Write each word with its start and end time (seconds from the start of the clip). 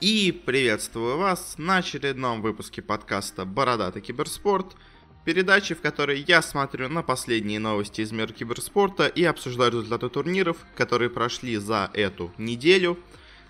И 0.00 0.30
приветствую 0.44 1.16
вас 1.16 1.54
на 1.56 1.78
очередном 1.78 2.42
выпуске 2.42 2.82
подкаста 2.82 3.46
«Бородатый 3.46 4.02
киберспорт», 4.02 4.76
передачи, 5.24 5.74
в 5.74 5.80
которой 5.80 6.22
я 6.28 6.42
смотрю 6.42 6.90
на 6.90 7.02
последние 7.02 7.58
новости 7.58 8.02
из 8.02 8.12
мира 8.12 8.30
киберспорта 8.30 9.06
и 9.06 9.24
обсуждаю 9.24 9.72
результаты 9.72 10.10
турниров, 10.10 10.58
которые 10.74 11.08
прошли 11.08 11.56
за 11.56 11.90
эту 11.94 12.30
неделю. 12.36 12.98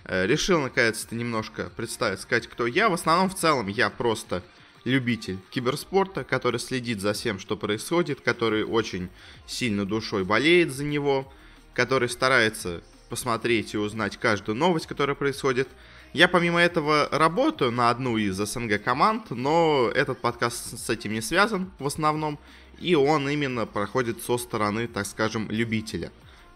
Э, 0.05 0.25
решил 0.25 0.61
наконец-то 0.61 1.15
немножко 1.15 1.69
представить, 1.75 2.21
сказать, 2.21 2.47
кто 2.47 2.65
я. 2.65 2.87
В 2.87 2.93
основном, 2.93 3.29
в 3.29 3.35
целом, 3.35 3.67
я 3.67 3.89
просто 3.89 4.41
любитель 4.85 5.39
киберспорта, 5.49 6.23
который 6.23 6.61
следит 6.61 7.01
за 7.01 7.11
всем, 7.11 7.39
что 7.39 7.57
происходит, 7.57 8.21
который 8.21 8.63
очень 8.63 9.09
сильно 9.45 9.83
душой 9.83 10.23
болеет 10.23 10.71
за 10.71 10.85
него, 10.85 11.29
который 11.73 12.07
старается 12.07 12.81
посмотреть 13.09 13.73
и 13.73 13.77
узнать 13.77 14.15
каждую 14.15 14.55
новость, 14.55 14.87
которая 14.87 15.15
происходит. 15.15 15.67
Я 16.13 16.27
помимо 16.27 16.59
этого 16.59 17.09
работаю 17.11 17.71
на 17.71 17.89
одну 17.89 18.17
из 18.17 18.37
СНГ 18.37 18.81
команд, 18.81 19.29
но 19.29 19.91
этот 19.93 20.19
подкаст 20.19 20.79
с 20.79 20.89
этим 20.89 21.13
не 21.13 21.21
связан 21.21 21.69
в 21.79 21.85
основном, 21.85 22.39
и 22.79 22.95
он 22.95 23.27
именно 23.29 23.65
проходит 23.65 24.21
со 24.21 24.37
стороны, 24.37 24.87
так 24.87 25.05
скажем, 25.05 25.51
любителя. 25.51 26.11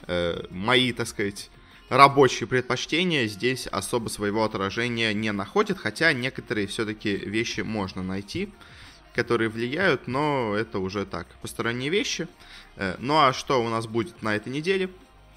Э, 0.07 0.45
мои, 0.49 0.93
так 0.93 1.07
сказать, 1.07 1.49
рабочие 1.89 2.47
предпочтения 2.47 3.27
здесь 3.27 3.67
особо 3.67 4.07
своего 4.07 4.45
отражения 4.45 5.13
не 5.13 5.31
находят, 5.31 5.77
хотя 5.77 6.13
некоторые 6.13 6.67
все-таки 6.67 7.15
вещи 7.15 7.61
можно 7.61 8.01
найти, 8.01 8.49
которые 9.13 9.49
влияют, 9.49 10.07
но 10.07 10.55
это 10.55 10.79
уже 10.79 11.05
так, 11.05 11.27
посторонние 11.41 11.89
вещи. 11.89 12.27
Э, 12.77 12.95
ну 12.99 13.17
а 13.17 13.33
что 13.33 13.63
у 13.63 13.67
нас 13.67 13.85
будет 13.85 14.21
на 14.21 14.33
этой 14.35 14.49
неделе? 14.49 14.89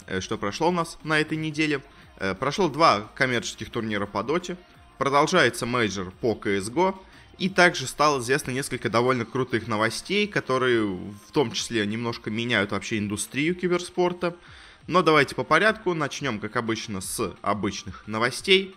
Э, 0.07 0.21
что 0.21 0.39
прошло 0.39 0.69
у 0.69 0.73
нас 0.73 0.99
на 1.03 1.19
этой 1.19 1.37
неделе? 1.37 1.83
Э, 2.19 2.35
прошло 2.35 2.69
два 2.69 3.03
коммерческих 3.15 3.71
турнира 3.71 4.07
по 4.07 4.23
доте, 4.23 4.57
продолжается 4.99 5.67
мейджор 5.67 6.11
по 6.11 6.35
CSGO, 6.35 6.97
и 7.39 7.49
также 7.49 7.87
стало 7.87 8.21
известно 8.21 8.53
несколько 8.53 8.89
довольно 8.89 9.25
крутых 9.25 9.67
новостей, 9.67 10.27
которые 10.27 10.85
в 10.85 11.33
том 11.33 11.51
числе 11.51 11.85
немножко 11.87 12.31
меняют 12.31 12.71
вообще 12.71 12.99
индустрию 12.99 13.57
киберспорта. 13.57 14.37
Но 14.87 15.03
давайте 15.03 15.35
по 15.35 15.45
порядку. 15.45 15.95
Начнем, 15.95 16.39
как 16.39 16.57
обычно, 16.57 17.01
с 17.01 17.35
обычных 17.43 18.07
новостей. 18.07 18.77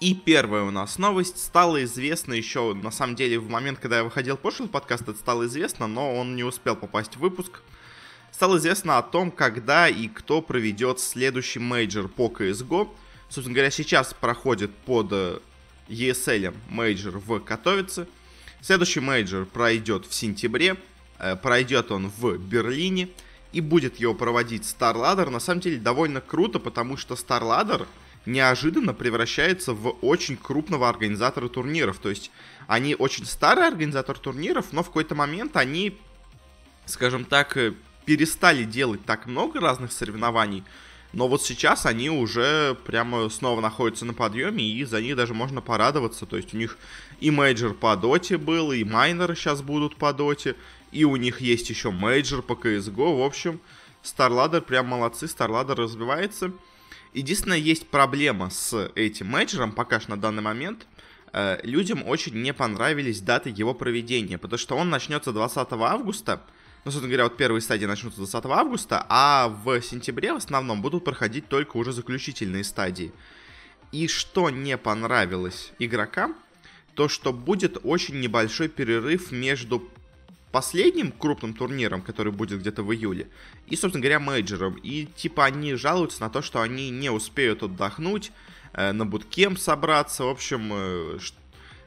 И 0.00 0.14
первая 0.14 0.62
у 0.62 0.70
нас 0.70 0.98
новость. 0.98 1.42
Стало 1.42 1.82
известно 1.84 2.32
еще, 2.32 2.74
на 2.74 2.90
самом 2.90 3.16
деле, 3.16 3.38
в 3.38 3.48
момент, 3.48 3.78
когда 3.80 3.98
я 3.98 4.04
выходил 4.04 4.36
прошлый 4.36 4.68
подкаст, 4.68 5.02
это 5.02 5.14
стало 5.14 5.46
известно, 5.46 5.86
но 5.86 6.14
он 6.14 6.36
не 6.36 6.44
успел 6.44 6.76
попасть 6.76 7.16
в 7.16 7.18
выпуск. 7.20 7.60
Стало 8.40 8.56
известно 8.56 8.96
о 8.96 9.02
том, 9.02 9.30
когда 9.30 9.86
и 9.86 10.08
кто 10.08 10.40
проведет 10.40 10.98
следующий 10.98 11.58
мейджор 11.58 12.08
по 12.08 12.28
CSGO. 12.28 12.88
Собственно 13.28 13.54
говоря, 13.54 13.70
сейчас 13.70 14.14
проходит 14.14 14.74
под 14.74 15.42
ESL 15.88 16.54
мейджор 16.70 17.18
в 17.18 17.40
Катовице. 17.40 18.08
Следующий 18.62 19.00
мейджор 19.00 19.44
пройдет 19.44 20.06
в 20.06 20.14
сентябре. 20.14 20.78
Э, 21.18 21.36
пройдет 21.36 21.92
он 21.92 22.08
в 22.08 22.38
Берлине 22.38 23.10
и 23.52 23.60
будет 23.60 24.00
его 24.00 24.14
проводить 24.14 24.62
StarLadder. 24.62 25.28
На 25.28 25.38
самом 25.38 25.60
деле 25.60 25.76
довольно 25.76 26.22
круто, 26.22 26.58
потому 26.58 26.96
что 26.96 27.16
StarLadder 27.16 27.86
неожиданно 28.24 28.94
превращается 28.94 29.74
в 29.74 29.90
очень 30.00 30.38
крупного 30.38 30.88
организатора 30.88 31.50
турниров. 31.50 31.98
То 31.98 32.08
есть 32.08 32.30
они 32.68 32.94
очень 32.94 33.26
старый 33.26 33.68
организатор 33.68 34.18
турниров, 34.18 34.72
но 34.72 34.82
в 34.82 34.86
какой-то 34.86 35.14
момент 35.14 35.58
они, 35.58 35.98
скажем 36.86 37.26
так, 37.26 37.58
э, 37.58 37.74
перестали 38.04 38.64
делать 38.64 39.04
так 39.04 39.26
много 39.26 39.60
разных 39.60 39.92
соревнований. 39.92 40.64
Но 41.12 41.26
вот 41.26 41.42
сейчас 41.42 41.86
они 41.86 42.08
уже 42.08 42.76
прямо 42.86 43.28
снова 43.30 43.60
находятся 43.60 44.04
на 44.04 44.14
подъеме, 44.14 44.64
и 44.64 44.84
за 44.84 45.00
них 45.00 45.16
даже 45.16 45.34
можно 45.34 45.60
порадоваться. 45.60 46.24
То 46.24 46.36
есть 46.36 46.54
у 46.54 46.56
них 46.56 46.78
и 47.20 47.30
мейджор 47.30 47.74
по 47.74 47.96
доте 47.96 48.38
был, 48.38 48.70
и 48.70 48.84
майноры 48.84 49.34
сейчас 49.34 49.60
будут 49.60 49.96
по 49.96 50.12
доте, 50.12 50.54
и 50.92 51.04
у 51.04 51.16
них 51.16 51.40
есть 51.40 51.68
еще 51.68 51.90
мейджор 51.90 52.42
по 52.42 52.52
CSGO. 52.52 53.18
В 53.18 53.22
общем, 53.22 53.60
StarLadder 54.04 54.60
прям 54.60 54.86
молодцы, 54.86 55.26
StarLadder 55.26 55.74
развивается. 55.74 56.52
Единственное, 57.12 57.58
есть 57.58 57.88
проблема 57.88 58.50
с 58.50 58.90
этим 58.94 59.26
мейджором 59.26 59.72
пока 59.72 59.98
что 59.98 60.10
на 60.10 60.16
данный 60.16 60.42
момент. 60.42 60.86
Э, 61.32 61.58
людям 61.64 62.06
очень 62.06 62.40
не 62.40 62.52
понравились 62.52 63.20
даты 63.20 63.50
его 63.50 63.74
проведения, 63.74 64.38
потому 64.38 64.58
что 64.58 64.76
он 64.76 64.90
начнется 64.90 65.32
20 65.32 65.72
августа. 65.72 66.40
Ну, 66.84 66.90
собственно 66.90 67.08
говоря, 67.08 67.24
вот 67.24 67.36
первые 67.36 67.60
стадии 67.60 67.84
начнутся 67.84 68.18
20 68.18 68.46
августа, 68.46 69.04
а 69.08 69.48
в 69.48 69.82
сентябре 69.82 70.32
в 70.32 70.36
основном 70.36 70.80
будут 70.80 71.04
проходить 71.04 71.46
только 71.48 71.76
уже 71.76 71.92
заключительные 71.92 72.64
стадии. 72.64 73.12
И 73.92 74.08
что 74.08 74.48
не 74.48 74.78
понравилось 74.78 75.72
игрокам, 75.78 76.34
то 76.94 77.08
что 77.08 77.32
будет 77.32 77.78
очень 77.82 78.20
небольшой 78.20 78.68
перерыв 78.68 79.30
между 79.30 79.90
последним 80.52 81.12
крупным 81.12 81.54
турниром, 81.54 82.00
который 82.00 82.32
будет 82.32 82.60
где-то 82.60 82.82
в 82.82 82.92
июле, 82.92 83.28
и, 83.66 83.76
собственно 83.76 84.02
говоря, 84.02 84.18
мейджором. 84.18 84.74
И, 84.82 85.06
типа, 85.16 85.44
они 85.44 85.74
жалуются 85.74 86.22
на 86.22 86.30
то, 86.30 86.42
что 86.42 86.60
они 86.62 86.90
не 86.90 87.10
успеют 87.10 87.62
отдохнуть, 87.62 88.32
э, 88.72 88.92
на 88.92 89.04
буткемп 89.06 89.58
собраться, 89.58 90.24
в 90.24 90.28
общем, 90.28 90.70
э, 90.72 91.18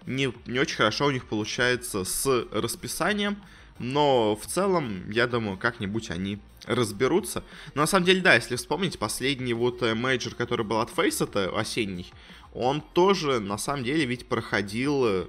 не, 0.05 0.33
не 0.45 0.59
очень 0.59 0.77
хорошо 0.77 1.07
у 1.07 1.11
них 1.11 1.25
получается 1.25 2.03
с 2.03 2.47
расписанием, 2.51 3.37
но 3.79 4.35
в 4.35 4.45
целом, 4.45 5.09
я 5.09 5.27
думаю, 5.27 5.57
как-нибудь 5.57 6.09
они 6.11 6.39
разберутся. 6.65 7.43
Но 7.73 7.81
на 7.81 7.87
самом 7.87 8.05
деле, 8.05 8.21
да, 8.21 8.35
если 8.35 8.55
вспомнить, 8.55 8.99
последний 8.99 9.53
вот 9.53 9.81
э, 9.81 9.95
мейджор, 9.95 10.35
который 10.35 10.65
был 10.65 10.79
от 10.79 10.89
FACEIT, 10.89 11.23
это 11.23 11.57
осенний, 11.57 12.11
он 12.53 12.81
тоже, 12.81 13.39
на 13.39 13.57
самом 13.57 13.83
деле, 13.83 14.05
ведь 14.05 14.27
проходил 14.27 15.05
э, 15.05 15.25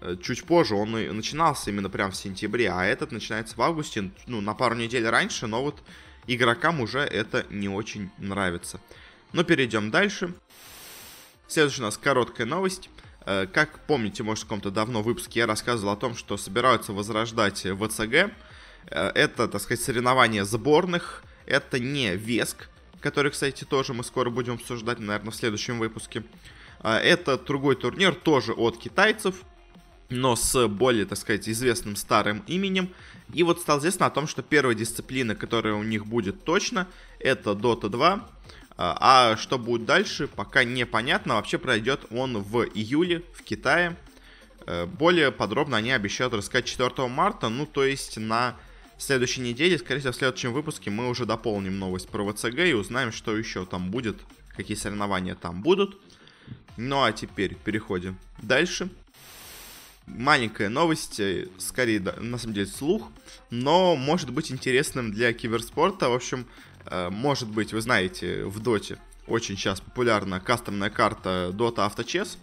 Э, 0.00 0.16
чуть 0.22 0.44
позже, 0.44 0.74
он 0.74 0.92
начинался 0.92 1.70
именно 1.70 1.90
прям 1.90 2.12
в 2.12 2.16
сентябре, 2.16 2.70
а 2.70 2.84
этот 2.84 3.10
начинается 3.10 3.56
в 3.56 3.62
августе, 3.62 4.10
ну, 4.26 4.40
на 4.40 4.54
пару 4.54 4.74
недель 4.74 5.06
раньше, 5.06 5.46
но 5.46 5.62
вот 5.62 5.82
игрокам 6.26 6.80
уже 6.80 7.00
это 7.00 7.46
не 7.50 7.68
очень 7.68 8.10
нравится. 8.18 8.80
Но 9.32 9.44
перейдем 9.44 9.90
дальше. 9.90 10.34
Следующая 11.48 11.82
у 11.82 11.84
нас 11.86 11.98
короткая 11.98 12.46
новость. 12.46 12.90
Э, 13.26 13.46
как 13.46 13.80
помните, 13.86 14.22
может, 14.22 14.44
в 14.44 14.46
каком-то 14.46 14.70
давно 14.70 15.02
выпуске 15.02 15.40
я 15.40 15.46
рассказывал 15.46 15.92
о 15.92 15.96
том, 15.96 16.14
что 16.14 16.36
собираются 16.36 16.92
возрождать 16.92 17.58
ВЦГ. 17.58 18.14
Э, 18.14 18.30
это, 19.14 19.48
так 19.48 19.60
сказать, 19.60 19.82
соревнования 19.84 20.44
сборных. 20.44 21.22
Это 21.46 21.78
не 21.78 22.14
Веск, 22.14 22.68
который, 23.00 23.30
кстати, 23.30 23.64
тоже 23.64 23.94
мы 23.94 24.04
скоро 24.04 24.30
будем 24.30 24.54
обсуждать, 24.54 24.98
наверное, 24.98 25.30
в 25.30 25.36
следующем 25.36 25.78
выпуске. 25.78 26.22
Это 26.82 27.36
другой 27.38 27.74
турнир, 27.74 28.14
тоже 28.14 28.52
от 28.52 28.78
китайцев 28.78 29.42
но 30.10 30.36
с 30.36 30.68
более, 30.68 31.04
так 31.04 31.18
сказать, 31.18 31.48
известным 31.48 31.96
старым 31.96 32.42
именем. 32.46 32.90
И 33.32 33.42
вот 33.42 33.60
стало 33.60 33.78
известно 33.78 34.06
о 34.06 34.10
том, 34.10 34.26
что 34.26 34.42
первая 34.42 34.74
дисциплина, 34.74 35.34
которая 35.34 35.74
у 35.74 35.82
них 35.82 36.06
будет 36.06 36.44
точно, 36.44 36.86
это 37.18 37.50
Dota 37.50 37.88
2. 37.88 38.28
А, 38.80 39.32
а 39.32 39.36
что 39.36 39.58
будет 39.58 39.84
дальше, 39.84 40.28
пока 40.28 40.62
непонятно. 40.62 41.34
Вообще 41.34 41.58
пройдет 41.58 42.06
он 42.10 42.38
в 42.38 42.62
июле 42.62 43.24
в 43.34 43.42
Китае. 43.42 43.96
Э, 44.66 44.86
более 44.86 45.32
подробно 45.32 45.76
они 45.76 45.90
обещают 45.90 46.32
рассказать 46.32 46.66
4 46.66 47.08
марта, 47.08 47.48
ну 47.48 47.66
то 47.66 47.84
есть 47.84 48.18
на 48.18 48.56
следующей 48.96 49.40
неделе, 49.40 49.78
скорее 49.78 50.00
всего 50.00 50.12
в 50.12 50.16
следующем 50.16 50.52
выпуске 50.52 50.90
мы 50.90 51.08
уже 51.08 51.26
дополним 51.26 51.78
новость 51.78 52.08
про 52.08 52.32
ВЦГ 52.32 52.58
и 52.60 52.72
узнаем, 52.72 53.10
что 53.10 53.36
еще 53.36 53.66
там 53.66 53.90
будет, 53.90 54.16
какие 54.56 54.76
соревнования 54.76 55.34
там 55.34 55.60
будут. 55.60 55.98
Ну 56.76 57.02
а 57.02 57.10
теперь 57.12 57.56
переходим 57.56 58.16
дальше 58.40 58.88
маленькая 60.08 60.68
новость, 60.68 61.20
э, 61.20 61.48
скорее, 61.58 62.00
на 62.00 62.38
самом 62.38 62.54
деле, 62.54 62.66
слух, 62.66 63.10
но 63.50 63.96
может 63.96 64.30
быть 64.30 64.50
интересным 64.50 65.12
для 65.12 65.32
киберспорта. 65.32 66.08
В 66.08 66.14
общем, 66.14 66.46
может 67.10 67.48
быть, 67.48 67.72
вы 67.72 67.80
знаете, 67.80 68.44
в 68.44 68.60
доте 68.60 68.98
очень 69.26 69.56
сейчас 69.56 69.80
популярна 69.80 70.40
кастомная 70.40 70.90
карта 70.90 71.50
Dota 71.52 71.88
AutoChess, 71.88 72.38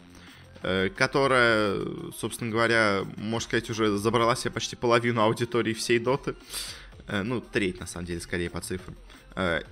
э, 0.61 0.89
которая, 0.95 1.79
собственно 2.15 2.51
говоря, 2.51 3.05
можно 3.17 3.47
сказать, 3.47 3.69
уже 3.69 3.97
забрала 3.97 4.35
себе 4.35 4.51
почти 4.51 4.75
половину 4.75 5.21
аудитории 5.21 5.73
всей 5.73 5.99
доты. 5.99 6.35
Ну, 7.07 7.39
треть, 7.39 7.79
на 7.79 7.85
самом 7.85 8.07
деле, 8.07 8.19
скорее 8.19 8.49
по 8.49 8.61
цифрам. 8.61 8.95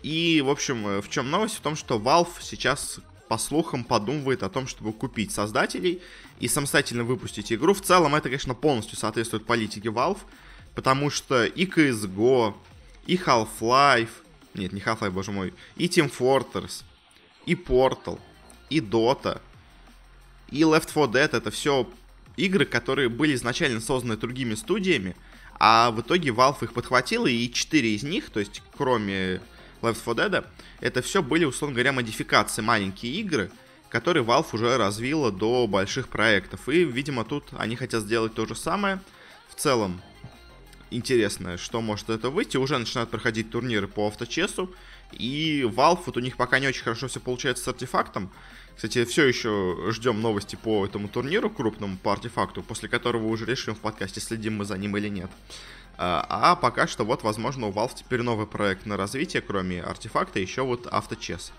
И, 0.04 0.44
в 0.46 0.52
общем, 0.52 1.02
в 1.02 1.10
чем 1.10 1.32
новость? 1.32 1.56
В 1.56 1.62
том, 1.62 1.76
что 1.76 1.98
Valve 1.98 2.30
сейчас 2.42 3.00
по 3.28 3.40
слухам, 3.40 3.84
подумывает 3.84 4.44
о 4.44 4.50
том, 4.50 4.68
чтобы 4.68 4.94
купить 4.94 5.32
создателей 5.32 6.02
и 6.40 6.48
самостоятельно 6.48 7.04
выпустить 7.04 7.52
игру. 7.52 7.74
В 7.74 7.82
целом, 7.82 8.14
это, 8.14 8.30
конечно, 8.30 8.54
полностью 8.54 8.96
соответствует 8.98 9.46
политике 9.46 9.90
Valve, 9.90 10.20
потому 10.76 11.10
что 11.10 11.44
и 11.44 11.66
CSGO, 11.66 12.54
и 13.08 13.16
Half-Life, 13.16 14.10
нет, 14.54 14.74
не 14.74 14.82
Half-Life, 14.82 15.12
боже 15.12 15.32
мой, 15.32 15.54
и 15.76 15.88
Team 15.88 16.12
Fortress, 16.12 16.84
и 17.46 17.56
Portal, 17.56 18.20
и 18.70 18.80
Dota, 18.80 19.42
и 20.50 20.62
Left 20.62 20.88
4 20.94 21.06
Dead, 21.08 21.38
это 21.38 21.52
все 21.52 21.90
игры, 22.38 22.66
которые 22.66 23.10
были 23.10 23.36
изначально 23.36 23.82
созданы 23.82 24.18
другими 24.18 24.56
студиями, 24.56 25.16
а 25.60 25.92
в 25.92 26.02
итоге 26.02 26.30
Valve 26.30 26.64
их 26.64 26.74
подхватила, 26.74 27.28
и 27.28 27.52
4 27.52 27.96
из 27.96 28.04
них, 28.04 28.30
то 28.30 28.40
есть 28.40 28.62
кроме 28.78 29.42
Left 29.82 30.04
4 30.04 30.30
Dead, 30.30 30.46
это 30.80 31.02
все 31.02 31.24
были, 31.24 31.46
условно 31.46 31.76
говоря, 31.76 31.92
модификации, 31.92 32.62
маленькие 32.62 33.14
игры, 33.14 33.52
который 33.90 34.24
Valve 34.24 34.48
уже 34.54 34.78
развила 34.78 35.32
до 35.32 35.68
больших 35.68 36.08
проектов. 36.08 36.68
И, 36.68 36.84
видимо, 36.84 37.24
тут 37.24 37.50
они 37.58 37.76
хотят 37.76 38.02
сделать 38.02 38.34
то 38.34 38.48
же 38.48 38.56
самое. 38.56 39.00
В 39.48 39.56
целом, 39.56 40.02
интересно, 40.94 41.58
что 41.58 41.82
может 41.82 42.10
это 42.10 42.30
выйти. 42.30 42.58
Уже 42.58 42.78
начинают 42.78 43.10
проходить 43.10 43.50
турниры 43.52 43.88
по 43.88 44.08
авточесу. 44.08 44.74
И 45.12 45.62
Valve, 45.68 46.04
вот 46.06 46.18
у 46.18 46.20
них 46.20 46.38
пока 46.38 46.60
не 46.60 46.68
очень 46.68 46.84
хорошо 46.84 47.08
все 47.08 47.20
получается 47.20 47.64
с 47.64 47.68
артефактом. 47.68 48.32
Кстати, 48.76 49.06
все 49.06 49.26
еще 49.26 49.92
ждем 49.92 50.22
новости 50.22 50.56
по 50.56 50.86
этому 50.86 51.08
турниру 51.08 51.50
крупному, 51.50 51.98
по 51.98 52.14
артефакту, 52.14 52.64
после 52.64 52.90
которого 52.90 53.28
уже 53.28 53.46
решим 53.46 53.76
в 53.76 53.80
подкасте, 53.80 54.20
следим 54.20 54.58
мы 54.58 54.66
за 54.66 54.78
ним 54.78 54.98
или 54.98 55.10
нет. 55.10 55.30
А, 55.96 56.26
а 56.30 56.56
пока 56.56 56.88
что 56.88 57.06
вот, 57.06 57.24
возможно, 57.24 57.68
у 57.68 57.72
Valve 57.72 57.94
теперь 57.96 58.22
новый 58.22 58.48
проект 58.48 58.86
на 58.86 58.98
развитие, 58.98 59.42
кроме 59.42 59.82
артефакта, 59.82 60.40
еще 60.40 60.64
вот 60.64 60.88
авточес. 60.88 61.52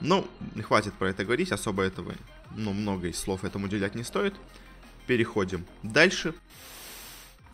Ну, 0.00 0.26
хватит 0.66 0.94
про 0.94 1.10
это 1.10 1.24
говорить, 1.24 1.52
особо 1.52 1.82
этого, 1.82 2.14
ну, 2.56 2.72
много 2.72 3.12
слов 3.12 3.44
этому 3.44 3.66
уделять 3.66 3.94
не 3.94 4.02
стоит. 4.02 4.34
Переходим 5.06 5.66
дальше. 5.82 6.34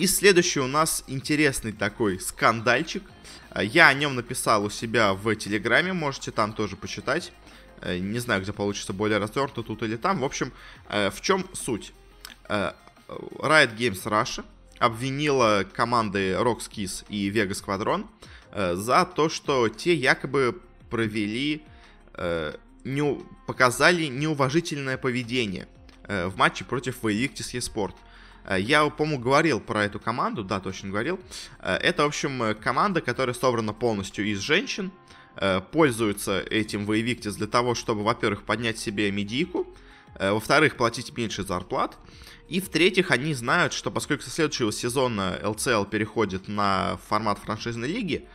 И 0.01 0.07
следующий 0.07 0.61
у 0.61 0.67
нас 0.67 1.05
интересный 1.09 1.73
такой 1.73 2.19
скандальчик. 2.21 3.03
А, 3.51 3.63
я 3.63 3.89
о 3.89 3.93
нем 3.93 4.15
написал 4.15 4.65
у 4.65 4.71
себя 4.71 5.13
в 5.13 5.37
Телеграме, 5.37 5.93
можете 5.93 6.31
там 6.31 6.55
тоже 6.55 6.75
почитать. 6.75 7.33
Э, 7.83 7.99
не 7.99 8.19
знаю, 8.19 8.41
где 8.41 8.55
получится 8.55 8.95
более 8.95 9.19
развернуто, 9.19 9.63
тут 9.63 9.83
или 9.83 9.97
там. 9.97 10.21
В 10.21 10.25
общем, 10.25 10.55
э, 10.89 11.11
в 11.11 11.21
чем 11.21 11.45
суть? 11.53 11.93
Э, 12.49 12.73
Riot 13.09 13.77
Games 13.77 14.03
Russia 14.05 14.43
обвинила 14.79 15.67
команды 15.71 16.31
Rockskis 16.31 17.05
и 17.11 17.31
Vega 17.31 17.51
Squadron 17.51 18.07
за 18.75 19.05
то, 19.05 19.29
что 19.29 19.69
те 19.69 19.95
якобы 19.95 20.59
провели, 20.89 21.63
не, 22.85 23.23
показали 23.47 24.07
неуважительное 24.07 24.97
поведение 24.97 25.69
в 26.09 26.33
матче 26.37 26.65
против 26.65 27.05
Invictus 27.05 27.55
eSport. 27.55 27.95
Я, 28.59 28.89
по-моему, 28.89 29.23
говорил 29.23 29.61
про 29.61 29.85
эту 29.85 30.01
команду, 30.01 30.45
да, 30.45 30.61
точно 30.61 30.91
говорил. 30.91 31.21
Это, 31.61 32.05
в 32.05 32.07
общем, 32.07 32.57
команда, 32.63 33.01
которая 33.01 33.35
собрана 33.35 33.73
полностью 33.73 34.27
из 34.27 34.39
женщин, 34.39 34.91
Э, 35.37 35.61
пользуются 35.61 36.41
этим 36.41 36.85
в 36.85 36.93
Evictis 36.93 37.37
для 37.37 37.47
того, 37.47 37.75
чтобы, 37.75 38.03
во-первых, 38.03 38.43
поднять 38.43 38.79
себе 38.79 39.11
медийку, 39.11 39.67
э, 40.17 40.33
во-вторых, 40.33 40.77
платить 40.77 41.17
меньше 41.17 41.45
зарплат, 41.45 41.97
и 42.49 42.61
в-третьих, 42.61 43.11
они 43.11 43.33
знают, 43.33 43.73
что 43.73 43.91
поскольку 43.91 44.25
со 44.25 44.31
следующего 44.31 44.73
сезона 44.73 45.39
LCL 45.41 45.89
переходит 45.89 46.49
на 46.49 46.99
формат 47.09 47.39
франшизной 47.39 47.89
лиги, 47.89 48.27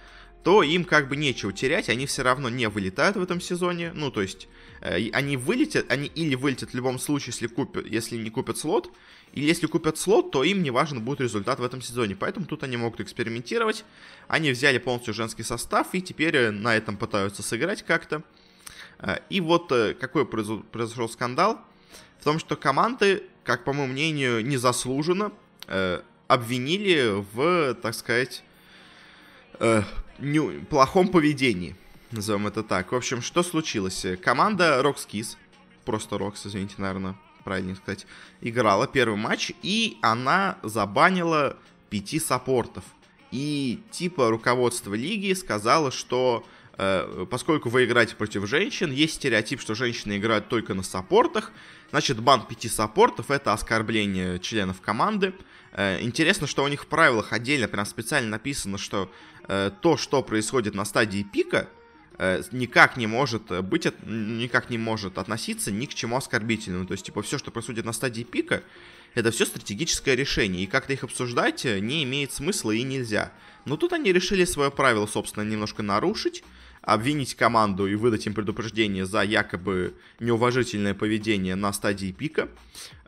то 0.44 0.63
им 0.63 0.86
как 0.86 1.10
бы 1.10 1.16
нечего 1.16 1.51
терять, 1.51 1.90
они 1.90 2.06
все 2.06 2.24
равно 2.24 2.50
не 2.50 2.69
вылетают 2.69 3.18
в 3.18 3.22
этом 3.22 3.42
сезоне, 3.42 3.92
ну, 3.94 4.10
то 4.10 4.22
есть, 4.22 4.48
э, 4.81 5.10
они 5.12 5.38
вылетят, 5.38 5.92
они 5.92 6.08
или 6.08 6.36
вылетят 6.36 6.72
в 6.72 6.75
любом 6.75 6.98
случае, 6.98 7.34
если, 7.34 7.48
купят, 7.48 7.86
если 7.86 8.16
не 8.16 8.30
купят 8.30 8.58
слот, 8.58 8.92
или 9.36 9.45
если 9.45 9.68
купят 9.68 9.98
слот, 9.98 10.31
то 10.31 10.44
им 10.44 10.63
не 10.63 10.72
важен 10.72 11.01
будет 11.01 11.19
результат 11.19 11.60
в 11.60 11.63
этом 11.63 11.81
сезоне. 11.81 12.16
Поэтому 12.16 12.45
тут 12.45 12.63
они 12.63 12.77
могут 12.77 13.01
экспериментировать. 13.01 13.83
Они 14.30 14.50
взяли 14.51 14.77
полностью 14.77 15.13
женский 15.13 15.44
состав 15.44 15.94
и 15.94 16.01
теперь 16.01 16.36
э, 16.38 16.51
на 16.51 16.75
этом 16.75 16.95
пытаются 16.95 17.44
сыграть 17.44 17.83
как-то. 17.83 18.24
Э, 19.00 19.18
и 19.30 19.42
вот 19.42 19.72
э, 19.74 19.94
какой 19.94 20.25
произошел 20.25 21.10
скандал? 21.10 21.60
В 22.22 22.24
том, 22.24 22.39
что 22.39 22.56
команды, 22.56 23.24
как 23.44 23.66
по 23.66 23.74
моему 23.74 23.92
мнению, 23.94 24.44
незаслуженно 24.44 25.31
обвинили 26.27 27.24
в, 27.33 27.74
так 27.75 27.94
сказать, 27.94 28.44
плохом 30.69 31.07
поведении. 31.10 31.75
Назовем 32.12 32.48
это 32.48 32.63
так. 32.63 32.92
В 32.92 32.95
общем, 32.95 33.22
что 33.22 33.44
случилось? 33.44 34.06
Команда 34.24 34.80
Rockskis, 34.83 35.38
просто 35.86 36.16
Rocks, 36.16 36.42
извините, 36.45 36.75
наверное, 36.77 37.16
правильнее 37.46 37.76
сказать, 37.76 38.06
играла 38.42 38.88
первый 38.88 39.16
матч, 39.16 39.54
и 39.62 39.98
она 40.02 40.58
забанила 40.64 41.58
пяти 41.90 42.20
саппортов. 42.20 42.84
И 43.32 43.82
типа 43.92 44.30
руководство 44.30 44.94
лиги 44.96 45.32
сказало, 45.34 45.92
что 45.92 46.46
э, 46.78 47.26
поскольку 47.30 47.70
вы 47.70 47.86
играете 47.86 48.16
против 48.16 48.48
женщин, 48.48 48.92
есть 48.92 49.16
стереотип, 49.16 49.62
что 49.62 49.76
женщины 49.76 50.18
играют 50.18 50.50
только 50.50 50.74
на 50.74 50.84
саппортах, 50.84 51.52
значит 51.92 52.20
бан 52.20 52.46
пяти 52.46 52.68
саппортов 52.68 53.32
это 53.32 53.54
оскорбление 53.54 54.40
членов 54.40 54.82
команды. 54.82 55.34
Э, 55.72 56.02
интересно, 56.02 56.48
что 56.48 56.64
у 56.64 56.68
них 56.68 56.84
в 56.84 56.88
правилах 56.88 57.32
отдельно 57.32 57.68
прям 57.68 57.86
специально 57.86 58.30
написано, 58.30 58.78
что 58.78 59.12
э, 59.48 59.72
то, 59.82 59.98
что 59.98 60.24
происходит 60.24 60.74
на 60.74 60.84
стадии 60.84 61.24
пика, 61.24 61.70
никак 62.52 62.98
не 62.98 63.08
может 63.08 63.44
быть, 63.66 63.88
никак 64.06 64.70
не 64.70 64.78
может 64.78 65.18
относиться 65.18 65.72
ни 65.72 65.86
к 65.86 65.94
чему 65.94 66.18
оскорбительному. 66.18 66.86
То 66.86 66.94
есть, 66.94 67.06
типа, 67.06 67.22
все, 67.22 67.38
что 67.38 67.52
происходит 67.52 67.86
на 67.86 67.94
стадии 67.94 68.24
пика, 68.24 68.64
это 69.16 69.32
все 69.32 69.46
стратегическое 69.46 70.16
решение, 70.16 70.64
и 70.64 70.68
как-то 70.68 70.94
их 70.94 71.04
обсуждать 71.04 71.66
э, 71.66 71.80
не 71.80 72.04
имеет 72.04 72.34
смысла 72.34 72.72
и 72.72 72.84
нельзя. 72.84 73.32
Но 73.64 73.78
тут 73.78 73.94
они 73.94 74.12
решили 74.12 74.44
свое 74.44 74.70
правило, 74.70 75.08
собственно, 75.08 75.44
немножко 75.44 75.82
нарушить, 75.82 76.44
обвинить 76.82 77.34
команду 77.34 77.88
и 77.88 77.96
выдать 77.96 78.28
им 78.28 78.34
предупреждение 78.34 79.06
за 79.06 79.24
якобы 79.24 79.96
неуважительное 80.20 80.94
поведение 80.94 81.56
на 81.56 81.72
стадии 81.74 82.12
пика, 82.12 82.50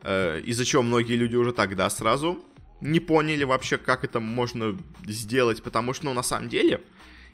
э, 0.02 0.40
из-за 0.44 0.64
чего 0.64 0.82
многие 0.82 1.14
люди 1.14 1.36
уже 1.36 1.52
тогда 1.52 1.88
сразу 1.90 2.42
не 2.80 3.00
поняли 3.00 3.44
вообще, 3.44 3.76
как 3.76 4.02
это 4.02 4.18
можно 4.18 4.78
сделать, 5.06 5.62
потому 5.62 5.92
что, 5.92 6.06
ну, 6.06 6.14
на 6.14 6.22
самом 6.22 6.48
деле, 6.48 6.80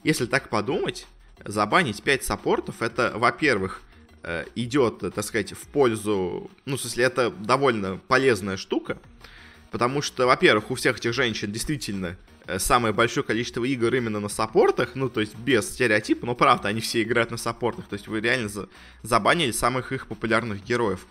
если 0.03 0.27
так 0.27 0.51
подумать, 0.51 1.07
забанить 1.45 2.03
5 2.03 2.25
саппортов, 2.25 2.83
это, 2.83 3.13
во-первых, 3.15 3.83
э, 4.23 4.45
идет, 4.55 4.99
так 5.15 5.25
сказать, 5.25 5.53
в 5.53 5.67
пользу, 5.69 6.51
ну, 6.65 6.77
в 6.77 6.81
смысле, 6.81 7.05
это 7.05 7.31
довольно 7.31 7.99
полезная 8.09 8.57
штука, 8.57 8.99
потому 9.71 10.03
что, 10.03 10.27
во-первых, 10.27 10.71
у 10.71 10.75
всех 10.75 10.99
этих 10.99 11.13
женщин 11.13 11.53
действительно 11.53 12.17
э, 12.47 12.59
самое 12.59 12.95
большое 12.95 13.25
количество 13.25 13.65
игр 13.65 13.95
именно 13.95 14.21
на 14.21 14.29
саппортах, 14.29 14.95
ну, 14.95 15.09
то 15.09 15.21
есть 15.21 15.37
без 15.37 15.69
стереотипа, 15.69 16.27
но 16.27 16.35
правда, 16.35 16.69
они 16.69 16.81
все 16.81 17.03
играют 17.03 17.31
на 17.31 17.37
саппортах, 17.37 17.87
то 17.87 17.95
есть 17.95 18.09
вы 18.09 18.21
реально 18.21 18.49
за 18.49 18.69
забанили 19.03 19.51
самых 19.51 19.93
их 19.93 20.07
популярных 20.07 20.65
героев. 20.65 21.07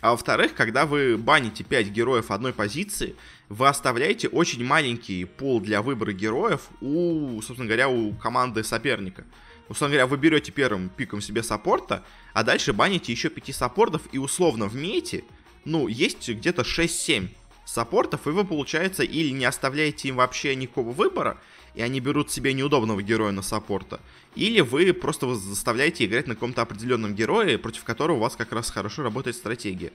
А 0.00 0.10
во-вторых, 0.10 0.52
когда 0.54 0.84
вы 0.84 1.16
баните 1.16 1.64
5 1.64 1.88
героев 1.88 2.30
одной 2.30 2.52
позиции, 2.52 3.16
вы 3.48 3.68
оставляете 3.68 4.28
очень 4.28 4.62
маленький 4.62 5.24
пул 5.24 5.60
для 5.60 5.80
выбора 5.80 6.12
героев 6.12 6.68
у, 6.82 7.40
собственно 7.40 7.66
говоря, 7.66 7.88
у 7.88 8.12
команды 8.12 8.64
соперника 8.64 9.24
условно 9.68 9.94
говоря, 9.94 10.06
вы 10.06 10.16
берете 10.16 10.52
первым 10.52 10.88
пиком 10.88 11.20
себе 11.20 11.42
саппорта, 11.42 12.04
а 12.32 12.42
дальше 12.42 12.72
баните 12.72 13.12
еще 13.12 13.28
5 13.28 13.54
саппортов, 13.54 14.02
и 14.12 14.18
условно 14.18 14.66
в 14.66 14.74
мете, 14.74 15.24
ну, 15.64 15.88
есть 15.88 16.28
где-то 16.28 16.62
6-7 16.62 17.28
саппортов, 17.64 18.26
и 18.26 18.30
вы, 18.30 18.44
получается, 18.44 19.02
или 19.02 19.30
не 19.30 19.44
оставляете 19.44 20.08
им 20.08 20.16
вообще 20.16 20.54
никакого 20.54 20.92
выбора, 20.92 21.38
и 21.74 21.82
они 21.82 22.00
берут 22.00 22.30
себе 22.30 22.52
неудобного 22.52 23.02
героя 23.02 23.32
на 23.32 23.42
саппорта, 23.42 24.00
или 24.34 24.60
вы 24.60 24.92
просто 24.92 25.34
заставляете 25.34 26.04
играть 26.04 26.26
на 26.26 26.34
каком-то 26.34 26.62
определенном 26.62 27.14
герое, 27.14 27.58
против 27.58 27.84
которого 27.84 28.16
у 28.16 28.20
вас 28.20 28.36
как 28.36 28.52
раз 28.52 28.70
хорошо 28.70 29.02
работает 29.02 29.36
стратегия. 29.36 29.92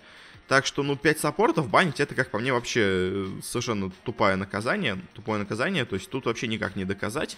Так 0.48 0.66
что, 0.66 0.82
ну, 0.82 0.96
5 0.96 1.20
саппортов 1.20 1.70
банить, 1.70 2.00
это, 2.00 2.16
как 2.16 2.32
по 2.32 2.40
мне, 2.40 2.52
вообще 2.52 2.82
э, 2.84 3.28
совершенно 3.44 3.92
тупое 4.04 4.36
наказание, 4.36 5.00
тупое 5.14 5.38
наказание, 5.38 5.86
то 5.86 5.96
есть 5.96 6.10
тут 6.10 6.26
вообще 6.26 6.48
никак 6.48 6.76
не 6.76 6.86
доказать. 6.86 7.38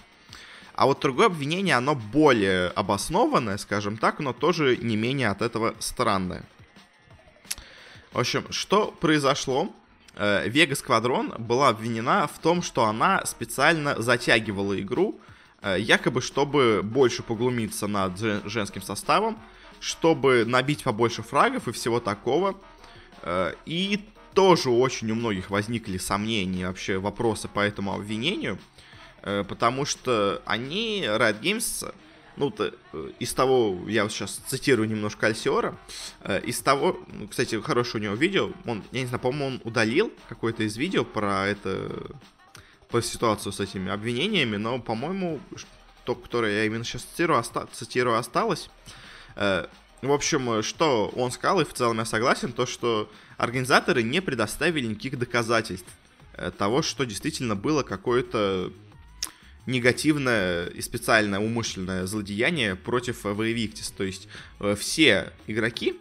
А 0.74 0.86
вот 0.86 1.00
другое 1.00 1.28
обвинение, 1.28 1.76
оно 1.76 1.96
более 1.96 2.68
обоснованное, 2.70 3.58
скажем 3.58 3.98
так, 3.98 4.20
но 4.20 4.34
тоже 4.34 4.78
не 4.78 4.96
менее 4.96 5.30
от 5.30 5.42
этого 5.42 5.76
странное. 5.80 6.44
В 8.12 8.20
общем, 8.20 8.46
что 8.50 8.88
произошло? 9.00 9.74
Вега 10.18 10.76
Сквадрон 10.76 11.34
была 11.38 11.70
обвинена 11.70 12.28
в 12.28 12.38
том, 12.40 12.62
что 12.62 12.86
она 12.86 13.26
специально 13.26 14.02
затягивала 14.02 14.80
игру, 14.82 15.20
э, 15.62 15.78
якобы 15.80 16.22
чтобы 16.22 16.82
больше 16.84 17.24
поглумиться 17.24 17.88
над 17.88 18.20
женским 18.46 18.82
составом, 18.82 19.40
чтобы 19.80 20.44
набить 20.46 20.84
побольше 20.84 21.24
фрагов 21.24 21.68
и 21.68 21.72
всего 21.72 22.00
такого. 22.00 22.56
Э, 23.22 23.54
и 23.66 24.06
тоже 24.34 24.70
очень 24.70 25.12
у 25.12 25.16
многих 25.16 25.50
возникли 25.50 25.98
сомнения, 25.98 26.68
вообще 26.68 26.98
вопросы 26.98 27.48
по 27.48 27.60
этому 27.60 27.94
обвинению. 27.94 28.58
Э, 29.24 29.44
потому 29.48 29.86
что 29.86 30.42
они, 30.46 31.04
Riot 31.04 31.42
Games, 31.42 31.94
ну, 32.38 32.50
то, 32.50 32.74
э, 32.94 33.12
из 33.20 33.34
того, 33.34 33.78
я 33.88 34.04
вот 34.04 34.12
сейчас 34.12 34.42
цитирую 34.48 34.90
немножко 34.90 35.28
Альсиора, 35.28 35.78
э, 36.22 36.42
из 36.42 36.60
того, 36.62 37.00
ну, 37.08 37.28
кстати, 37.28 37.60
хорошее 37.62 38.02
у 38.02 38.04
него 38.06 38.16
видео, 38.16 38.52
он, 38.66 38.84
я 38.92 39.02
не 39.02 39.08
знаю, 39.08 39.20
по-моему, 39.20 39.46
он 39.48 39.62
удалил 39.64 40.12
какое-то 40.28 40.64
из 40.64 40.76
видео 40.78 41.04
про 41.04 41.48
это, 41.48 41.92
по 42.90 43.02
ситуацию 43.02 43.54
с 43.54 43.60
этими 43.60 43.92
обвинениями, 43.92 44.58
но, 44.58 44.80
по-моему, 44.80 45.40
то, 46.04 46.16
которое 46.16 46.58
я 46.58 46.66
именно 46.66 46.84
сейчас 46.84 47.04
цитирую, 47.04 47.40
оста- 47.40 47.70
цитирую 47.72 48.18
осталось. 48.18 48.70
В 49.36 50.12
общем, 50.12 50.62
что 50.62 51.08
он 51.16 51.32
сказал, 51.32 51.62
и 51.62 51.64
в 51.64 51.74
целом 51.74 52.00
я 52.00 52.06
согласен, 52.06 52.52
то, 52.52 52.66
что 52.66 53.10
организаторы 53.38 54.04
не 54.04 54.20
предоставили 54.20 54.88
никаких 54.88 55.18
доказательств 55.18 55.88
того, 56.58 56.82
что 56.82 57.06
действительно 57.06 57.56
было 57.56 57.84
какое-то 57.84 58.74
негативное 59.66 60.68
и 60.68 60.82
специальное 60.82 61.40
умышленное 61.40 62.06
злодеяние 62.06 62.76
против 62.76 63.24
Воевиктис. 63.24 63.92
То 63.92 64.04
есть 64.04 64.28
э, 64.60 64.76
все 64.78 65.32
игроки, 65.48 65.96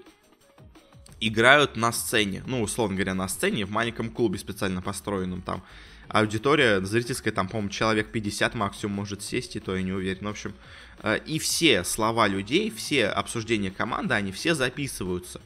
играют 1.21 1.77
на 1.77 1.93
сцене, 1.93 2.43
ну, 2.47 2.63
условно 2.63 2.97
говоря, 2.97 3.15
на 3.15 3.29
сцене, 3.29 3.67
в 3.67 3.71
маленьком 3.71 4.11
клубе 4.11 4.39
специально 4.39 4.81
построенном 4.81 5.43
там. 5.43 5.63
Аудитория 6.09 6.81
зрительская, 6.81 7.33
там, 7.33 7.49
по-моему, 7.49 7.71
человек 7.71 8.11
50 8.11 8.55
максимум 8.55 8.97
может 8.97 9.23
сесть, 9.23 9.55
и 9.55 9.61
то 9.61 9.77
я 9.77 9.83
не 9.83 9.93
уверен. 9.93 10.27
В 10.27 10.31
общем, 10.31 10.55
э, 11.03 11.19
и 11.27 11.39
все 11.39 11.85
слова 11.85 12.27
людей, 12.27 12.71
все 12.71 13.07
обсуждения 13.07 13.71
команды, 13.71 14.15
они 14.15 14.33
все 14.33 14.55
записываются. 14.55 15.41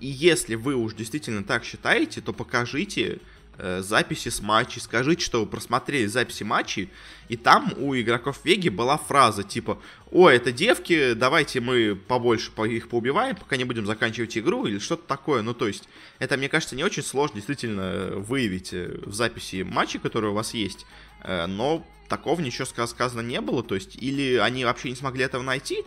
И 0.00 0.08
если 0.08 0.56
вы 0.56 0.74
уж 0.74 0.92
действительно 0.92 1.42
так 1.42 1.64
считаете, 1.64 2.20
то 2.20 2.34
покажите 2.34 3.14
Э, 3.14 3.20
записи 3.58 4.28
с 4.28 4.40
матчей, 4.40 4.80
скажите, 4.80 5.24
что 5.24 5.40
вы 5.40 5.46
просмотрели 5.46 6.06
записи 6.06 6.42
матчей, 6.42 6.90
и 7.28 7.36
там 7.36 7.72
у 7.78 7.94
игроков 7.94 8.40
Веги 8.44 8.68
была 8.68 8.96
фраза 8.96 9.42
типа 9.42 9.80
«О, 10.10 10.28
это 10.28 10.52
девки, 10.52 11.14
давайте 11.14 11.60
мы 11.60 11.96
побольше 11.96 12.50
их 12.68 12.88
поубиваем, 12.88 13.36
пока 13.36 13.56
не 13.56 13.64
будем 13.64 13.86
заканчивать 13.86 14.36
игру» 14.38 14.66
или 14.66 14.78
что-то 14.78 15.06
такое. 15.06 15.42
Ну, 15.42 15.54
то 15.54 15.66
есть, 15.66 15.88
это, 16.18 16.36
мне 16.36 16.48
кажется, 16.48 16.76
не 16.76 16.84
очень 16.84 17.02
сложно 17.02 17.36
действительно 17.36 18.12
выявить 18.16 18.72
э, 18.72 18.98
в 19.04 19.14
записи 19.14 19.62
матчей, 19.62 20.00
которые 20.00 20.30
у 20.30 20.34
вас 20.34 20.54
есть, 20.54 20.86
э, 21.22 21.46
но 21.46 21.86
такого 22.08 22.40
ничего 22.40 22.66
сказано 22.86 23.20
не 23.20 23.40
было, 23.40 23.62
то 23.62 23.74
есть, 23.74 23.96
или 23.96 24.36
они 24.36 24.64
вообще 24.64 24.90
не 24.90 24.96
смогли 24.96 25.24
этого 25.24 25.42
найти, 25.42 25.84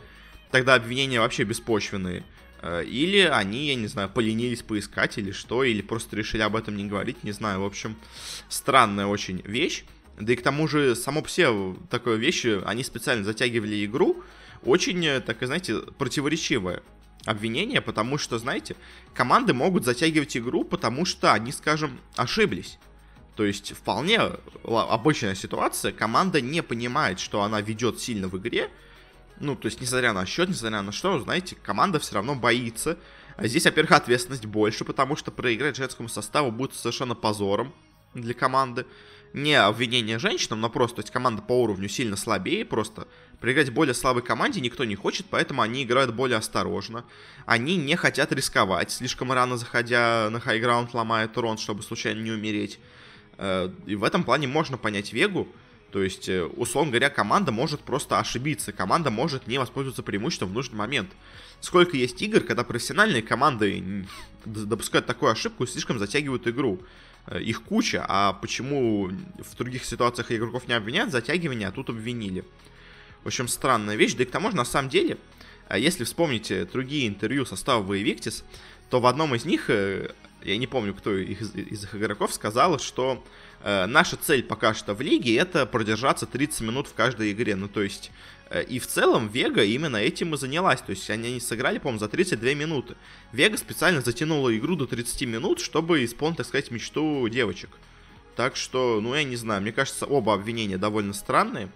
тогда 0.52 0.76
обвинения 0.76 1.20
вообще 1.20 1.44
беспочвенные, 1.44 2.20
Э, 2.20 2.39
или 2.62 3.20
они, 3.20 3.68
я 3.68 3.76
не 3.76 3.88
знаю, 3.88 4.10
поленились 4.10 4.64
поискать 4.64 5.18
или 5.18 5.32
что, 5.32 5.64
или 5.64 5.82
просто 5.82 6.16
решили 6.16 6.42
об 6.42 6.56
этом 6.56 6.76
не 6.76 6.86
говорить, 6.86 7.24
не 7.24 7.32
знаю. 7.32 7.62
В 7.62 7.66
общем, 7.66 7.96
странная 8.50 9.06
очень 9.06 9.42
вещь. 9.46 9.84
Да 10.20 10.34
и 10.34 10.36
к 10.36 10.44
тому 10.44 10.68
же, 10.68 10.96
само 10.96 11.22
по 11.22 11.30
себе 11.30 11.76
такое 11.90 12.18
вещь, 12.18 12.46
они 12.66 12.84
специально 12.84 13.24
затягивали 13.24 13.86
игру, 13.86 14.22
очень, 14.64 15.06
э, 15.06 15.22
так 15.22 15.42
и 15.42 15.46
знаете, 15.46 15.80
противоречивое 15.98 16.84
обвинение, 17.26 17.82
потому 17.82 18.18
что, 18.18 18.38
знаете, 18.38 18.76
команды 19.14 19.54
могут 19.54 19.86
затягивать 19.86 20.36
игру, 20.36 20.64
потому 20.64 21.06
что 21.06 21.34
они, 21.34 21.52
скажем, 21.52 22.00
ошиблись. 22.16 22.78
То 23.36 23.46
есть 23.46 23.72
вполне 23.72 24.20
обычная 24.64 25.36
ситуация, 25.36 25.94
команда 25.94 26.42
не 26.42 26.62
понимает, 26.62 27.22
что 27.22 27.42
она 27.42 27.62
ведет 27.62 28.02
сильно 28.02 28.28
в 28.28 28.38
игре, 28.38 28.70
ну, 29.40 29.56
то 29.56 29.68
есть, 29.68 29.82
несмотря 29.82 30.14
на 30.14 30.26
счет, 30.26 30.50
несмотря 30.50 30.82
на 30.82 30.92
что, 30.92 31.20
знаете, 31.20 31.56
команда 31.62 32.00
все 32.00 32.16
равно 32.16 32.36
боится. 32.36 32.98
А 33.38 33.48
здесь, 33.48 33.66
во-первых, 33.66 33.94
ответственность 33.94 34.46
больше, 34.46 34.84
потому 34.84 35.16
что 35.16 35.32
проиграть 35.32 35.78
женскому 35.78 36.10
составу 36.10 36.52
будет 36.52 36.74
совершенно 36.74 37.16
позором 37.16 37.74
для 38.14 38.34
команды. 38.34 38.86
Не 39.32 39.54
обвинение 39.54 40.18
женщинам, 40.18 40.60
но 40.60 40.70
просто, 40.70 40.98
то 40.98 41.02
есть, 41.02 41.12
команда 41.12 41.42
по 41.42 41.54
уровню 41.62 41.88
сильно 41.88 42.18
слабее, 42.18 42.66
просто 42.66 43.08
проиграть 43.40 43.72
более 43.72 43.94
слабой 43.94 44.24
команде 44.24 44.60
никто 44.60 44.84
не 44.84 44.96
хочет, 44.96 45.28
поэтому 45.30 45.62
они 45.62 45.84
играют 45.84 46.14
более 46.14 46.38
осторожно. 46.38 47.06
Они 47.46 47.78
не 47.78 47.96
хотят 47.96 48.32
рисковать, 48.32 48.92
слишком 48.92 49.32
рано 49.32 49.56
заходя 49.56 50.30
на 50.32 50.40
хайграунд, 50.40 50.94
ломая 50.94 51.30
урон, 51.34 51.58
чтобы 51.58 51.84
случайно 51.84 52.22
не 52.22 52.32
умереть. 52.32 52.80
Э, 53.38 53.70
и 53.86 53.96
в 53.96 54.04
этом 54.04 54.24
плане 54.24 54.48
можно 54.48 54.78
понять 54.78 55.14
Вегу, 55.14 55.48
то 55.92 56.04
есть, 56.04 56.30
э, 56.30 56.44
условно 56.44 56.92
говоря, 56.92 57.10
команда 57.10 57.52
может 57.52 57.82
просто 57.82 58.20
ошибиться, 58.20 58.72
команда 58.72 59.10
может 59.10 59.48
не 59.48 59.58
воспользоваться 59.58 60.04
преимуществом 60.04 60.50
в 60.50 60.54
нужный 60.54 60.78
момент. 60.78 61.10
Сколько 61.62 61.98
есть 61.98 62.22
игр, 62.22 62.42
когда 62.42 62.64
профессиональные 62.64 63.22
команды 63.22 64.06
допускают 64.46 65.06
такую 65.06 65.32
ошибку 65.32 65.64
и 65.64 65.68
слишком 65.68 66.00
затягивают 66.00 66.48
игру. 66.48 66.80
Э, 67.28 67.42
их 67.42 67.64
куча, 67.64 68.06
а 68.08 68.34
почему 68.34 69.10
в 69.40 69.56
других 69.58 69.86
ситуациях 69.86 70.32
игроков 70.32 70.68
не 70.68 70.74
обвиняют, 70.74 71.12
затягивание, 71.12 71.68
а 71.68 71.72
тут 71.72 71.90
обвинили. 71.90 72.46
В 73.24 73.28
общем, 73.28 73.48
странная 73.48 73.96
вещь. 73.96 74.14
Да 74.16 74.24
и 74.24 74.26
к 74.26 74.32
тому 74.32 74.52
же, 74.52 74.58
на 74.58 74.66
самом 74.66 74.90
деле, 74.90 75.18
э, 75.70 75.80
если 75.80 76.04
вспомните 76.04 76.66
другие 76.66 77.08
интервью 77.08 77.46
состава 77.46 77.84
Воевиктис, 77.84 78.44
то 78.90 79.00
в 79.00 79.06
одном 79.06 79.36
из 79.36 79.46
них, 79.46 79.70
я 80.44 80.58
не 80.58 80.68
помню, 80.68 80.94
кто 80.94 81.16
из, 81.18 81.54
из 81.56 81.84
их 81.84 81.96
игроков 81.96 82.34
сказал, 82.34 82.80
что 82.80 83.24
Э, 83.62 83.86
наша 83.88 84.16
цель 84.16 84.44
пока 84.44 84.74
что 84.74 84.94
в 84.94 85.02
лиге 85.02 85.36
это 85.36 85.66
продержаться 85.66 86.26
30 86.26 86.62
минут 86.62 86.88
в 86.88 86.94
каждой 86.94 87.32
игре. 87.32 87.56
Ну, 87.56 87.68
то 87.68 87.82
есть, 87.82 88.12
э, 88.50 88.64
и 88.64 88.80
в 88.80 88.88
целом 88.88 89.28
Вега 89.28 89.64
именно 89.64 89.98
этим 89.98 90.34
и 90.34 90.38
занялась. 90.38 90.82
То 90.82 90.92
есть, 90.92 91.10
они, 91.10 91.28
они 91.28 91.40
сыграли, 91.40 91.78
по-моему, 91.78 92.00
за 92.00 92.08
32 92.08 92.54
минуты. 92.54 92.96
Вега 93.32 93.58
специально 93.58 94.02
затянула 94.02 94.56
игру 94.58 94.76
до 94.76 94.88
30 94.88 95.22
минут, 95.24 95.60
чтобы 95.60 96.04
исполнить, 96.06 96.38
так 96.38 96.48
сказать, 96.48 96.72
мечту 96.72 97.28
девочек. 97.28 97.70
Так 98.36 98.56
что, 98.56 99.02
ну, 99.02 99.14
я 99.16 99.24
не 99.24 99.36
знаю, 99.36 99.62
мне 99.62 99.74
кажется, 99.74 100.06
оба 100.06 100.34
обвинения 100.34 100.78
довольно 100.78 101.14
странные 101.14 101.70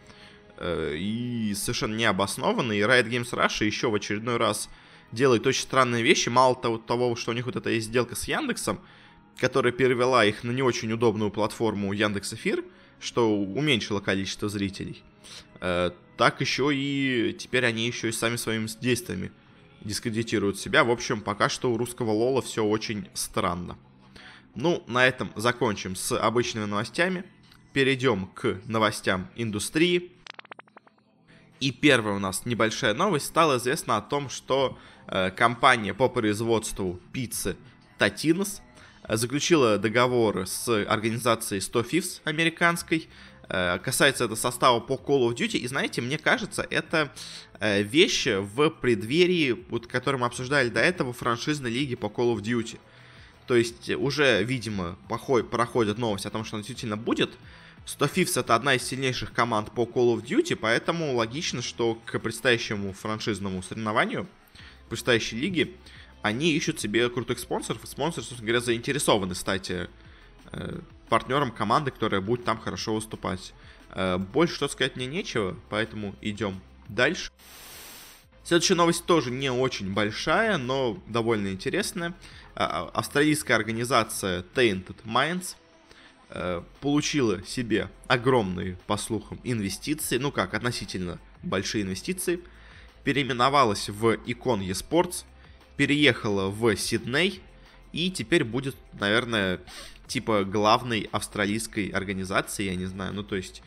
э, 0.57 0.95
и 0.97 1.53
совершенно 1.55 1.95
необоснованные. 1.95 2.79
И 2.79 2.83
Riot 2.83 3.09
Games 3.09 3.31
Russia 3.31 3.65
еще 3.65 3.89
в 3.89 3.95
очередной 3.95 4.37
раз 4.37 4.69
делает 5.13 5.47
очень 5.47 5.61
странные 5.61 6.03
вещи. 6.03 6.29
Мало 6.29 6.55
того, 6.55 6.77
того 6.77 7.15
что 7.15 7.31
у 7.31 7.33
них 7.33 7.45
вот 7.45 7.55
эта 7.55 7.69
есть 7.69 7.87
сделка 7.87 8.15
с 8.15 8.27
Яндексом, 8.27 8.79
которая 9.37 9.71
перевела 9.71 10.25
их 10.25 10.43
на 10.43 10.51
не 10.51 10.61
очень 10.61 10.91
удобную 10.91 11.31
платформу 11.31 11.93
Яндекс 11.93 12.33
Эфир, 12.33 12.63
что 12.99 13.33
уменьшило 13.35 13.99
количество 13.99 14.49
зрителей, 14.49 15.03
э, 15.61 15.91
так 16.17 16.41
еще 16.41 16.69
и 16.73 17.35
теперь 17.37 17.65
они 17.65 17.87
еще 17.87 18.09
и 18.09 18.11
сами 18.11 18.35
своими 18.35 18.67
действиями 18.79 19.31
дискредитируют 19.81 20.59
себя. 20.59 20.83
В 20.83 20.91
общем, 20.91 21.21
пока 21.21 21.49
что 21.49 21.71
у 21.71 21.77
русского 21.77 22.11
Лола 22.11 22.41
все 22.41 22.63
очень 22.63 23.07
странно. 23.13 23.77
Ну, 24.55 24.83
на 24.87 25.05
этом 25.05 25.31
закончим 25.35 25.95
с 25.95 26.17
обычными 26.17 26.65
новостями. 26.65 27.25
Перейдем 27.73 28.27
к 28.27 28.61
новостям 28.65 29.27
индустрии. 29.35 30.11
И 31.59 31.71
первая 31.71 32.15
у 32.15 32.19
нас 32.19 32.45
небольшая 32.45 32.93
новость. 32.93 33.25
Стало 33.25 33.57
известно 33.57 33.97
о 33.97 34.01
том, 34.01 34.29
что 34.29 34.77
компания 35.35 35.93
по 35.93 36.09
производству 36.09 36.99
пиццы 37.11 37.55
Татинос 37.97 38.61
заключила 39.07 39.77
договор 39.77 40.47
с 40.47 40.67
организацией 40.85 41.61
100 41.61 41.81
Fifths 41.81 42.21
американской. 42.23 43.07
Э, 43.49 43.79
касается 43.79 44.25
это 44.25 44.35
состава 44.35 44.79
по 44.79 44.93
Call 44.93 45.29
of 45.29 45.35
Duty. 45.35 45.57
И 45.57 45.67
знаете, 45.67 46.01
мне 46.01 46.17
кажется, 46.17 46.65
это 46.69 47.11
э, 47.59 47.83
вещь 47.83 48.27
в 48.27 48.69
преддверии, 48.69 49.51
вот, 49.69 49.87
который 49.87 50.19
мы 50.19 50.27
обсуждали 50.27 50.69
до 50.69 50.79
этого, 50.79 51.13
франшизной 51.13 51.71
лиги 51.71 51.95
по 51.95 52.07
Call 52.07 52.35
of 52.35 52.41
Duty. 52.41 52.79
То 53.47 53.55
есть 53.55 53.89
уже, 53.89 54.43
видимо, 54.43 54.97
проходит 55.07 55.97
новость 55.97 56.25
о 56.25 56.29
том, 56.29 56.45
что 56.45 56.55
она 56.55 56.61
действительно 56.61 56.97
будет. 56.97 57.31
100 57.85 58.05
Fifths 58.05 58.39
это 58.39 58.55
одна 58.55 58.75
из 58.75 58.83
сильнейших 58.83 59.33
команд 59.33 59.71
по 59.71 59.81
Call 59.81 60.15
of 60.15 60.23
Duty, 60.23 60.55
поэтому 60.55 61.13
логично, 61.13 61.61
что 61.61 61.95
к 62.05 62.17
предстоящему 62.19 62.93
франшизному 62.93 63.61
соревнованию, 63.61 64.25
предстоящей 64.93 65.37
лиге, 65.37 65.71
они 66.21 66.51
ищут 66.53 66.79
себе 66.79 67.09
крутых 67.09 67.39
спонсоров, 67.39 67.81
спонсоры, 67.85 68.25
собственно 68.25 68.47
говоря, 68.47 68.61
заинтересованы 68.61 69.35
стать 69.35 69.71
э, 69.71 69.87
партнером 71.09 71.51
команды, 71.51 71.91
которая 71.91 72.21
будет 72.21 72.45
там 72.45 72.59
хорошо 72.59 72.95
выступать. 72.95 73.53
Э, 73.89 74.17
больше 74.17 74.55
что 74.55 74.67
сказать 74.67 74.95
мне 74.95 75.05
нечего, 75.05 75.57
поэтому 75.69 76.15
идем 76.21 76.61
дальше. 76.87 77.31
Следующая 78.43 78.75
новость 78.75 79.05
тоже 79.05 79.31
не 79.31 79.51
очень 79.51 79.93
большая, 79.93 80.57
но 80.57 81.01
довольно 81.07 81.47
интересная. 81.47 82.13
А, 82.55 82.83
а, 82.83 82.99
австралийская 82.99 83.57
организация 83.57 84.43
Tainted 84.53 84.97
Minds 85.05 85.55
э, 86.29 86.61
получила 86.81 87.43
себе 87.45 87.89
огромные, 88.07 88.77
по 88.85 88.97
слухам, 88.97 89.39
инвестиции, 89.43 90.17
ну 90.17 90.31
как, 90.31 90.53
относительно 90.53 91.19
большие 91.41 91.83
инвестиции, 91.83 92.41
переименовалась 93.03 93.89
в 93.89 94.13
Icon 94.25 94.67
eSports, 94.67 95.25
переехала 95.77 96.49
в 96.49 96.75
Сидней 96.75 97.41
и 97.91 98.09
теперь 98.09 98.43
будет, 98.43 98.75
наверное, 98.99 99.59
типа 100.07 100.43
главной 100.43 101.09
австралийской 101.11 101.87
организации, 101.89 102.63
я 102.63 102.75
не 102.75 102.85
знаю, 102.85 103.13
ну 103.13 103.23
то 103.23 103.35
есть 103.35 103.61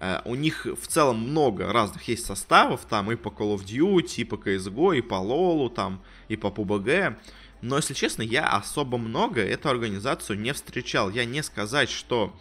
э, 0.00 0.20
у 0.24 0.34
них 0.34 0.66
в 0.66 0.86
целом 0.86 1.18
много 1.18 1.72
разных 1.72 2.06
есть 2.08 2.26
составов, 2.26 2.86
там 2.88 3.10
и 3.10 3.16
по 3.16 3.28
Call 3.28 3.56
of 3.56 3.64
Duty, 3.64 4.22
и 4.22 4.24
по 4.24 4.36
CSGO, 4.36 4.98
и 4.98 5.00
по 5.00 5.14
LoL, 5.14 5.72
там, 5.72 6.02
и 6.28 6.36
по 6.36 6.48
PUBG, 6.48 7.16
но, 7.62 7.76
если 7.76 7.94
честно, 7.94 8.22
я 8.22 8.48
особо 8.48 8.98
много 8.98 9.40
эту 9.40 9.68
организацию 9.68 10.38
не 10.38 10.52
встречал. 10.52 11.10
Я 11.10 11.24
не 11.24 11.42
сказать, 11.42 11.88
что 11.88 12.36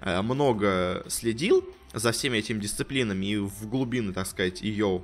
э, 0.00 0.20
много 0.22 1.04
следил 1.08 1.64
за 1.94 2.10
всеми 2.10 2.38
этими 2.38 2.58
дисциплинами 2.58 3.26
и 3.26 3.36
в 3.36 3.68
глубины, 3.68 4.12
так 4.12 4.26
сказать, 4.26 4.60
ее 4.60 5.02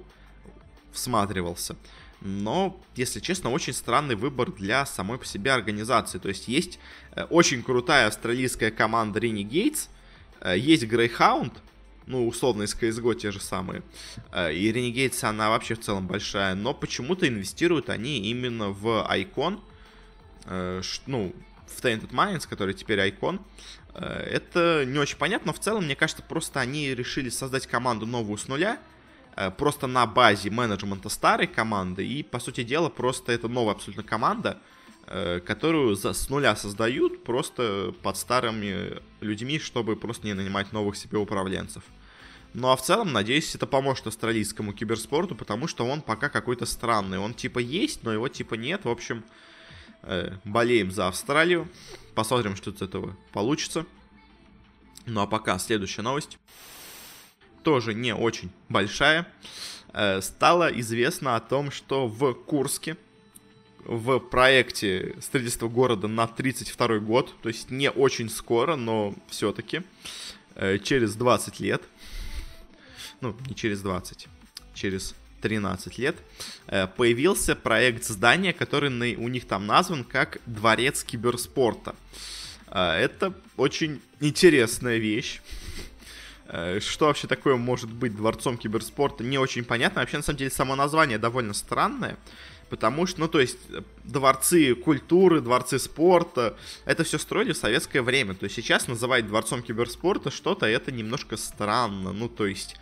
всматривался 0.93 1.77
но, 2.25 2.81
если 2.95 3.21
честно, 3.21 3.51
очень 3.51 3.73
странный 3.73 4.15
выбор 4.15 4.53
для 4.53 4.87
самой 4.87 5.19
по 5.19 5.27
себе 5.27 5.53
организации. 5.53 6.19
То 6.19 6.29
есть 6.29 6.49
есть 6.49 6.79
э, 7.15 7.25
очень 7.25 7.63
крутая 7.63 8.07
австралийская 8.07 8.71
команда 8.71 9.21
Renegades, 9.21 9.89
э, 10.41 10.57
есть 10.57 10.85
Greyhound, 10.85 11.53
ну, 12.07 12.27
условно, 12.27 12.63
из 12.63 12.75
CSGO 12.75 13.15
те 13.15 13.33
же 13.33 13.41
самые, 13.41 13.83
э, 14.33 14.55
и 14.55 14.71
Renegades, 14.71 15.25
она 15.25 15.51
вообще 15.51 15.75
в 15.75 15.81
целом 15.81 16.07
большая, 16.07 16.55
но 16.55 16.75
почему-то 16.75 17.27
инвестируют 17.27 17.91
они 17.91 18.19
именно 18.31 18.71
в 18.71 19.07
Icon, 19.11 19.61
ну, 21.07 21.33
в 21.67 21.85
Tainted 21.85 22.11
Minds, 22.11 22.49
который 22.49 22.75
теперь 22.75 22.99
Icon. 22.99 23.39
Это 23.95 24.85
не 24.85 24.99
очень 24.99 25.17
понятно, 25.17 25.49
но 25.49 25.53
в 25.53 25.61
целом, 25.61 25.85
мне 25.85 25.95
кажется, 25.95 26.25
просто 26.25 26.59
они 26.59 26.93
решили 26.97 27.29
создать 27.29 27.69
команду 27.69 28.07
новую 28.07 28.39
с 28.39 28.49
нуля, 28.49 28.81
просто 29.57 29.87
на 29.87 30.07
базе 30.07 30.51
менеджмента 30.51 31.09
старой 31.09 31.47
команды. 31.47 32.07
И, 32.07 32.23
по 32.23 32.39
сути 32.39 32.63
дела, 32.63 32.89
просто 32.89 33.33
это 33.33 33.49
новая 33.49 33.75
абсолютно 33.75 34.03
команда, 34.03 34.59
э, 35.07 35.41
которую 35.41 35.97
с 35.97 36.29
нуля 36.29 36.55
создают 36.57 37.25
просто 37.25 37.95
под 38.03 38.17
старыми 38.17 39.01
людьми, 39.21 39.59
чтобы 39.59 39.97
просто 39.97 40.27
не 40.27 40.35
нанимать 40.35 40.73
новых 40.73 40.97
себе 40.97 41.19
управленцев. 41.19 41.83
Ну 42.55 42.69
а 42.69 42.77
в 42.77 42.83
целом, 42.83 43.13
надеюсь, 43.13 43.55
это 43.55 43.67
поможет 43.67 44.07
австралийскому 44.07 44.75
киберспорту, 44.75 45.35
потому 45.35 45.67
что 45.67 45.87
он 45.87 46.03
пока 46.03 46.29
какой-то 46.29 46.67
странный. 46.67 47.19
Он 47.19 47.33
типа 47.33 47.59
есть, 47.59 48.03
но 48.03 48.13
его 48.13 48.29
типа 48.29 48.55
нет. 48.55 48.85
В 48.85 48.91
общем, 48.91 49.25
э, 50.03 50.33
болеем 50.45 50.91
за 50.91 51.09
Австралию. 51.09 51.69
Посмотрим, 52.15 52.57
что 52.57 52.71
из 52.71 52.83
этого 52.83 53.17
получится. 53.33 53.87
Ну 55.07 55.23
а 55.23 55.27
пока 55.27 55.59
следующая 55.59 56.03
новость. 56.03 56.39
Тоже 57.63 57.95
не 57.95 58.15
очень 58.15 58.51
большая. 58.69 59.27
Э, 59.93 60.21
стало 60.21 60.69
известно 60.81 61.37
о 61.37 61.41
том, 61.41 61.71
что 61.71 62.07
в 62.09 62.35
Курске 62.35 62.97
в 63.85 64.21
проекте 64.21 65.17
строительства 65.21 65.69
города 65.69 66.09
на 66.09 66.27
32 66.27 66.99
год, 66.99 67.35
то 67.43 67.49
есть 67.49 67.71
не 67.71 67.91
очень 67.91 68.31
скоро, 68.31 68.77
но 68.77 69.15
все-таки 69.29 69.83
э, 70.55 70.79
через 70.79 71.15
20 71.15 71.61
лет, 71.61 71.83
ну, 73.21 73.37
не 73.49 73.55
через 73.55 73.83
20, 73.83 74.29
через 74.75 75.15
13 75.41 75.99
лет, 75.99 76.17
э, 76.69 76.87
появился 76.87 77.55
проект 77.55 78.05
здания, 78.05 78.53
который 78.53 79.17
у 79.17 79.29
них 79.29 79.47
там 79.47 79.67
назван 79.67 80.05
как 80.05 80.39
Дворец 80.47 81.05
киберспорта. 81.05 81.95
Это 82.71 83.35
очень 83.59 84.01
интересная 84.21 84.97
вещь. 84.97 85.43
Э, 86.53 86.79
что 86.81 87.07
вообще 87.07 87.27
такое 87.27 87.57
может 87.57 87.91
быть 87.91 88.15
дворцом 88.15 88.57
киберспорта, 88.57 89.25
не 89.25 89.39
очень 89.39 89.65
понятно. 89.65 90.01
Вообще, 90.01 90.19
на 90.19 90.23
самом 90.23 90.39
деле, 90.39 90.51
само 90.51 90.77
название 90.77 91.19
довольно 91.19 91.55
странное. 91.55 92.17
Потому 92.71 93.07
что, 93.07 93.21
ну, 93.21 93.29
то 93.29 93.41
есть, 93.41 93.59
дворцы 94.05 94.75
культуры, 94.75 95.41
дворцы 95.41 95.79
спорта, 95.79 96.57
это 96.85 97.05
все 97.05 97.19
строили 97.19 97.53
в 97.53 97.57
советское 97.57 98.01
время. 98.01 98.35
То 98.35 98.45
есть, 98.45 98.57
сейчас 98.57 98.89
называть 98.89 99.27
дворцом 99.27 99.63
киберспорта 99.63 100.31
что-то, 100.31 100.67
это 100.67 100.93
немножко 100.93 101.37
странно. 101.37 102.13
Ну, 102.13 102.29
то 102.29 102.47
есть, 102.47 102.77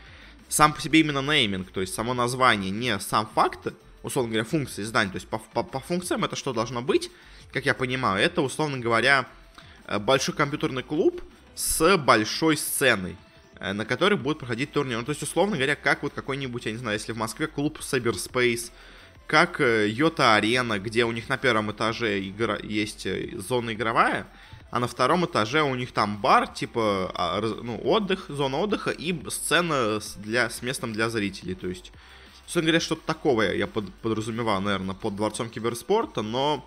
сам 0.49 0.73
по 0.75 0.81
себе 0.81 1.01
именно 1.01 1.23
нейминг, 1.23 1.71
то 1.71 1.81
есть, 1.81 1.95
само 1.95 2.15
название, 2.15 2.71
не 2.71 3.01
сам 3.01 3.29
факт, 3.35 3.73
условно 4.03 4.31
говоря, 4.31 4.45
функции 4.45 4.83
здания. 4.83 5.11
То 5.11 5.17
есть, 5.17 5.29
по, 5.29 5.39
по, 5.39 5.65
по 5.65 5.81
функциям 5.81 6.25
это 6.25 6.37
что 6.37 6.53
должно 6.53 6.83
быть, 6.83 7.11
как 7.53 7.67
я 7.67 7.75
понимаю, 7.75 8.23
это, 8.23 8.43
условно 8.43 8.79
говоря, 8.79 9.27
Э, 9.91 9.99
большой 9.99 10.35
компьютерный 10.37 10.85
клуб 10.85 11.21
с 11.57 11.97
большой 11.99 12.57
сценой, 12.57 13.13
э, 13.13 13.17
на 13.61 13.85
которой 13.85 14.15
будут 14.15 14.39
проходить 14.39 14.73
турниры. 14.73 15.01
Ну, 15.01 15.05
то 15.05 15.11
есть, 15.11 15.23
условно 15.23 15.57
говоря, 15.57 15.77
как 15.77 16.03
вот 16.03 16.13
какой-нибудь, 16.13 16.67
я 16.67 16.73
не 16.73 16.79
знаю, 16.79 16.99
если 16.99 17.13
в 17.13 17.17
Москве 17.17 17.47
клуб 17.47 17.79
Cyberspace, 17.81 18.71
как 19.27 19.61
э, 19.61 19.89
Йота 19.89 20.35
Арена, 20.35 20.79
где 20.79 21.05
у 21.05 21.13
них 21.13 21.29
на 21.29 21.39
первом 21.39 21.71
этаже 21.71 22.21
игра... 22.21 22.59
есть 22.63 23.07
зона 23.39 23.75
игровая, 23.75 24.27
а 24.71 24.81
на 24.81 24.87
втором 24.87 25.25
этаже 25.27 25.63
у 25.63 25.75
них 25.75 25.93
там 25.93 26.21
бар, 26.21 26.49
типа, 26.49 27.13
а, 27.15 27.41
ну, 27.41 27.81
отдых, 27.83 28.27
зона 28.29 28.59
отдыха 28.59 28.91
и 28.91 29.15
сцена 29.29 30.01
для, 30.17 30.49
с 30.49 30.63
местом 30.63 30.93
для 30.93 31.11
зрителей. 31.11 31.55
То 31.55 31.69
есть, 31.69 31.93
собственно 32.43 32.65
говоря, 32.65 32.81
что-то 32.81 33.03
такого 33.07 33.43
я 33.43 33.67
под, 33.67 33.93
подразумеваю, 33.95 34.61
наверное, 34.61 34.95
под 34.95 35.17
дворцом 35.17 35.51
киберспорта, 35.51 36.23
но 36.23 36.65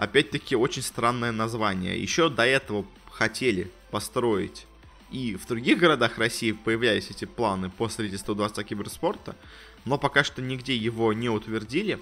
Опять-таки, 0.00 0.56
очень 0.56 0.80
странное 0.80 1.30
название. 1.30 2.00
Еще 2.00 2.30
до 2.30 2.46
этого 2.46 2.86
хотели 3.10 3.70
построить 3.90 4.66
и 5.10 5.36
в 5.36 5.46
других 5.46 5.78
городах 5.78 6.18
России 6.18 6.52
появлялись 6.52 7.10
эти 7.10 7.24
планы 7.24 7.70
по 7.70 7.88
строительству 7.88 8.34
дворца 8.34 8.62
киберспорта, 8.62 9.36
но 9.84 9.98
пока 9.98 10.24
что 10.24 10.42
нигде 10.42 10.76
его 10.76 11.12
не 11.12 11.28
утвердили. 11.28 11.98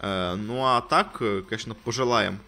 Э, 0.00 0.34
ну 0.34 0.64
а 0.64 0.80
так, 0.80 1.18
э, 1.20 1.42
конечно, 1.48 1.74
пожелаем 1.74 2.40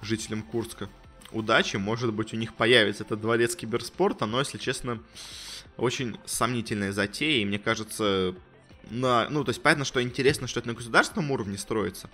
жителям 0.00 0.42
Курска 0.42 0.88
удачи. 1.32 1.76
Может 1.76 2.12
быть, 2.12 2.32
у 2.32 2.36
них 2.36 2.54
появится 2.54 3.04
этот 3.04 3.20
дворец 3.20 3.56
киберспорта, 3.56 4.26
но, 4.26 4.38
если 4.38 4.58
честно, 4.58 5.00
очень 5.76 6.16
сомнительная 6.24 6.92
затея. 6.92 7.42
И 7.42 7.44
мне 7.44 7.58
кажется, 7.58 8.34
на, 8.90 9.28
ну, 9.28 9.44
то 9.44 9.50
есть 9.50 9.62
понятно, 9.62 9.84
что 9.84 10.02
интересно, 10.02 10.46
что 10.46 10.60
это 10.60 10.68
на 10.68 10.74
государственном 10.74 11.30
уровне 11.30 11.58
строится, 11.58 12.08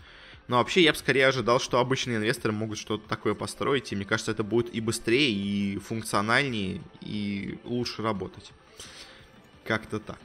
но 0.50 0.56
вообще 0.56 0.82
я 0.82 0.90
бы 0.90 0.98
скорее 0.98 1.28
ожидал, 1.28 1.60
что 1.60 1.78
обычные 1.78 2.16
инвесторы 2.16 2.52
могут 2.52 2.76
что-то 2.76 3.08
такое 3.08 3.34
построить, 3.34 3.92
и 3.92 3.94
мне 3.94 4.04
кажется, 4.04 4.32
это 4.32 4.42
будет 4.42 4.74
и 4.74 4.80
быстрее, 4.80 5.30
и 5.30 5.78
функциональнее, 5.78 6.80
и 7.00 7.60
лучше 7.62 8.02
работать. 8.02 8.50
Как-то 9.64 10.00
так. 10.00 10.18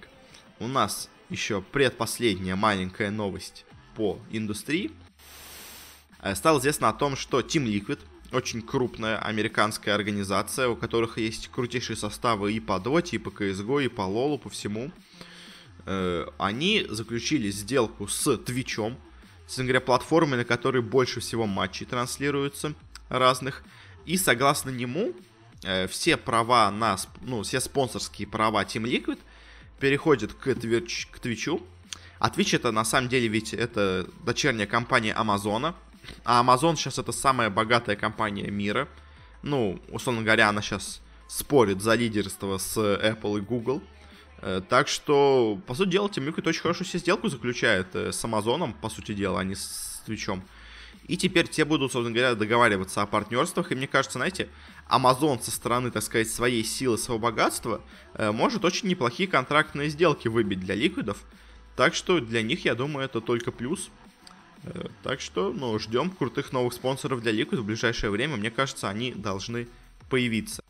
У 0.57 0.67
нас 0.67 1.11
еще 1.29 1.61
предпоследняя 1.61 2.55
маленькая 2.55 3.11
новость 3.11 3.65
по 3.95 4.19
индустрии. 4.31 4.91
Э, 6.23 6.33
стало 6.33 6.57
известно 6.57 6.89
о 6.89 6.93
том, 6.93 7.15
что 7.15 7.41
Team 7.41 7.65
Liquid, 7.65 7.99
очень 8.31 8.63
крупная 8.63 9.19
американская 9.19 9.93
организация, 9.93 10.69
у 10.69 10.75
которых 10.75 11.19
есть 11.19 11.49
крутейшие 11.49 11.97
составы 11.97 12.51
и 12.51 12.59
по 12.59 12.81
Dota, 12.83 13.09
и 13.11 13.19
по 13.19 13.29
CSGO, 13.29 13.85
и 13.85 13.89
по 13.89 14.01
LoL, 14.01 14.39
по 14.39 14.49
всему. 14.49 14.91
Э, 15.85 16.25
они 16.39 16.83
заключили 16.89 17.51
сделку 17.51 18.07
с 18.07 18.38
Твичом, 18.38 18.97
собственно 19.45 19.67
говоря, 19.67 19.81
платформы, 19.81 20.38
на 20.38 20.45
которой 20.45 20.81
больше 20.81 21.19
всего 21.19 21.45
матчей 21.45 21.86
транслируются 21.86 22.73
разных. 23.10 23.63
И 24.05 24.17
согласно 24.17 24.69
нему, 24.69 25.13
э, 25.63 25.88
все 25.88 26.17
права 26.17 26.71
на, 26.71 26.97
ну, 27.21 27.43
все 27.43 27.60
спонсорские 27.60 28.27
права 28.27 28.63
Team 28.63 28.84
Liquid 28.84 29.19
переходят 29.79 30.34
к, 30.34 30.47
Twitch, 30.47 31.08
к 31.12 31.19
Twitch. 31.19 31.62
А 32.19 32.29
Twitch 32.29 32.55
это 32.55 32.71
на 32.71 32.86
самом 32.86 33.10
деле 33.10 33.27
ведь 33.27 33.53
это 33.53 34.08
дочерняя 34.23 34.67
компания 34.67 35.13
Амазона. 35.13 35.75
А 36.23 36.43
Amazon 36.43 36.75
сейчас 36.75 36.99
это 36.99 37.12
самая 37.12 37.49
богатая 37.49 37.95
компания 37.95 38.49
мира. 38.49 38.88
Ну, 39.41 39.79
условно 39.89 40.21
говоря, 40.21 40.49
она 40.49 40.62
сейчас 40.62 41.01
спорит 41.27 41.81
за 41.81 41.95
лидерство 41.95 42.58
с 42.58 42.77
Apple 42.77 43.39
и 43.39 43.41
Google. 43.41 43.81
Э, 44.41 44.61
так 44.67 44.87
что, 44.87 45.59
по 45.65 45.73
сути 45.73 45.89
дела, 45.89 46.07
Team 46.07 46.27
Liquid 46.27 46.47
очень 46.47 46.61
хорошую 46.61 46.87
себе 46.87 46.99
сделку 46.99 47.29
заключает 47.29 47.95
э, 47.95 48.11
с 48.11 48.23
Амазоном, 48.23 48.73
по 48.73 48.89
сути 48.89 49.13
дела, 49.13 49.39
а 49.39 49.43
не 49.43 49.55
с 49.55 50.01
Твичом. 50.05 50.43
И 51.07 51.17
теперь 51.17 51.47
те 51.47 51.65
будут, 51.65 51.91
собственно 51.91 52.15
говоря, 52.15 52.35
договариваться 52.35 53.01
о 53.01 53.05
партнерствах. 53.05 53.71
И 53.71 53.75
мне 53.75 53.87
кажется, 53.87 54.17
знаете, 54.17 54.49
Amazon 54.89 55.41
со 55.41 55.51
стороны, 55.51 55.91
так 55.91 56.01
сказать, 56.03 56.29
своей 56.29 56.63
силы, 56.63 56.97
своего 56.97 57.19
богатства 57.19 57.81
э, 58.13 58.31
может 58.31 58.65
очень 58.65 58.89
неплохие 58.89 59.29
контрактные 59.29 59.89
сделки 59.89 60.27
выбить 60.27 60.59
для 60.59 60.75
ликвидов. 60.75 61.23
Так 61.75 61.93
что 61.93 62.19
для 62.19 62.41
них, 62.41 62.65
я 62.65 62.73
думаю, 62.73 63.05
это 63.05 63.21
только 63.21 63.51
плюс. 63.51 63.89
Так 65.03 65.21
что, 65.21 65.53
ну, 65.53 65.77
ждем 65.77 66.09
крутых 66.09 66.51
новых 66.51 66.73
спонсоров 66.73 67.21
для 67.21 67.31
Liquid 67.31 67.57
в 67.57 67.65
ближайшее 67.65 68.09
время. 68.09 68.35
Мне 68.37 68.49
кажется, 68.49 68.89
они 68.89 69.11
должны 69.13 69.67
появиться. 70.09 70.63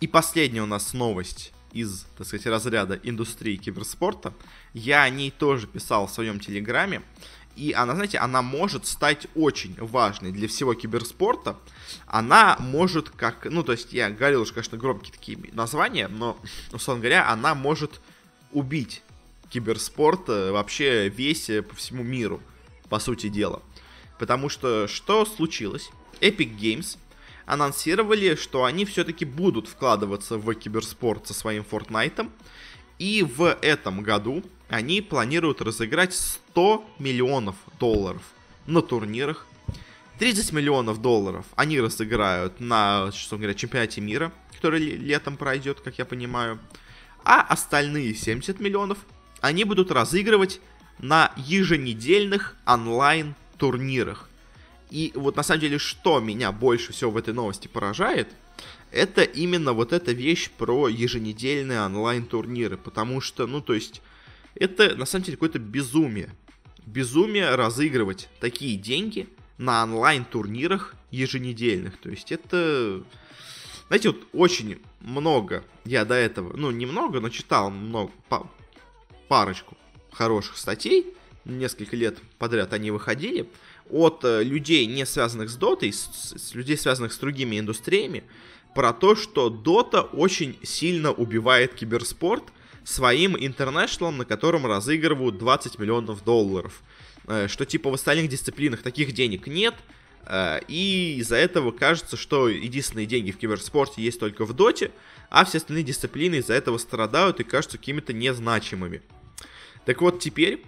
И 0.00 0.06
последняя 0.06 0.62
у 0.62 0.66
нас 0.66 0.92
новость 0.92 1.52
из, 1.72 2.06
так 2.16 2.26
сказать, 2.26 2.46
разряда 2.46 2.98
индустрии 3.02 3.56
киберспорта. 3.56 4.32
Я 4.74 5.02
о 5.02 5.10
ней 5.10 5.30
тоже 5.30 5.66
писал 5.66 6.06
в 6.06 6.10
своем 6.10 6.40
телеграме. 6.40 7.02
И 7.56 7.72
она, 7.72 7.94
знаете, 7.94 8.18
она 8.18 8.40
может 8.40 8.86
стать 8.86 9.26
очень 9.34 9.74
важной 9.78 10.30
для 10.30 10.46
всего 10.46 10.74
киберспорта. 10.74 11.56
Она 12.06 12.56
может 12.60 13.10
как... 13.10 13.46
Ну, 13.46 13.64
то 13.64 13.72
есть 13.72 13.92
я 13.92 14.10
говорил 14.10 14.42
уже, 14.42 14.52
конечно, 14.52 14.78
громкие 14.78 15.12
такие 15.12 15.38
названия, 15.52 16.06
но, 16.06 16.38
условно 16.72 17.02
говоря, 17.02 17.28
она 17.28 17.56
может 17.56 18.00
убить 18.52 19.02
киберспорт 19.50 20.28
э, 20.28 20.52
вообще 20.52 21.08
весь 21.08 21.50
э, 21.50 21.62
по 21.62 21.74
всему 21.74 22.04
миру, 22.04 22.40
по 22.88 23.00
сути 23.00 23.28
дела. 23.28 23.62
Потому 24.18 24.48
что 24.48 24.86
что 24.86 25.24
случилось? 25.24 25.90
Epic 26.20 26.56
Games 26.56 26.96
анонсировали, 27.48 28.34
что 28.34 28.64
они 28.64 28.84
все-таки 28.84 29.24
будут 29.24 29.68
вкладываться 29.68 30.36
в 30.36 30.54
киберспорт 30.54 31.26
со 31.26 31.34
своим 31.34 31.64
Fortnite. 31.68 32.30
И 32.98 33.22
в 33.22 33.56
этом 33.62 34.02
году 34.02 34.44
они 34.68 35.00
планируют 35.00 35.62
разыграть 35.62 36.14
100 36.14 36.84
миллионов 36.98 37.56
долларов 37.80 38.22
на 38.66 38.82
турнирах. 38.82 39.46
30 40.18 40.52
миллионов 40.52 41.00
долларов 41.00 41.46
они 41.56 41.80
разыграют 41.80 42.60
на, 42.60 43.10
что 43.12 43.36
говоря, 43.36 43.54
чемпионате 43.54 44.02
мира, 44.02 44.30
который 44.54 44.80
летом 44.80 45.36
пройдет, 45.36 45.80
как 45.80 45.96
я 45.98 46.04
понимаю. 46.04 46.58
А 47.24 47.40
остальные 47.40 48.14
70 48.14 48.60
миллионов 48.60 48.98
они 49.40 49.64
будут 49.64 49.90
разыгрывать 49.90 50.60
на 50.98 51.32
еженедельных 51.36 52.56
онлайн 52.66 53.34
турнирах. 53.56 54.27
И 54.90 55.12
вот 55.14 55.36
на 55.36 55.42
самом 55.42 55.60
деле, 55.60 55.78
что 55.78 56.20
меня 56.20 56.52
больше 56.52 56.92
всего 56.92 57.10
в 57.10 57.16
этой 57.16 57.34
новости 57.34 57.68
поражает, 57.68 58.28
это 58.90 59.22
именно 59.22 59.72
вот 59.72 59.92
эта 59.92 60.12
вещь 60.12 60.50
про 60.50 60.88
еженедельные 60.88 61.82
онлайн-турниры. 61.82 62.78
Потому 62.78 63.20
что, 63.20 63.46
ну, 63.46 63.60
то 63.60 63.74
есть, 63.74 64.02
это 64.54 64.96
на 64.96 65.04
самом 65.04 65.24
деле 65.24 65.36
какое-то 65.36 65.58
безумие. 65.58 66.34
Безумие 66.86 67.54
разыгрывать 67.54 68.28
такие 68.40 68.76
деньги 68.76 69.28
на 69.58 69.82
онлайн-турнирах 69.82 70.94
еженедельных. 71.10 71.98
То 71.98 72.10
есть, 72.10 72.32
это... 72.32 73.02
Знаете, 73.88 74.10
вот 74.10 74.26
очень 74.32 74.78
много 75.00 75.64
я 75.84 76.04
до 76.04 76.14
этого, 76.14 76.54
ну, 76.56 76.70
немного, 76.70 77.20
но 77.20 77.30
читал 77.30 77.70
много, 77.70 78.12
парочку 79.28 79.76
хороших 80.12 80.56
статей, 80.56 81.14
несколько 81.44 81.96
лет 81.96 82.18
подряд 82.38 82.72
они 82.72 82.90
выходили, 82.90 83.48
от 83.90 84.24
э, 84.24 84.42
людей, 84.42 84.86
не 84.86 85.06
связанных 85.06 85.50
с 85.50 85.56
Дотой, 85.56 85.92
с, 85.92 86.34
с 86.36 86.54
людей, 86.54 86.76
связанных 86.76 87.12
с 87.12 87.18
другими 87.18 87.58
индустриями, 87.58 88.24
про 88.74 88.92
то, 88.92 89.16
что 89.16 89.48
Дота 89.50 90.02
очень 90.02 90.58
сильно 90.62 91.12
убивает 91.12 91.74
киберспорт 91.74 92.44
своим 92.84 93.36
интернешнлом, 93.36 94.18
на 94.18 94.24
котором 94.24 94.66
разыгрывают 94.66 95.38
20 95.38 95.78
миллионов 95.78 96.24
долларов. 96.24 96.82
Э, 97.26 97.48
что 97.48 97.66
типа 97.66 97.90
в 97.90 97.94
остальных 97.94 98.28
дисциплинах 98.30 98.82
таких 98.82 99.12
денег 99.12 99.46
нет, 99.46 99.74
э, 100.24 100.60
и 100.68 101.16
из-за 101.18 101.36
этого 101.36 101.70
кажется, 101.70 102.16
что 102.16 102.48
единственные 102.48 103.06
деньги 103.06 103.30
в 103.30 103.36
киберспорте 103.36 104.02
есть 104.02 104.18
только 104.18 104.44
в 104.44 104.54
Доте, 104.54 104.90
а 105.28 105.44
все 105.44 105.58
остальные 105.58 105.84
дисциплины 105.84 106.36
из-за 106.36 106.54
этого 106.54 106.78
страдают 106.78 107.40
и 107.40 107.44
кажутся 107.44 107.78
какими-то 107.78 108.12
незначимыми. 108.12 109.02
Так 109.84 110.00
вот, 110.00 110.20
теперь 110.20 110.62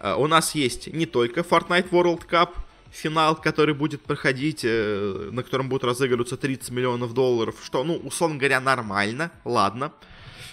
у 0.00 0.26
нас 0.26 0.54
есть 0.54 0.92
не 0.92 1.06
только 1.06 1.40
Fortnite 1.40 1.90
World 1.90 2.26
Cup, 2.28 2.50
финал, 2.90 3.36
который 3.36 3.74
будет 3.74 4.02
проходить, 4.02 4.60
э, 4.64 5.30
на 5.32 5.42
котором 5.42 5.68
будут 5.68 5.84
разыгрываться 5.84 6.36
30 6.36 6.70
миллионов 6.70 7.14
долларов, 7.14 7.56
что, 7.64 7.84
ну, 7.84 7.96
условно 7.96 8.36
говоря, 8.36 8.60
нормально, 8.60 9.30
ладно. 9.44 9.92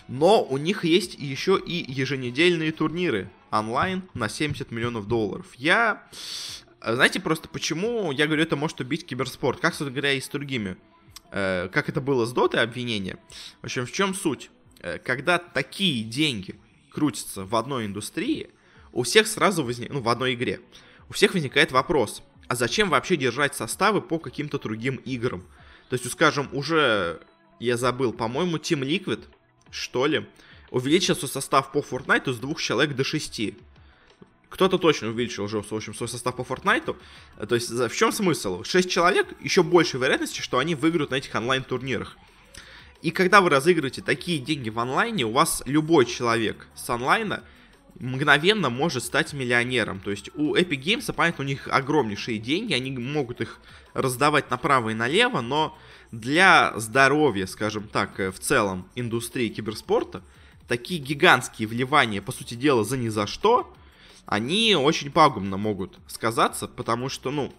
Но 0.07 0.43
у 0.43 0.57
них 0.57 0.85
есть 0.85 1.15
еще 1.15 1.59
и 1.59 1.91
еженедельные 1.91 2.71
турниры 2.71 3.29
онлайн 3.51 4.03
на 4.13 4.29
70 4.29 4.71
миллионов 4.71 5.07
долларов. 5.07 5.47
Я... 5.55 6.03
Э, 6.81 6.95
знаете 6.95 7.19
просто 7.19 7.49
почему 7.49 8.11
я 8.11 8.27
говорю, 8.27 8.43
это 8.43 8.55
может 8.55 8.79
убить 8.79 9.05
киберспорт? 9.05 9.59
Как, 9.59 9.73
собственно 9.73 9.91
говоря, 9.91 10.13
и 10.13 10.21
с 10.21 10.29
другими. 10.29 10.77
Э, 11.31 11.69
как 11.69 11.89
это 11.89 12.01
было 12.01 12.25
с 12.25 12.31
Дотой 12.31 12.61
обвинение. 12.61 13.17
В 13.61 13.65
общем, 13.65 13.85
в 13.85 13.91
чем 13.91 14.13
суть? 14.13 14.49
Э, 14.79 14.99
когда 14.99 15.39
такие 15.39 16.03
деньги 16.03 16.55
крутятся 16.91 17.45
в 17.45 17.55
одной 17.55 17.85
индустрии, 17.85 18.49
у 18.97 19.03
всех 19.03 19.27
сразу 19.27 19.63
возникает, 19.63 19.93
ну, 19.93 20.01
в 20.01 20.09
одной 20.09 20.33
игре, 20.33 20.59
у 21.07 21.13
всех 21.13 21.35
возникает 21.35 21.71
вопрос, 21.71 22.23
а 22.47 22.55
зачем 22.55 22.89
вообще 22.89 23.15
держать 23.15 23.53
составы 23.53 24.01
по 24.01 24.17
каким-то 24.17 24.57
другим 24.57 24.95
играм? 24.95 25.45
То 25.89 25.93
есть, 25.93 26.11
скажем, 26.11 26.49
уже, 26.51 27.21
я 27.59 27.77
забыл, 27.77 28.11
по-моему, 28.11 28.57
Team 28.57 28.81
Liquid, 28.81 29.23
что 29.69 30.07
ли, 30.07 30.25
увеличился 30.71 31.27
состав 31.27 31.71
по 31.71 31.77
Fortnite 31.77 32.33
с 32.33 32.39
двух 32.39 32.59
человек 32.59 32.95
до 32.95 33.03
шести. 33.03 33.55
Кто-то 34.49 34.79
точно 34.79 35.09
увеличил 35.09 35.43
уже, 35.43 35.61
в 35.61 35.71
общем, 35.71 35.93
свой 35.93 36.09
состав 36.09 36.35
по 36.35 36.41
Fortnite. 36.41 36.97
То 37.47 37.53
есть, 37.53 37.69
в 37.69 37.95
чем 37.95 38.11
смысл? 38.11 38.63
6 38.63 38.89
человек, 38.89 39.27
еще 39.41 39.61
больше 39.61 39.99
вероятности, 39.99 40.41
что 40.41 40.57
они 40.57 40.73
выиграют 40.73 41.11
на 41.11 41.15
этих 41.15 41.35
онлайн-турнирах. 41.35 42.17
И 43.03 43.11
когда 43.11 43.41
вы 43.41 43.51
разыгрываете 43.51 44.01
такие 44.01 44.39
деньги 44.39 44.71
в 44.71 44.79
онлайне, 44.79 45.23
у 45.23 45.31
вас 45.33 45.61
любой 45.67 46.07
человек 46.07 46.67
с 46.73 46.89
онлайна 46.89 47.43
мгновенно 47.99 48.69
может 48.69 49.03
стать 49.03 49.33
миллионером. 49.33 49.99
То 49.99 50.11
есть 50.11 50.29
у 50.35 50.55
Epic 50.55 50.81
Games, 50.81 51.13
понятно, 51.13 51.43
у 51.43 51.47
них 51.47 51.67
огромнейшие 51.67 52.37
деньги, 52.37 52.73
они 52.73 52.91
могут 52.91 53.41
их 53.41 53.59
раздавать 53.93 54.49
направо 54.51 54.89
и 54.89 54.93
налево, 54.93 55.41
но 55.41 55.77
для 56.11 56.73
здоровья, 56.77 57.45
скажем 57.47 57.87
так, 57.87 58.19
э, 58.19 58.31
в 58.31 58.39
целом 58.39 58.87
индустрии 58.95 59.49
киберспорта, 59.49 60.21
такие 60.67 60.99
гигантские 60.99 61.67
вливания, 61.67 62.21
по 62.21 62.31
сути 62.31 62.53
дела, 62.53 62.83
за 62.83 62.97
ни 62.97 63.09
за 63.09 63.27
что, 63.27 63.73
они 64.25 64.75
очень 64.75 65.11
пагубно 65.11 65.57
могут 65.57 65.97
сказаться, 66.07 66.67
потому 66.67 67.09
что, 67.09 67.31
ну, 67.31 67.53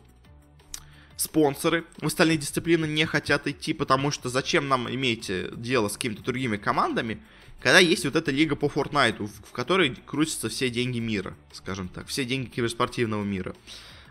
спонсоры 1.16 1.85
в 1.98 2.07
остальные 2.07 2.38
дисциплины 2.38 2.87
не 2.87 3.05
хотят 3.07 3.46
идти, 3.46 3.72
потому 3.72 4.11
что 4.11 4.29
зачем 4.29 4.68
нам 4.68 4.88
иметь 4.88 5.31
э, 5.31 5.51
дело 5.55 5.88
с 5.88 5.94
какими-то 5.94 6.22
другими 6.22 6.57
командами, 6.57 7.22
когда 7.61 7.79
есть 7.79 8.05
вот 8.05 8.14
эта 8.16 8.31
лига 8.31 8.57
по 8.57 8.66
Fortnite, 8.66 9.27
в 9.27 9.53
которой 9.53 9.94
крутятся 10.07 10.49
все 10.49 10.71
деньги 10.71 10.99
мира, 10.99 11.35
скажем 11.53 11.88
так, 11.88 12.07
все 12.07 12.25
деньги 12.25 12.49
киберспортивного 12.49 13.25
мира. 13.25 13.55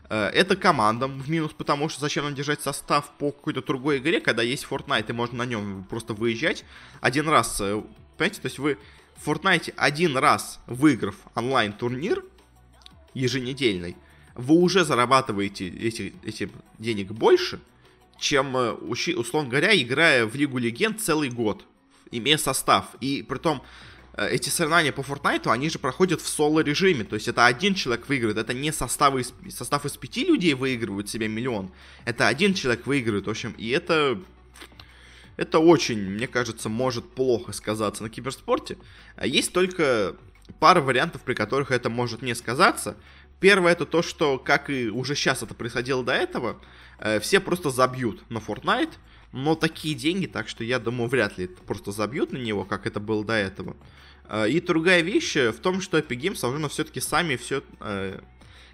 Э, 0.09 0.27
это 0.27 0.55
командам 0.55 1.19
в 1.19 1.29
минус, 1.29 1.51
потому 1.57 1.89
что 1.89 2.01
зачем 2.01 2.25
нам 2.25 2.35
держать 2.35 2.61
состав 2.61 3.11
по 3.17 3.31
какой-то 3.31 3.61
другой 3.61 3.99
игре, 3.99 4.19
когда 4.19 4.43
есть 4.43 4.67
Fortnite, 4.69 5.09
и 5.09 5.13
можно 5.13 5.39
на 5.39 5.45
нем 5.45 5.85
просто 5.89 6.13
выезжать 6.13 6.65
один 7.01 7.29
раз. 7.29 7.59
Э, 7.61 7.81
понимаете, 8.17 8.41
то 8.41 8.47
есть 8.47 8.59
вы 8.59 8.77
в 9.15 9.29
Fortnite 9.29 9.73
один 9.77 10.17
раз 10.17 10.59
выиграв 10.67 11.15
онлайн-турнир 11.35 12.23
еженедельный, 13.13 13.95
вы 14.35 14.55
уже 14.55 14.85
зарабатываете 14.85 15.67
эти, 15.67 16.13
эти 16.23 16.51
денег 16.77 17.11
больше, 17.11 17.59
чем, 18.19 18.55
э, 18.57 18.71
условно 18.71 19.49
говоря, 19.49 19.79
играя 19.79 20.25
в 20.25 20.35
Лигу 20.35 20.57
Легенд 20.57 21.01
целый 21.01 21.29
год, 21.29 21.65
имея 22.11 22.37
состав. 22.37 22.85
И 23.01 23.23
при 23.23 23.37
том, 23.37 23.63
э, 24.13 24.29
эти 24.29 24.49
соревнования 24.49 24.91
по 24.91 25.01
Fortnite, 25.01 25.51
они 25.51 25.69
же 25.69 25.79
проходят 25.79 26.21
в 26.21 26.27
соло-режиме. 26.27 27.03
То 27.03 27.15
есть 27.15 27.27
это 27.27 27.45
один 27.45 27.75
человек 27.75 28.07
выигрывает. 28.07 28.37
Это 28.37 28.53
не 28.53 28.71
составы 28.71 29.21
из, 29.21 29.33
состав 29.55 29.85
из 29.85 29.97
пяти 29.97 30.25
людей 30.25 30.53
выигрывают 30.53 31.09
себе 31.09 31.27
миллион. 31.27 31.71
Это 32.05 32.27
один 32.27 32.53
человек 32.53 32.85
выигрывает. 32.87 33.27
В 33.27 33.29
общем, 33.29 33.53
и 33.57 33.69
это... 33.69 34.19
Это 35.35 35.59
очень, 35.59 35.99
мне 35.99 36.25
кажется, 36.25 36.67
может 36.67 37.11
плохо 37.11 37.51
сказаться 37.51 38.01
на 38.01 38.09
киберспорте. 38.09 38.79
А 39.15 39.27
есть 39.27 39.53
только 39.53 40.15
пара 40.59 40.81
вариантов, 40.81 41.21
при 41.21 41.35
которых 41.35 41.69
это 41.69 41.91
может 41.91 42.23
не 42.23 42.33
сказаться. 42.33 42.97
Первое 43.39 43.73
это 43.73 43.85
то, 43.85 44.01
что, 44.01 44.39
как 44.39 44.69
и 44.69 44.89
уже 44.89 45.15
сейчас 45.15 45.43
это 45.43 45.53
происходило 45.53 46.03
до 46.03 46.13
этого, 46.13 46.59
э, 46.99 47.19
все 47.19 47.39
просто 47.39 47.69
забьют 47.69 48.27
на 48.31 48.39
Fortnite, 48.39 48.93
но 49.31 49.55
такие 49.55 49.95
деньги, 49.95 50.25
так 50.25 50.47
что 50.47 50.63
я 50.63 50.79
думаю, 50.79 51.09
вряд 51.09 51.37
ли 51.37 51.47
просто 51.47 51.91
забьют 51.91 52.31
на 52.31 52.37
него, 52.37 52.65
как 52.65 52.87
это 52.87 52.99
было 52.99 53.23
до 53.25 53.33
этого. 53.33 53.75
Э, 54.25 54.49
и 54.49 54.59
другая 54.59 55.01
вещь 55.01 55.35
в 55.35 55.59
том, 55.59 55.81
что 55.81 55.97
Epic 55.97 56.19
Games 56.19 56.41
должны 56.41 56.69
все-таки 56.69 56.99
сами 56.99 57.35
все 57.35 57.63
э, 57.79 58.19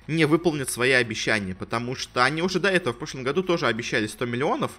не 0.08 0.26
выполнят 0.26 0.70
свои 0.70 0.92
обещания, 0.92 1.56
потому 1.56 1.96
что 1.96 2.24
они 2.24 2.42
уже 2.42 2.60
до 2.60 2.70
этого 2.70 2.94
в 2.94 2.98
прошлом 2.98 3.24
году 3.24 3.44
тоже 3.44 3.68
обещали 3.68 4.08
100 4.08 4.26
миллионов, 4.26 4.72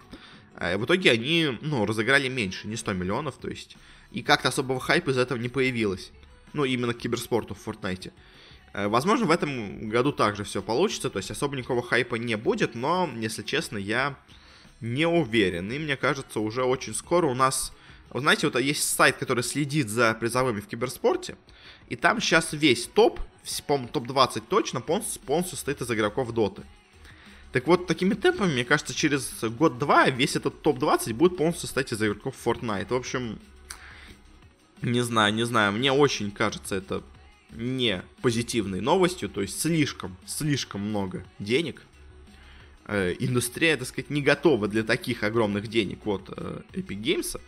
а 0.56 0.76
в 0.76 0.84
итоге 0.84 1.10
они, 1.10 1.58
ну, 1.62 1.86
разыграли 1.86 2.28
меньше, 2.28 2.68
не 2.68 2.76
100 2.76 2.92
миллионов, 2.92 3.36
то 3.36 3.48
есть, 3.48 3.76
и 4.12 4.22
как-то 4.22 4.48
особого 4.48 4.80
хайпа 4.80 5.10
из 5.10 5.18
этого 5.18 5.38
не 5.38 5.48
появилось. 5.48 6.12
Ну, 6.52 6.64
именно 6.64 6.94
к 6.94 6.98
киберспорту 6.98 7.54
в 7.54 7.66
Fortnite. 7.66 8.12
Э, 8.74 8.88
возможно, 8.88 9.26
в 9.26 9.30
этом 9.30 9.88
году 9.88 10.12
также 10.12 10.44
все 10.44 10.62
получится, 10.62 11.10
то 11.10 11.18
есть 11.18 11.30
особо 11.30 11.56
никакого 11.56 11.82
хайпа 11.82 12.16
не 12.16 12.36
будет, 12.36 12.74
но, 12.74 13.10
если 13.16 13.42
честно, 13.42 13.78
я 13.78 14.16
не 14.84 15.06
уверен. 15.06 15.72
И 15.72 15.78
мне 15.78 15.96
кажется, 15.96 16.40
уже 16.40 16.62
очень 16.62 16.94
скоро 16.94 17.26
у 17.26 17.34
нас... 17.34 17.72
Вы 18.10 18.20
знаете, 18.20 18.46
вот 18.46 18.60
есть 18.60 18.84
сайт, 18.84 19.16
который 19.16 19.42
следит 19.42 19.88
за 19.88 20.14
призовыми 20.14 20.60
в 20.60 20.68
киберспорте, 20.68 21.36
и 21.88 21.96
там 21.96 22.20
сейчас 22.20 22.52
весь 22.52 22.86
топ, 22.86 23.18
по-моему, 23.66 23.88
топ-20 23.88 24.44
точно, 24.48 24.80
полностью 24.80 25.56
состоит 25.56 25.80
из 25.80 25.90
игроков 25.90 26.32
доты. 26.32 26.62
Так 27.50 27.66
вот, 27.66 27.86
такими 27.86 28.14
темпами, 28.14 28.52
мне 28.52 28.64
кажется, 28.64 28.94
через 28.94 29.42
год-два 29.42 30.10
весь 30.10 30.36
этот 30.36 30.62
топ-20 30.62 31.14
будет 31.14 31.36
полностью 31.36 31.62
состоять 31.62 31.92
из 31.92 32.02
игроков 32.02 32.34
Fortnite. 32.44 32.88
В 32.88 32.94
общем, 32.94 33.38
не 34.82 35.00
знаю, 35.00 35.34
не 35.34 35.44
знаю, 35.44 35.72
мне 35.72 35.92
очень 35.92 36.30
кажется 36.30 36.76
это 36.76 37.02
не 37.52 38.02
позитивной 38.22 38.80
новостью, 38.80 39.28
то 39.28 39.40
есть 39.40 39.60
слишком, 39.60 40.16
слишком 40.26 40.82
много 40.82 41.24
денег. 41.38 41.82
Э, 42.86 43.14
индустрия, 43.18 43.76
так 43.76 43.88
сказать, 43.88 44.10
не 44.10 44.22
готова 44.22 44.68
для 44.68 44.82
таких 44.82 45.22
огромных 45.22 45.68
денег 45.68 46.00
вот 46.04 46.32
э, 46.36 46.60
Epic 46.72 47.00
Games. 47.00 47.40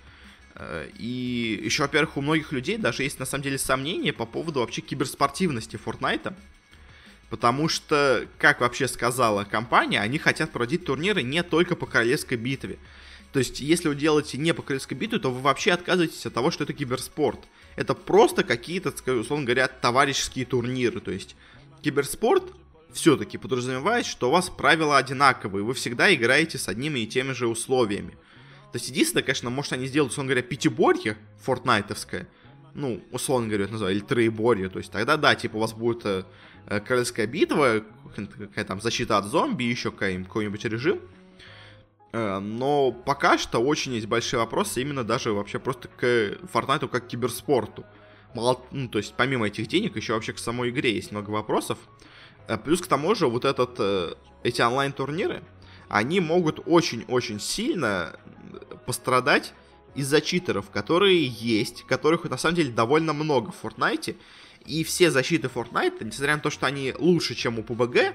Э, 0.55 0.89
и 0.99 1.61
еще, 1.63 1.83
во-первых, 1.83 2.17
у 2.17 2.21
многих 2.23 2.53
людей 2.53 2.79
даже 2.79 3.03
есть 3.03 3.19
на 3.19 3.27
самом 3.27 3.45
деле 3.45 3.59
сомнения 3.59 4.13
по 4.13 4.27
поводу 4.27 4.61
вообще 4.61 4.81
киберспортивности 4.81 5.79
Fortnite. 5.85 6.35
Потому 7.29 7.69
что, 7.69 8.27
как 8.39 8.61
вообще 8.61 8.87
сказала 8.87 9.45
компания, 9.45 10.01
они 10.01 10.19
хотят 10.19 10.53
проводить 10.53 10.85
турниры 10.85 11.23
не 11.23 11.43
только 11.43 11.75
по 11.75 11.85
королевской 11.85 12.37
битве. 12.37 12.79
То 13.33 13.41
есть, 13.41 13.61
если 13.61 13.89
вы 13.89 13.97
делаете 13.97 14.39
не 14.39 14.55
по 14.55 14.63
королевской 14.63 14.97
битве, 14.97 15.19
то 15.19 15.31
вы 15.31 15.41
вообще 15.41 15.73
отказываетесь 15.73 16.25
от 16.25 16.35
того, 16.35 16.51
что 16.51 16.65
это 16.65 16.73
киберспорт 16.73 17.41
это 17.77 17.95
просто 17.95 18.43
какие-то, 18.43 18.89
условно 19.13 19.45
говоря, 19.45 19.69
товарищеские 19.69 20.47
турниры. 20.47 21.01
То 21.01 21.13
есть 21.13 21.37
киберспорт 21.83 22.45
все-таки 22.97 23.39
подразумевает, 23.39 24.07
что 24.07 24.29
у 24.29 24.33
вас 24.33 24.51
правила 24.51 24.97
одинаковые, 24.99 25.65
вы 25.65 25.75
всегда 25.75 26.13
играете 26.15 26.59
с 26.59 26.69
одними 26.69 27.01
и 27.01 27.07
теми 27.07 27.33
же 27.33 27.47
условиями. 27.47 28.13
То 28.73 28.79
есть 28.79 28.89
единственное, 28.89 29.23
конечно, 29.23 29.51
может 29.51 29.73
они 29.73 29.87
сделают, 29.87 30.13
условно 30.13 30.31
говоря, 30.31 30.47
пятиборье 30.47 31.17
фортнайтовское, 31.43 32.29
ну, 32.75 33.03
условно 33.11 33.49
говоря, 33.49 33.65
это 33.65 33.75
называют, 33.75 33.99
или 33.99 34.07
троеборье, 34.07 34.69
то 34.69 34.79
есть 34.79 34.91
тогда, 34.91 35.17
да, 35.17 35.35
типа 35.35 35.57
у 35.57 35.61
вас 35.61 35.73
будет 35.73 36.05
э, 36.05 36.25
э 36.67 36.81
королевская 36.81 37.27
битва, 37.27 37.85
какая 38.15 38.65
там 38.65 38.81
защита 38.81 39.17
от 39.17 39.27
зомби, 39.27 39.65
еще 39.65 39.91
какой-нибудь 39.93 40.65
режим, 40.65 41.01
Э, 42.17 42.39
но 42.39 42.93
пока 42.93 43.37
что 43.37 43.59
очень 43.59 43.93
есть 43.93 44.07
большие 44.07 44.41
вопросы 44.41 44.81
именно 44.81 45.05
даже 45.05 45.33
вообще 45.33 45.59
просто 45.59 45.89
к 45.89 46.03
Fortnite 46.53 46.89
как 46.89 47.05
к 47.05 47.09
киберспорту. 47.09 47.85
Мало, 48.35 48.63
ну, 48.71 48.89
то 48.89 48.99
есть 48.99 49.15
помимо 49.17 49.47
этих 49.47 49.67
денег 49.67 49.97
еще 49.97 50.15
вообще 50.15 50.33
к 50.33 50.39
самой 50.39 50.71
игре 50.71 50.95
есть 50.95 51.13
много 51.13 51.29
вопросов. 51.31 51.79
Э, 52.49 52.59
плюс 52.59 52.81
к 52.81 52.87
тому 52.87 53.15
же 53.15 53.27
вот 53.27 53.45
этот, 53.45 53.77
э, 53.79 54.15
эти 54.43 54.61
онлайн-турниры, 54.61 55.43
они 55.89 56.21
могут 56.21 56.61
очень-очень 56.67 57.41
сильно 57.41 58.19
пострадать 58.87 59.53
из-за 59.95 60.21
читеров, 60.21 60.71
которые 60.71 61.27
есть, 61.27 61.85
которых 61.85 62.25
на 62.25 62.37
самом 62.37 62.57
деле 62.57 62.71
довольно 62.71 63.13
много 63.13 63.51
в 63.51 63.65
Fortnite. 63.65 64.17
И 64.67 64.85
все 64.85 65.11
защиты 65.11 65.49
Fortnite, 65.49 66.05
несмотря 66.05 66.37
на 66.37 66.43
то, 66.43 66.51
что 66.51 66.67
они 66.67 66.93
лучше, 66.99 67.35
чем 67.35 67.59
у 67.59 67.63
PUBG, 67.63 68.15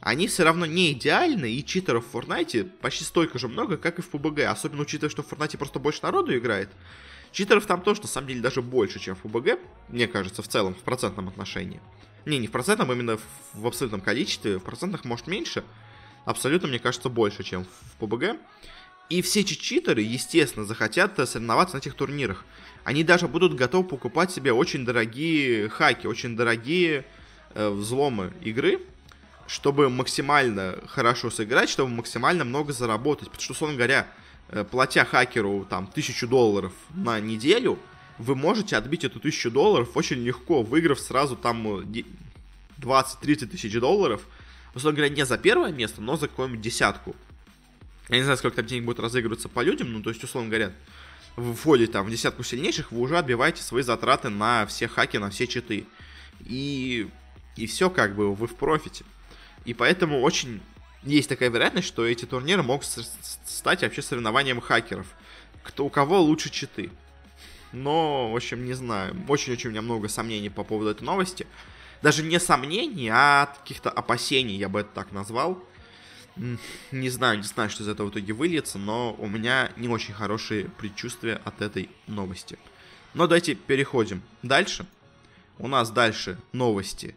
они 0.00 0.28
все 0.28 0.44
равно 0.44 0.64
не 0.64 0.92
идеальны, 0.92 1.52
и 1.52 1.64
читеров 1.64 2.06
в 2.06 2.16
Fortnite 2.16 2.70
почти 2.80 3.04
столько 3.04 3.38
же 3.38 3.48
много, 3.48 3.76
как 3.76 3.98
и 3.98 4.02
в 4.02 4.10
PUBG, 4.10 4.44
особенно 4.44 4.82
учитывая, 4.82 5.10
что 5.10 5.22
в 5.22 5.30
Fortnite 5.30 5.58
просто 5.58 5.78
больше 5.78 6.00
народу 6.02 6.36
играет. 6.36 6.70
Читеров 7.32 7.66
там 7.66 7.82
тоже, 7.82 8.00
на 8.02 8.08
самом 8.08 8.28
деле, 8.28 8.40
даже 8.40 8.62
больше, 8.62 8.98
чем 8.98 9.14
в 9.14 9.24
PUBG, 9.24 9.60
мне 9.88 10.08
кажется, 10.08 10.42
в 10.42 10.48
целом, 10.48 10.74
в 10.74 10.78
процентном 10.78 11.28
отношении. 11.28 11.80
Не, 12.26 12.38
не 12.38 12.46
в 12.46 12.50
процентном, 12.50 12.90
а 12.90 12.94
именно 12.94 13.16
в, 13.16 13.22
в 13.54 13.66
абсолютном 13.66 14.00
количестве, 14.00 14.58
в 14.58 14.62
процентах, 14.62 15.04
может, 15.04 15.26
меньше, 15.26 15.64
абсолютно, 16.24 16.68
мне 16.68 16.78
кажется, 16.78 17.08
больше, 17.08 17.42
чем 17.42 17.64
в 17.64 18.02
PUBG. 18.02 18.38
И 19.08 19.22
все 19.22 19.42
читеры, 19.42 20.02
естественно, 20.02 20.64
захотят 20.64 21.16
соревноваться 21.28 21.76
на 21.76 21.80
этих 21.80 21.94
турнирах. 21.94 22.44
Они 22.84 23.02
даже 23.02 23.26
будут 23.26 23.54
готовы 23.54 23.86
покупать 23.86 24.30
себе 24.30 24.52
очень 24.52 24.84
дорогие 24.84 25.68
хаки, 25.68 26.06
очень 26.06 26.36
дорогие 26.36 27.04
э, 27.54 27.68
взломы 27.68 28.32
игры, 28.40 28.80
чтобы 29.46 29.90
максимально 29.90 30.78
хорошо 30.86 31.28
сыграть, 31.30 31.68
чтобы 31.68 31.90
максимально 31.90 32.44
много 32.44 32.72
заработать. 32.72 33.28
Потому 33.28 33.42
что, 33.42 33.52
условно 33.52 33.76
говоря, 33.76 34.06
э, 34.48 34.64
платя 34.64 35.04
хакеру 35.04 35.66
там 35.68 35.88
тысячу 35.88 36.28
долларов 36.28 36.72
на 36.94 37.18
неделю, 37.18 37.80
вы 38.20 38.36
можете 38.36 38.76
отбить 38.76 39.04
эту 39.04 39.18
тысячу 39.18 39.50
долларов 39.50 39.96
очень 39.96 40.22
легко, 40.22 40.62
выиграв 40.62 41.00
сразу 41.00 41.36
там 41.36 41.66
20-30 41.66 42.04
э, 42.82 43.46
тысяч 43.46 43.72
долларов. 43.80 44.26
Условно 44.74 44.98
говоря, 44.98 45.14
не 45.14 45.24
за 45.24 45.38
первое 45.38 45.72
место, 45.72 46.02
но 46.02 46.16
за 46.16 46.28
какую-нибудь 46.28 46.60
десятку. 46.60 47.16
Я 48.10 48.18
не 48.18 48.22
знаю, 48.22 48.36
сколько 48.36 48.56
там 48.56 48.66
денег 48.66 48.84
будет 48.84 49.00
разыгрываться 49.00 49.48
по 49.48 49.62
людям, 49.62 49.92
ну, 49.92 50.02
то 50.02 50.10
есть, 50.10 50.22
условно 50.22 50.50
говоря, 50.50 50.72
в 51.36 51.54
входите 51.54 51.92
там 51.92 52.06
в 52.06 52.10
десятку 52.10 52.42
сильнейших, 52.42 52.92
вы 52.92 53.00
уже 53.00 53.16
отбиваете 53.16 53.62
свои 53.62 53.82
затраты 53.82 54.28
на 54.28 54.66
все 54.66 54.86
хаки, 54.86 55.16
на 55.16 55.30
все 55.30 55.46
читы. 55.46 55.86
И, 56.40 57.08
и 57.56 57.66
все 57.66 57.88
как 57.88 58.14
бы, 58.14 58.34
вы 58.34 58.46
в 58.46 58.54
профите. 58.54 59.04
И 59.64 59.72
поэтому 59.72 60.20
очень 60.20 60.60
есть 61.04 61.28
такая 61.28 61.48
вероятность, 61.48 61.88
что 61.88 62.04
эти 62.04 62.26
турниры 62.26 62.62
могут 62.62 62.86
стать 63.46 63.82
вообще 63.82 64.02
соревнованием 64.02 64.60
хакеров. 64.60 65.06
Кто, 65.62 65.86
у 65.86 65.90
кого 65.90 66.20
лучше 66.20 66.50
читы. 66.50 66.90
Но, 67.72 68.32
в 68.32 68.36
общем, 68.36 68.64
не 68.64 68.74
знаю. 68.74 69.16
Очень-очень 69.28 69.68
у 69.68 69.72
меня 69.72 69.82
много 69.82 70.08
сомнений 70.08 70.50
по 70.50 70.64
поводу 70.64 70.90
этой 70.90 71.04
новости. 71.04 71.46
Даже 72.02 72.22
не 72.22 72.40
сомнений, 72.40 73.08
а 73.12 73.46
каких-то 73.46 73.90
опасений, 73.90 74.56
я 74.56 74.68
бы 74.68 74.80
это 74.80 74.90
так 74.94 75.12
назвал. 75.12 75.62
Не 76.90 77.10
знаю, 77.10 77.38
не 77.38 77.44
знаю, 77.44 77.70
что 77.70 77.82
из 77.82 77.88
этого 77.88 78.06
в 78.06 78.10
итоге 78.10 78.32
выльется, 78.32 78.78
но 78.78 79.14
у 79.18 79.26
меня 79.26 79.70
не 79.76 79.88
очень 79.88 80.14
хорошие 80.14 80.66
предчувствия 80.78 81.40
от 81.44 81.60
этой 81.60 81.90
новости. 82.06 82.58
Но 83.14 83.26
давайте 83.26 83.54
переходим 83.54 84.22
дальше. 84.42 84.86
У 85.58 85.68
нас 85.68 85.90
дальше 85.90 86.38
новости 86.52 87.14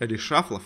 решафлов. 0.00 0.62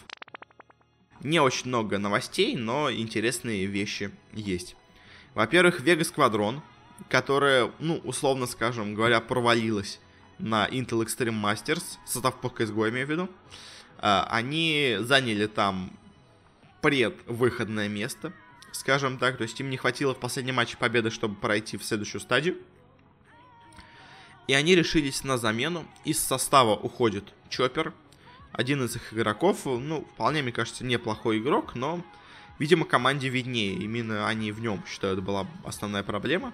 Не 1.21 1.41
очень 1.41 1.69
много 1.69 1.99
новостей, 1.99 2.57
но 2.57 2.91
интересные 2.91 3.67
вещи 3.67 4.11
есть. 4.33 4.75
Во-первых, 5.35 5.81
Vega 5.81 6.01
Squadron, 6.01 6.61
которая, 7.09 7.71
ну, 7.79 8.01
условно 8.05 8.47
скажем 8.47 8.95
говоря, 8.95 9.21
провалилась 9.21 10.01
на 10.39 10.67
Intel 10.69 11.05
Extreme 11.05 11.41
Masters, 11.41 11.99
состав 12.07 12.41
по 12.41 12.49
CSGO, 12.49 12.91
имею 12.91 13.07
в 13.07 13.11
виду. 13.11 13.31
А, 13.99 14.27
они 14.31 14.97
заняли 15.01 15.47
там 15.47 15.93
предвыходное 16.81 17.89
место, 17.89 18.33
скажем 18.73 19.19
так. 19.19 19.37
То 19.39 19.45
есть 19.45 19.59
им 19.61 19.71
не 19.71 19.77
хватило 19.77 20.15
в 20.15 20.19
последнем 20.19 20.57
матче 20.57 20.77
победы, 20.77 21.11
чтобы 21.11 21.35
пройти 21.37 21.77
в 21.77 21.85
следующую 21.85 22.21
стадию. 22.21 22.59
И 24.47 24.53
они 24.53 24.75
решились 24.75 25.25
на 25.25 25.39
замену. 25.39 25.87
Из 26.05 26.21
состава 26.21 26.75
уходит 26.75 27.33
Чоппер, 27.49 27.95
один 28.53 28.85
из 28.85 28.95
их 28.95 29.15
игроков, 29.15 29.65
ну, 29.65 30.07
вполне, 30.15 30.43
мне 30.43 30.53
кажется, 30.53 30.85
неплохой 30.85 31.39
игрок, 31.39 31.75
но, 31.75 32.05
видимо, 32.59 32.85
команде 32.85 33.29
виднее. 33.29 33.75
Именно 33.75 34.27
они 34.29 34.53
в 34.53 34.61
нем 34.61 34.83
считают, 34.87 35.23
была 35.23 35.47
основная 35.65 36.03
проблема. 36.03 36.53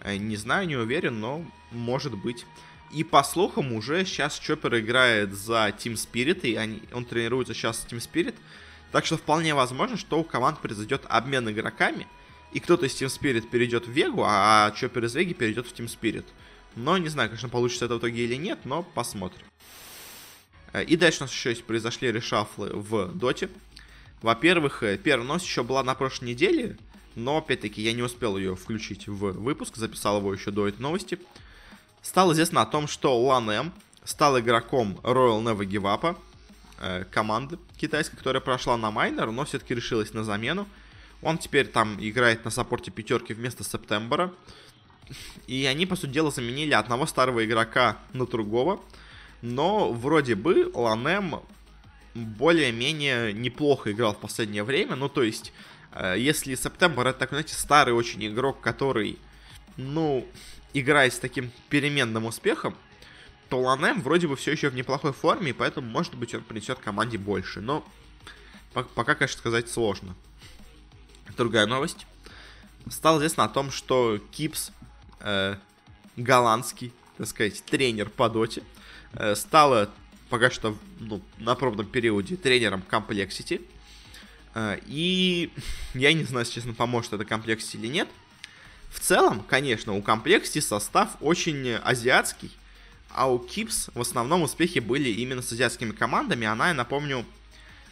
Э, 0.00 0.16
не 0.16 0.36
знаю, 0.36 0.66
не 0.66 0.76
уверен, 0.76 1.20
но 1.20 1.44
может 1.70 2.14
быть. 2.14 2.46
И 2.90 3.04
по 3.04 3.22
слухам 3.22 3.72
уже 3.72 4.04
сейчас 4.04 4.38
Чоппер 4.38 4.78
играет 4.78 5.34
за 5.34 5.68
Team 5.68 5.94
Spirit, 5.94 6.40
и 6.42 6.54
они, 6.54 6.82
он 6.92 7.04
тренируется 7.04 7.54
сейчас 7.54 7.80
с 7.80 7.86
Team 7.86 7.98
Spirit. 7.98 8.34
Так 8.92 9.04
что 9.04 9.18
вполне 9.18 9.54
возможно, 9.54 9.98
что 9.98 10.18
у 10.18 10.24
команд 10.24 10.60
произойдет 10.60 11.02
обмен 11.08 11.50
игроками, 11.50 12.06
и 12.52 12.60
кто-то 12.60 12.86
из 12.86 12.92
Team 12.92 13.08
Spirit 13.08 13.50
перейдет 13.50 13.86
в 13.86 13.90
Вегу, 13.90 14.22
а 14.26 14.70
Чоппер 14.70 15.04
из 15.04 15.14
Веги 15.14 15.34
перейдет 15.34 15.66
в 15.66 15.72
Team 15.72 15.86
Spirit. 15.86 16.24
Но 16.76 16.96
не 16.96 17.08
знаю, 17.08 17.28
конечно, 17.28 17.48
получится 17.48 17.84
это 17.84 17.96
в 17.96 17.98
итоге 17.98 18.24
или 18.24 18.36
нет, 18.36 18.60
но 18.64 18.82
посмотрим. 18.82 19.44
Э, 20.72 20.84
и 20.84 20.96
дальше 20.96 21.20
у 21.20 21.22
нас 21.24 21.32
еще 21.32 21.50
есть 21.50 21.64
произошли 21.64 22.10
решафлы 22.10 22.70
в 22.72 23.12
Доте. 23.14 23.50
Во-первых, 24.22 24.82
э, 24.82 24.98
первая 24.98 25.26
новость 25.26 25.46
еще 25.46 25.62
была 25.62 25.82
на 25.82 25.94
прошлой 25.94 26.30
неделе, 26.30 26.76
но 27.14 27.38
опять-таки 27.38 27.82
я 27.82 27.92
не 27.92 28.02
успел 28.02 28.36
ее 28.36 28.56
включить 28.56 29.06
в 29.06 29.32
выпуск, 29.32 29.76
записал 29.76 30.18
его 30.18 30.32
еще 30.32 30.50
до 30.50 30.66
этой 30.66 30.80
новости. 30.80 31.18
Стало 32.02 32.32
известно 32.32 32.62
о 32.62 32.66
том, 32.66 32.88
что 32.88 33.20
Ланем 33.20 33.72
стал 34.04 34.38
игроком 34.38 34.98
Royal 35.02 35.42
Never 35.42 35.66
Give 35.66 35.82
Up, 35.82 36.16
э, 36.80 37.04
команды 37.10 37.58
китайской, 37.76 38.16
которая 38.16 38.40
прошла 38.40 38.76
на 38.76 38.90
майнер, 38.90 39.30
но 39.30 39.44
все-таки 39.44 39.74
решилась 39.74 40.12
на 40.14 40.24
замену. 40.24 40.66
Он 41.22 41.38
теперь 41.38 41.66
там 41.66 41.96
играет 42.00 42.44
на 42.44 42.50
саппорте 42.50 42.90
пятерки 42.90 43.34
вместо 43.34 43.64
Септембера. 43.64 44.32
И 45.46 45.64
они, 45.64 45.86
по 45.86 45.96
сути 45.96 46.10
дела, 46.10 46.30
заменили 46.30 46.72
одного 46.72 47.06
старого 47.06 47.44
игрока 47.44 47.98
на 48.12 48.26
другого. 48.26 48.80
Но 49.42 49.92
вроде 49.92 50.34
бы 50.34 50.70
Ланем 50.74 51.40
более-менее 52.26 53.32
неплохо 53.32 53.92
играл 53.92 54.14
в 54.14 54.18
последнее 54.18 54.64
время. 54.64 54.96
Ну, 54.96 55.08
то 55.08 55.22
есть, 55.22 55.52
э, 55.92 56.16
если 56.18 56.54
Септембр 56.54 57.06
это 57.06 57.18
такой, 57.18 57.36
знаете, 57.36 57.54
старый 57.54 57.94
очень 57.94 58.26
игрок, 58.26 58.60
который, 58.60 59.18
ну, 59.76 60.26
играет 60.74 61.14
с 61.14 61.18
таким 61.18 61.50
переменным 61.68 62.26
успехом, 62.26 62.76
то 63.48 63.60
Ланем 63.60 64.02
вроде 64.02 64.28
бы 64.28 64.36
все 64.36 64.52
еще 64.52 64.68
в 64.68 64.74
неплохой 64.74 65.12
форме, 65.12 65.50
и 65.50 65.54
поэтому, 65.54 65.88
может 65.88 66.14
быть, 66.14 66.34
он 66.34 66.42
принесет 66.42 66.78
команде 66.78 67.18
больше. 67.18 67.60
Но 67.60 67.86
пока, 68.72 69.14
конечно, 69.14 69.38
сказать 69.38 69.68
сложно. 69.68 70.14
Другая 71.36 71.66
новость. 71.66 72.06
Стало 72.90 73.18
известно 73.18 73.44
о 73.44 73.48
том, 73.48 73.70
что 73.70 74.18
Кипс, 74.32 74.72
э, 75.20 75.56
голландский, 76.16 76.92
так 77.16 77.26
сказать, 77.26 77.64
тренер 77.64 78.10
по 78.10 78.28
доте, 78.28 78.62
Э, 79.14 79.34
стала 79.34 79.90
пока 80.28 80.50
что 80.50 80.76
ну, 81.00 81.20
на 81.38 81.54
пробном 81.54 81.86
периоде 81.86 82.36
тренером 82.36 82.82
Complexity. 82.90 83.64
Э, 84.54 84.78
и 84.86 85.50
я 85.94 86.12
не 86.12 86.24
знаю, 86.24 86.46
честно, 86.46 86.74
поможет 86.74 87.12
это 87.12 87.24
Complexity 87.24 87.78
или 87.78 87.86
нет. 87.88 88.08
В 88.90 89.00
целом, 89.00 89.42
конечно, 89.46 89.94
у 89.94 90.00
Complexity 90.00 90.60
состав 90.60 91.16
очень 91.20 91.72
азиатский, 91.74 92.50
а 93.10 93.30
у 93.30 93.38
Кипс 93.38 93.90
в 93.94 94.00
основном 94.00 94.42
успехи 94.42 94.78
были 94.78 95.10
именно 95.10 95.42
с 95.42 95.52
азиатскими 95.52 95.92
командами. 95.92 96.46
Она, 96.46 96.68
я 96.68 96.74
напомню, 96.74 97.24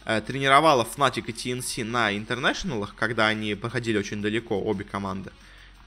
э, 0.05 0.21
тренировала 0.21 0.87
Fnatic 0.95 1.25
и 1.27 1.31
TNC 1.31 1.83
на 1.83 2.15
интернешналах, 2.15 2.95
когда 2.95 3.27
они 3.27 3.55
проходили 3.55 3.97
очень 3.97 4.21
далеко, 4.21 4.59
обе 4.59 4.85
команды. 4.85 5.31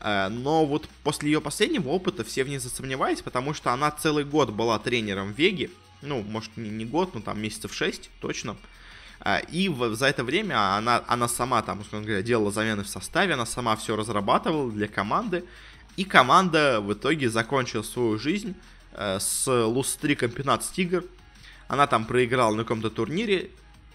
Э, 0.01 0.29
но 0.29 0.65
вот 0.65 0.89
после 1.03 1.31
ее 1.31 1.41
последнего 1.41 1.89
опыта 1.89 2.25
все 2.25 2.45
в 2.45 2.49
ней 2.49 2.59
засомневались, 2.59 3.23
потому 3.23 3.55
что 3.55 3.73
она 3.73 3.91
целый 3.91 4.25
год 4.25 4.51
была 4.51 4.79
тренером 4.79 5.33
Веги. 5.33 5.71
Ну, 6.03 6.23
может, 6.23 6.57
не, 6.57 6.71
не 6.71 6.85
год, 6.85 7.15
но 7.15 7.21
там 7.21 7.41
месяцев 7.41 7.75
6, 7.75 8.11
точно. 8.21 8.57
Э, 9.25 9.41
и 9.51 9.73
за 9.93 10.07
это 10.07 10.25
время 10.25 10.77
она, 10.77 11.03
она 11.07 11.29
сама 11.29 11.63
там, 11.63 11.81
условно 11.81 12.07
говоря, 12.07 12.23
делала 12.23 12.51
замены 12.51 12.85
в 12.85 12.89
составе, 12.89 13.35
она 13.35 13.47
сама 13.47 13.77
все 13.77 13.97
разрабатывала 13.97 14.71
для 14.71 14.89
команды. 14.89 15.45
И 15.97 16.05
команда 16.05 16.81
в 16.81 16.93
итоге 16.93 17.29
закончила 17.29 17.83
свою 17.83 18.19
жизнь 18.19 18.55
э, 18.93 19.19
с 19.21 19.47
лустриком 19.67 20.31
15 20.31 20.79
игр. 20.79 21.05
Она 21.69 21.87
там 21.87 22.05
проиграла 22.05 22.55
на 22.55 22.63
каком-то 22.63 22.91
турнире 22.91 23.51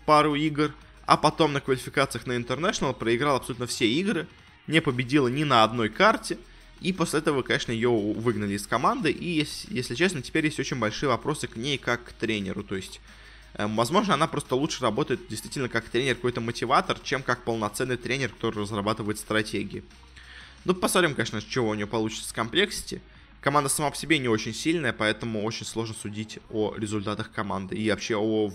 пару 0.06 0.36
игр, 0.36 0.74
а 1.06 1.18
потом 1.18 1.54
на 1.54 1.62
квалификациях 1.62 2.26
на 2.26 2.34
International 2.34 2.94
проиграла 2.94 3.38
абсолютно 3.38 3.68
все 3.68 3.88
игры 3.88 4.28
не 4.68 4.82
победила 4.82 5.28
ни 5.28 5.44
на 5.44 5.64
одной 5.64 5.90
карте. 5.90 6.38
И 6.82 6.94
после 6.94 7.20
этого, 7.20 7.42
конечно, 7.42 7.72
ее 7.72 7.90
выгнали 7.90 8.54
из 8.54 8.68
команды. 8.68 9.12
И, 9.12 9.46
если 9.70 9.96
честно, 9.96 10.22
теперь 10.22 10.46
есть 10.46 10.60
очень 10.60 10.78
большие 10.78 11.10
вопросы 11.10 11.48
к 11.48 11.56
ней 11.56 11.78
как 11.78 12.04
к 12.04 12.12
тренеру. 12.14 12.64
То 12.64 12.76
есть, 12.76 13.00
эм, 13.54 13.76
возможно, 13.76 14.14
она 14.14 14.28
просто 14.28 14.56
лучше 14.56 14.84
работает 14.84 15.28
действительно 15.30 15.70
как 15.70 15.90
тренер, 15.90 16.16
какой-то 16.16 16.42
мотиватор, 16.42 17.00
чем 17.00 17.24
как 17.24 17.44
полноценный 17.44 17.98
тренер, 17.98 18.30
который 18.30 18.62
разрабатывает 18.62 19.20
стратегии. 19.20 19.84
Ну, 20.66 20.74
посмотрим, 20.74 21.16
конечно, 21.16 21.42
чего 21.42 21.70
у 21.70 21.74
нее 21.74 21.88
получится 21.88 22.30
с 22.30 22.34
комплексити. 22.34 23.02
Команда 23.40 23.70
сама 23.70 23.92
по 23.92 23.96
себе 23.96 24.18
не 24.18 24.28
очень 24.28 24.54
сильная, 24.54 24.92
поэтому 24.92 25.44
очень 25.44 25.66
сложно 25.66 25.94
судить 25.94 26.40
о 26.50 26.74
результатах 26.76 27.32
команды 27.32 27.76
и 27.76 27.90
вообще 27.92 28.16
о 28.16 28.52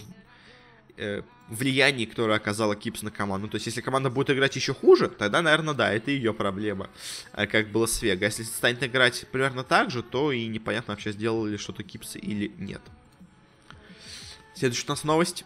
э, 1.01 1.23
влиянии, 1.49 2.05
которое 2.05 2.37
оказала 2.37 2.77
Кипс 2.77 3.03
на 3.03 3.11
команду. 3.11 3.49
То 3.49 3.57
есть, 3.57 3.67
если 3.67 3.81
команда 3.81 4.11
будет 4.11 4.31
играть 4.31 4.55
еще 4.57 4.73
хуже, 4.73 5.09
тогда, 5.09 5.43
наверное, 5.43 5.75
да, 5.75 5.93
это 5.93 6.11
ее 6.11 6.33
проблема, 6.33 6.89
э, 7.33 7.47
как 7.47 7.71
было 7.71 7.87
с 7.87 8.01
Вега. 8.03 8.27
Если 8.27 8.45
станет 8.45 8.83
играть 8.83 9.27
примерно 9.33 9.65
так 9.65 9.91
же, 9.91 10.03
то 10.03 10.33
и 10.33 10.47
непонятно 10.47 10.95
вообще, 10.95 11.13
сделали 11.13 11.57
что-то 11.57 11.83
Кипсы 11.83 12.19
или 12.19 12.53
нет. 12.59 12.83
Следующая 14.55 14.87
у 14.87 14.91
нас 14.91 15.05
новость. 15.05 15.45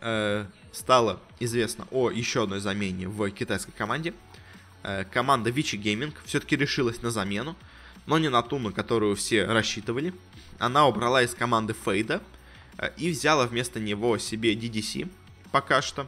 Э, 0.00 0.46
стало 0.72 1.20
известно 1.40 1.86
о 1.90 2.10
еще 2.10 2.44
одной 2.44 2.60
замене 2.60 3.08
в 3.08 3.30
китайской 3.30 3.72
команде. 3.72 4.14
Э, 4.82 5.04
команда 5.04 5.50
Vichy 5.50 5.80
Gaming 5.80 6.12
все-таки 6.24 6.56
решилась 6.56 7.02
на 7.02 7.10
замену, 7.10 7.56
но 8.06 8.18
не 8.18 8.28
на 8.28 8.42
ту, 8.42 8.58
на 8.58 8.70
которую 8.70 9.16
все 9.16 9.46
рассчитывали. 9.46 10.14
Она 10.58 10.86
убрала 10.86 11.22
из 11.22 11.34
команды 11.34 11.74
Фейда 11.84 12.22
и 12.96 13.10
взяла 13.10 13.46
вместо 13.46 13.80
него 13.80 14.18
себе 14.18 14.54
DDC 14.54 15.08
пока 15.52 15.82
что. 15.82 16.06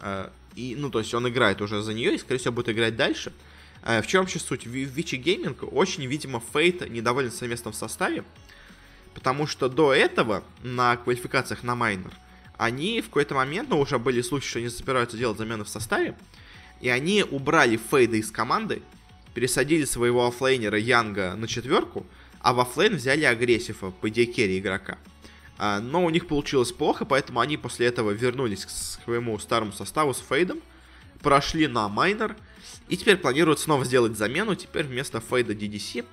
Э, 0.00 0.30
и, 0.54 0.74
ну, 0.76 0.90
то 0.90 1.00
есть 1.00 1.12
он 1.14 1.28
играет 1.28 1.60
уже 1.60 1.82
за 1.82 1.92
нее 1.92 2.14
и, 2.14 2.18
скорее 2.18 2.38
всего, 2.38 2.54
будет 2.54 2.70
играть 2.70 2.96
дальше. 2.96 3.32
В 3.82 4.04
чем 4.06 4.22
вообще 4.22 4.40
суть? 4.40 4.66
В 4.66 4.74
Vichy 4.74 5.22
Gaming 5.22 5.64
очень, 5.66 6.06
видимо, 6.06 6.42
Фейт 6.52 6.90
недоволен 6.90 7.30
своим 7.30 7.52
местом 7.52 7.70
в 7.72 7.76
составе, 7.76 8.24
потому 9.14 9.46
что 9.46 9.68
до 9.68 9.94
этого 9.94 10.42
на 10.64 10.96
квалификациях 10.96 11.62
на 11.62 11.76
майнер 11.76 12.10
они 12.58 13.00
в 13.00 13.06
какой-то 13.06 13.34
момент, 13.34 13.68
ну, 13.68 13.78
уже 13.78 13.98
были 13.98 14.22
случаи, 14.22 14.48
что 14.48 14.58
они 14.58 14.68
собираются 14.68 15.16
делать 15.16 15.38
замены 15.38 15.64
в 15.64 15.68
составе, 15.68 16.16
и 16.80 16.88
они 16.88 17.22
убрали 17.22 17.78
Фейда 17.90 18.16
из 18.16 18.30
команды, 18.30 18.82
пересадили 19.34 19.84
своего 19.84 20.26
оффлейнера 20.26 20.78
Янга 20.78 21.34
на 21.34 21.46
четверку, 21.46 22.06
а 22.40 22.54
в 22.54 22.60
оффлейн 22.60 22.96
взяли 22.96 23.24
агрессива, 23.24 23.90
по 23.90 24.08
идее, 24.08 24.26
керри 24.26 24.58
игрока. 24.58 24.98
А, 25.58 25.80
но 25.80 26.04
у 26.04 26.10
них 26.10 26.26
получилось 26.26 26.72
плохо, 26.72 27.04
поэтому 27.04 27.40
они 27.40 27.56
после 27.56 27.86
этого 27.86 28.10
вернулись 28.10 28.66
к 28.66 28.70
своему 28.70 29.38
старому 29.38 29.72
составу 29.72 30.12
с 30.14 30.20
Фейдом, 30.20 30.60
прошли 31.20 31.66
на 31.66 31.88
майнор, 31.88 32.36
и 32.88 32.96
теперь 32.96 33.16
планируют 33.16 33.58
снова 33.58 33.84
сделать 33.84 34.16
замену, 34.16 34.54
теперь 34.54 34.84
вместо 34.84 35.20
Фейда 35.20 35.54
DDC. 35.54 36.04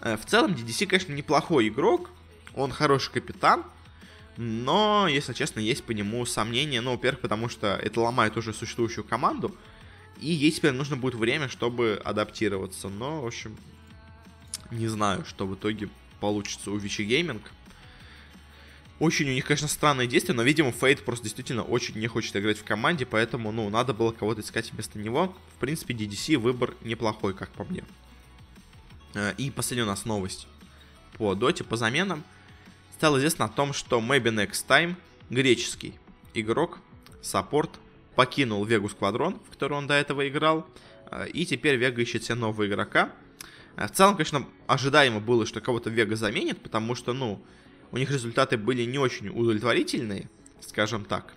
Э, 0.00 0.16
в 0.16 0.26
целом, 0.26 0.52
DDC, 0.52 0.86
конечно, 0.86 1.12
неплохой 1.12 1.68
игрок, 1.68 2.10
он 2.54 2.70
хороший 2.70 3.12
капитан, 3.12 3.64
но, 4.36 5.06
если 5.08 5.32
честно, 5.32 5.60
есть 5.60 5.84
по 5.84 5.92
нему 5.92 6.26
сомнения. 6.26 6.80
Ну, 6.80 6.92
во-первых, 6.92 7.20
потому 7.20 7.48
что 7.48 7.76
это 7.76 8.00
ломает 8.00 8.36
уже 8.36 8.52
существующую 8.52 9.04
команду. 9.04 9.54
И 10.20 10.30
ей 10.30 10.50
теперь 10.50 10.72
нужно 10.72 10.96
будет 10.96 11.14
время, 11.14 11.48
чтобы 11.48 12.00
адаптироваться. 12.04 12.88
Но, 12.88 13.22
в 13.22 13.26
общем, 13.26 13.56
не 14.70 14.88
знаю, 14.88 15.24
что 15.24 15.46
в 15.46 15.54
итоге 15.54 15.88
получится 16.20 16.70
у 16.70 16.76
Вичи 16.76 17.02
Гейминг. 17.02 17.42
Очень 19.04 19.28
у 19.28 19.32
них, 19.34 19.44
конечно, 19.44 19.68
странное 19.68 20.06
действие, 20.06 20.34
но, 20.34 20.42
видимо, 20.42 20.72
Фейт 20.72 21.04
просто 21.04 21.24
действительно 21.24 21.62
очень 21.62 21.98
не 21.98 22.06
хочет 22.06 22.34
играть 22.36 22.56
в 22.56 22.64
команде, 22.64 23.04
поэтому, 23.04 23.52
ну, 23.52 23.68
надо 23.68 23.92
было 23.92 24.12
кого-то 24.12 24.40
искать 24.40 24.72
вместо 24.72 24.98
него. 24.98 25.36
В 25.54 25.60
принципе, 25.60 25.92
DDC 25.92 26.38
выбор 26.38 26.72
неплохой, 26.80 27.34
как 27.34 27.50
по 27.50 27.64
мне. 27.64 27.84
Э, 29.12 29.34
и 29.36 29.50
последняя 29.50 29.84
у 29.84 29.88
нас 29.88 30.06
новость 30.06 30.48
по 31.18 31.34
доте, 31.34 31.64
по 31.64 31.76
заменам 31.76 32.24
стало 32.94 33.18
известно 33.18 33.44
о 33.44 33.48
том, 33.48 33.74
что 33.74 34.00
Maybe 34.00 34.34
Next 34.34 34.64
Time, 34.66 34.94
греческий 35.28 35.92
игрок, 36.32 36.78
саппорт, 37.20 37.72
покинул 38.14 38.64
Вегу 38.64 38.88
Сквадрон, 38.88 39.38
в 39.46 39.50
который 39.50 39.76
он 39.76 39.86
до 39.86 39.92
этого 39.92 40.26
играл, 40.26 40.66
э, 41.10 41.28
и 41.28 41.44
теперь 41.44 41.76
Вега 41.76 42.00
ищет 42.00 42.24
себе 42.24 42.36
нового 42.36 42.66
игрока. 42.66 43.12
Э, 43.76 43.86
в 43.86 43.90
целом, 43.90 44.16
конечно, 44.16 44.46
ожидаемо 44.66 45.20
было, 45.20 45.44
что 45.44 45.60
кого-то 45.60 45.90
Вега 45.90 46.16
заменит, 46.16 46.62
потому 46.62 46.94
что, 46.94 47.12
ну, 47.12 47.44
у 47.94 47.96
них 47.96 48.10
результаты 48.10 48.56
были 48.56 48.82
не 48.82 48.98
очень 48.98 49.28
удовлетворительные, 49.28 50.28
скажем 50.58 51.04
так. 51.04 51.32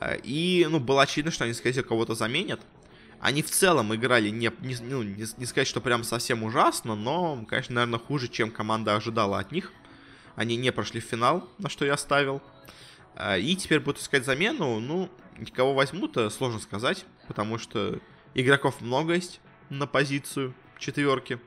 Э, 0.00 0.18
и, 0.22 0.66
ну, 0.68 0.78
было 0.78 1.00
очевидно, 1.00 1.32
что 1.32 1.44
они, 1.44 1.54
скорее 1.54 1.72
всего, 1.72 1.88
кого-то 1.88 2.14
заменят. 2.14 2.60
Они 3.20 3.42
в 3.42 3.50
целом 3.50 3.94
играли 3.94 4.28
не, 4.28 4.52
не, 4.60 4.76
ну, 4.82 5.02
не, 5.02 5.24
не 5.38 5.46
сказать, 5.46 5.66
что 5.66 5.80
прям 5.80 6.04
совсем 6.04 6.42
ужасно, 6.42 6.94
но, 6.94 7.42
конечно, 7.48 7.76
наверное, 7.76 7.98
хуже, 7.98 8.28
чем 8.28 8.50
команда 8.50 8.96
ожидала 8.96 9.38
от 9.38 9.50
них. 9.50 9.72
Они 10.36 10.56
не 10.56 10.72
прошли 10.72 11.00
в 11.00 11.04
финал, 11.04 11.48
на 11.56 11.70
что 11.70 11.86
я 11.86 11.96
ставил. 11.96 12.42
А, 13.14 13.38
и 13.38 13.56
теперь 13.56 13.80
будут 13.80 14.02
искать 14.02 14.26
замену. 14.26 14.80
Ну, 14.80 15.08
кого 15.54 15.72
возьмут, 15.72 16.18
сложно 16.34 16.60
сказать, 16.60 17.06
потому 17.28 17.56
что 17.56 17.98
игроков 18.34 18.82
много 18.82 19.14
есть 19.14 19.40
на 19.70 19.86
позицию 19.86 20.54
четверки. 20.78 21.40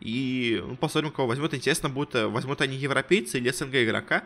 И 0.00 0.62
ну, 0.64 0.76
посмотрим, 0.76 1.10
кого 1.12 1.28
возьмут. 1.28 1.54
Интересно 1.54 1.88
будет, 1.88 2.14
э, 2.14 2.26
возьмут 2.26 2.60
они 2.60 2.76
европейцы 2.76 3.38
или 3.38 3.50
СНГ 3.50 3.74
игрока. 3.76 4.24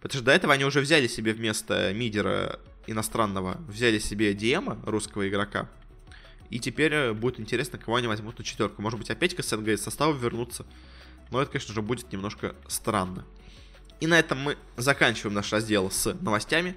Потому 0.00 0.18
что 0.18 0.24
до 0.24 0.32
этого 0.32 0.52
они 0.52 0.64
уже 0.64 0.80
взяли 0.80 1.06
себе 1.06 1.32
вместо 1.32 1.92
мидера 1.92 2.58
иностранного, 2.86 3.58
взяли 3.68 3.98
себе 3.98 4.34
Диема, 4.34 4.80
русского 4.84 5.28
игрока. 5.28 5.68
И 6.50 6.58
теперь 6.58 6.92
э, 6.92 7.12
будет 7.12 7.40
интересно, 7.40 7.78
кого 7.78 7.96
они 7.96 8.08
возьмут 8.08 8.38
на 8.38 8.44
четверку. 8.44 8.82
Может 8.82 8.98
быть, 8.98 9.10
опять 9.10 9.34
к 9.34 9.42
СНГ 9.42 9.68
из 9.68 9.82
состава 9.82 10.12
вернуться. 10.12 10.66
Но 11.30 11.40
это, 11.40 11.52
конечно 11.52 11.72
же, 11.72 11.82
будет 11.82 12.12
немножко 12.12 12.54
странно. 12.68 13.24
И 14.00 14.06
на 14.06 14.18
этом 14.18 14.38
мы 14.38 14.58
заканчиваем 14.76 15.34
наш 15.34 15.52
раздел 15.52 15.90
с 15.90 16.12
новостями. 16.14 16.76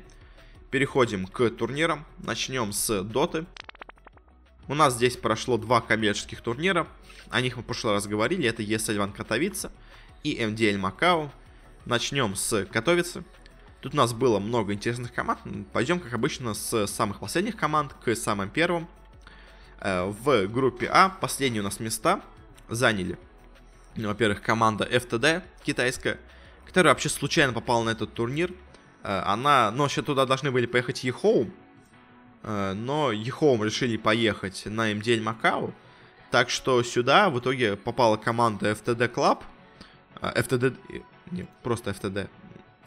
Переходим 0.71 1.25
к 1.25 1.49
турнирам. 1.49 2.05
Начнем 2.19 2.71
с 2.71 3.03
Доты. 3.03 3.45
У 4.67 4.75
нас 4.75 4.95
здесь 4.95 5.17
прошло 5.17 5.57
два 5.57 5.81
коммерческих 5.81 6.41
турнира. 6.41 6.87
О 7.35 7.41
них 7.41 7.57
мы 7.57 7.63
в 7.63 7.65
прошлый 7.65 7.91
раз 7.91 8.07
говорили. 8.07 8.47
Это 8.47 8.63
ESL 8.63 8.97
Ван 8.97 9.11
Катовица 9.11 9.69
и 10.23 10.37
MDL 10.37 10.77
Макао. 10.77 11.29
Начнем 11.85 12.33
с 12.33 12.65
Катовицы. 12.67 13.25
Тут 13.81 13.93
у 13.93 13.97
нас 13.97 14.13
было 14.13 14.39
много 14.39 14.71
интересных 14.71 15.13
команд. 15.13 15.41
Пойдем, 15.73 15.99
как 15.99 16.13
обычно, 16.13 16.53
с 16.53 16.87
самых 16.87 17.19
последних 17.19 17.57
команд 17.57 17.93
к 18.05 18.15
самым 18.15 18.49
первым. 18.49 18.87
Э, 19.81 20.05
в 20.05 20.47
группе 20.47 20.87
А 20.87 21.09
последние 21.09 21.59
у 21.59 21.65
нас 21.65 21.81
места 21.81 22.21
заняли 22.69 23.17
ну, 23.97 24.07
во-первых, 24.07 24.41
команда 24.41 24.85
FTD 24.85 25.43
китайская, 25.61 26.17
которая 26.65 26.93
вообще 26.93 27.09
случайно 27.09 27.51
попала 27.51 27.83
на 27.83 27.89
этот 27.89 28.13
турнир. 28.13 28.53
Э, 29.03 29.23
она, 29.25 29.71
ну, 29.71 29.83
вообще 29.83 30.01
туда 30.01 30.25
должны 30.25 30.51
были 30.51 30.67
поехать 30.67 31.03
EHOME, 31.03 31.53
э, 32.43 32.71
но 32.71 33.11
EHOME 33.11 33.61
решили 33.61 33.97
поехать 33.97 34.67
на 34.67 34.93
MDL 34.93 35.21
Макао. 35.21 35.73
Так 36.31 36.49
что 36.49 36.83
сюда 36.83 37.29
в 37.29 37.39
итоге 37.39 37.75
попала 37.75 38.17
команда 38.17 38.71
FTD 38.71 39.13
Club. 39.13 39.43
FTD... 40.21 40.77
Э, 40.89 40.99
не, 41.31 41.47
просто 41.63 41.91
FTD. 41.91 42.29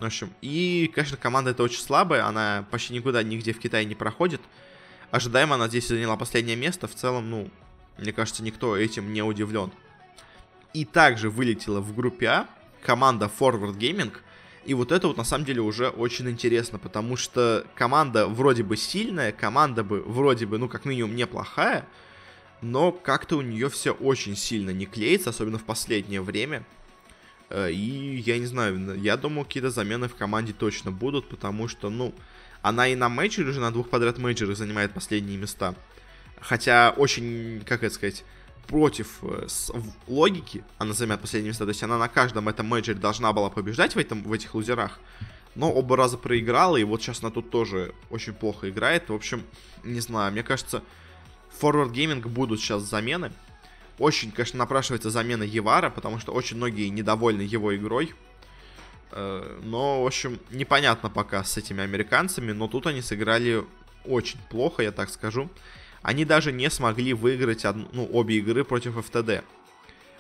В 0.01 0.05
общем, 0.05 0.33
и, 0.43 0.91
конечно, 0.95 1.17
команда 1.17 1.51
эта 1.51 1.63
очень 1.63 1.81
слабая, 1.81 2.25
она 2.25 2.65
почти 2.71 2.95
никуда, 2.95 3.23
нигде 3.23 3.53
в 3.53 3.59
Китае 3.59 3.85
не 3.85 3.95
проходит. 3.95 4.41
Ожидаемо 5.11 5.57
она 5.57 5.69
здесь 5.69 5.89
заняла 5.89 6.17
последнее 6.17 6.57
место. 6.57 6.87
В 6.87 6.95
целом, 6.95 7.31
ну, 7.31 7.51
мне 7.99 8.13
кажется, 8.13 8.43
никто 8.43 8.77
этим 8.77 9.13
не 9.13 9.23
удивлен. 9.23 9.73
И 10.73 10.85
также 10.85 11.31
вылетела 11.31 11.81
в 11.81 11.95
группе 11.95 12.29
А 12.29 12.49
команда 12.83 13.31
Forward 13.39 13.77
Gaming. 13.77 14.13
И 14.65 14.75
вот 14.75 14.93
это 14.93 15.09
вот 15.09 15.17
на 15.17 15.25
самом 15.25 15.47
деле 15.47 15.63
уже 15.63 15.89
очень 15.89 16.29
интересно, 16.29 16.79
потому 16.79 17.17
что 17.17 17.67
команда 17.75 18.27
вроде 18.27 18.63
бы 18.63 18.77
сильная, 18.77 19.33
команда 19.33 19.83
бы 19.83 20.03
вроде 20.03 20.47
бы, 20.47 20.59
ну 20.59 20.69
как 20.69 20.85
минимум 20.85 21.17
неплохая, 21.17 21.87
но 22.61 22.93
как-то 22.93 23.37
у 23.37 23.43
нее 23.43 23.69
все 23.69 23.93
очень 23.93 24.37
сильно 24.37 24.71
не 24.71 24.87
клеится, 24.87 25.31
особенно 25.31 25.59
в 25.59 25.65
последнее 25.65 26.21
время. 26.21 26.65
Э, 27.51 27.71
и 27.71 28.17
я 28.17 28.39
не 28.39 28.47
знаю, 28.47 29.01
я 29.01 29.17
думаю, 29.17 29.45
какие-то 29.45 29.71
замены 29.71 30.09
в 30.09 30.15
команде 30.15 30.53
точно 30.53 30.91
будут, 30.91 31.29
потому 31.29 31.69
что, 31.69 31.91
ну, 31.91 32.15
она 32.63 32.89
и 32.89 32.97
на 32.97 33.09
мейджоре 33.09 33.51
уже 33.51 33.61
на 33.61 33.71
двух 33.71 33.89
подряд 33.89 34.19
мейджорах 34.19 34.57
занимает 34.57 34.93
последние 34.93 35.39
места. 35.39 35.75
Хотя 36.41 36.91
очень, 36.97 37.63
как 37.65 37.83
это 37.83 37.95
сказать, 37.95 38.25
против 38.67 39.19
э, 39.23 39.47
логики, 40.07 40.65
она 40.79 40.93
займет 40.93 41.21
последнее 41.21 41.51
место, 41.51 41.65
то 41.65 41.71
есть 41.71 41.83
она 41.83 41.99
на 41.99 42.09
каждом 42.09 42.49
этом 42.49 42.67
мейджоре 42.67 42.99
должна 42.99 43.33
была 43.33 43.51
побеждать 43.51 43.95
в, 43.95 43.99
этом, 43.99 44.23
в 44.23 44.33
этих 44.33 44.55
лузерах, 44.55 45.01
но 45.55 45.73
оба 45.73 45.97
раза 45.97 46.19
проиграла, 46.19 46.77
и 46.77 46.85
вот 46.85 47.03
сейчас 47.03 47.23
она 47.23 47.31
тут 47.31 47.51
тоже 47.51 47.95
очень 48.11 48.35
плохо 48.35 48.69
играет. 48.69 49.09
В 49.09 49.15
общем, 49.15 49.43
не 49.85 50.01
знаю, 50.01 50.33
мне 50.33 50.43
кажется, 50.43 50.83
Forward 51.61 51.93
Gaming 51.93 52.27
будут 52.27 52.61
сейчас 52.61 52.83
замены. 52.83 53.33
Очень, 53.99 54.31
конечно, 54.31 54.59
напрашивается 54.59 55.11
замена 55.11 55.43
Евара, 55.43 55.91
потому 55.91 56.19
что 56.19 56.33
очень 56.33 56.57
многие 56.57 56.89
недовольны 56.89 57.43
его 57.43 57.75
игрой. 57.75 58.15
Э, 59.11 59.61
но, 59.63 60.03
в 60.03 60.07
общем, 60.07 60.39
непонятно 60.51 61.11
пока 61.11 61.43
с 61.43 61.57
этими 61.57 61.83
американцами, 61.83 62.53
но 62.53 62.69
тут 62.69 62.87
они 62.87 63.03
сыграли 63.03 63.65
очень 64.05 64.39
плохо, 64.51 64.83
я 64.83 64.93
так 64.93 65.11
скажу. 65.11 65.51
Они 66.03 66.25
даже 66.25 66.53
не 66.53 66.71
смогли 66.71 67.13
выиграть 67.13 67.65
одну, 67.65 67.89
ну, 67.93 68.09
обе 68.13 68.37
игры 68.39 68.65
против 68.65 68.97
FTD. 68.97 69.43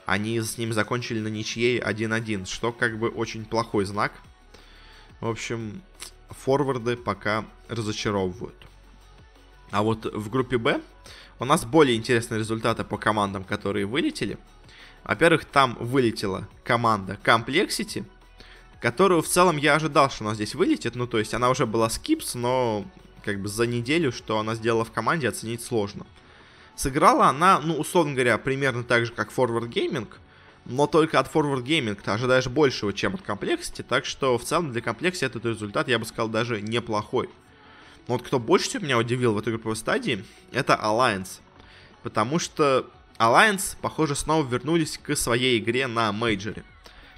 Они 0.06 0.40
с 0.40 0.58
ним 0.58 0.72
закончили 0.72 1.20
на 1.20 1.28
ничьей 1.28 1.80
1-1, 1.80 2.46
что 2.46 2.72
как 2.72 2.98
бы 2.98 3.08
очень 3.08 3.44
плохой 3.44 3.84
знак. 3.84 4.12
В 5.20 5.28
общем, 5.28 5.82
форварды 6.30 6.96
пока 6.96 7.44
разочаровывают. 7.68 8.56
А 9.70 9.82
вот 9.82 10.06
в 10.06 10.30
группе 10.30 10.58
Б 10.58 10.80
у 11.38 11.44
нас 11.44 11.64
более 11.64 11.96
интересные 11.96 12.38
результаты 12.38 12.84
по 12.84 12.98
командам, 12.98 13.44
которые 13.44 13.86
вылетели. 13.86 14.38
Во-первых, 15.04 15.44
там 15.44 15.76
вылетела 15.80 16.48
команда 16.64 17.18
Complexity, 17.22 18.04
которую 18.80 19.22
в 19.22 19.28
целом 19.28 19.56
я 19.56 19.74
ожидал, 19.74 20.10
что 20.10 20.24
она 20.24 20.34
здесь 20.34 20.54
вылетит. 20.54 20.94
Ну, 20.96 21.06
то 21.06 21.18
есть 21.18 21.34
она 21.34 21.50
уже 21.50 21.66
была 21.66 21.88
скипс, 21.88 22.34
но 22.34 22.84
как 23.24 23.40
бы 23.40 23.48
за 23.48 23.66
неделю, 23.66 24.12
что 24.12 24.38
она 24.38 24.54
сделала 24.54 24.84
в 24.84 24.92
команде, 24.92 25.28
оценить 25.28 25.62
сложно. 25.62 26.06
Сыграла 26.76 27.26
она, 27.26 27.60
ну, 27.60 27.74
условно 27.76 28.12
говоря, 28.12 28.38
примерно 28.38 28.84
так 28.84 29.06
же, 29.06 29.12
как 29.12 29.32
Forward 29.32 29.68
Gaming, 29.68 30.08
но 30.64 30.86
только 30.86 31.18
от 31.18 31.32
Forward 31.32 31.64
Gaming 31.64 31.98
ты 32.00 32.10
ожидаешь 32.10 32.46
большего, 32.46 32.92
чем 32.92 33.14
от 33.14 33.22
Complexity, 33.22 33.82
так 33.82 34.04
что 34.04 34.38
в 34.38 34.44
целом 34.44 34.70
для 34.70 34.80
Complexity 34.80 35.26
этот 35.26 35.44
результат, 35.44 35.88
я 35.88 35.98
бы 35.98 36.04
сказал, 36.04 36.28
даже 36.28 36.60
неплохой. 36.60 37.28
Но 38.08 38.14
вот 38.14 38.22
кто 38.22 38.38
больше 38.38 38.68
всего 38.68 38.84
меня 38.84 38.98
удивил 38.98 39.34
в 39.34 39.38
этой 39.38 39.50
групповой 39.50 39.76
стадии, 39.76 40.24
это 40.50 40.72
Alliance. 40.82 41.40
Потому 42.02 42.38
что 42.38 42.90
Alliance, 43.18 43.76
похоже, 43.80 44.16
снова 44.16 44.48
вернулись 44.48 44.98
к 44.98 45.14
своей 45.14 45.58
игре 45.58 45.86
на 45.86 46.10
мейджоре. 46.12 46.64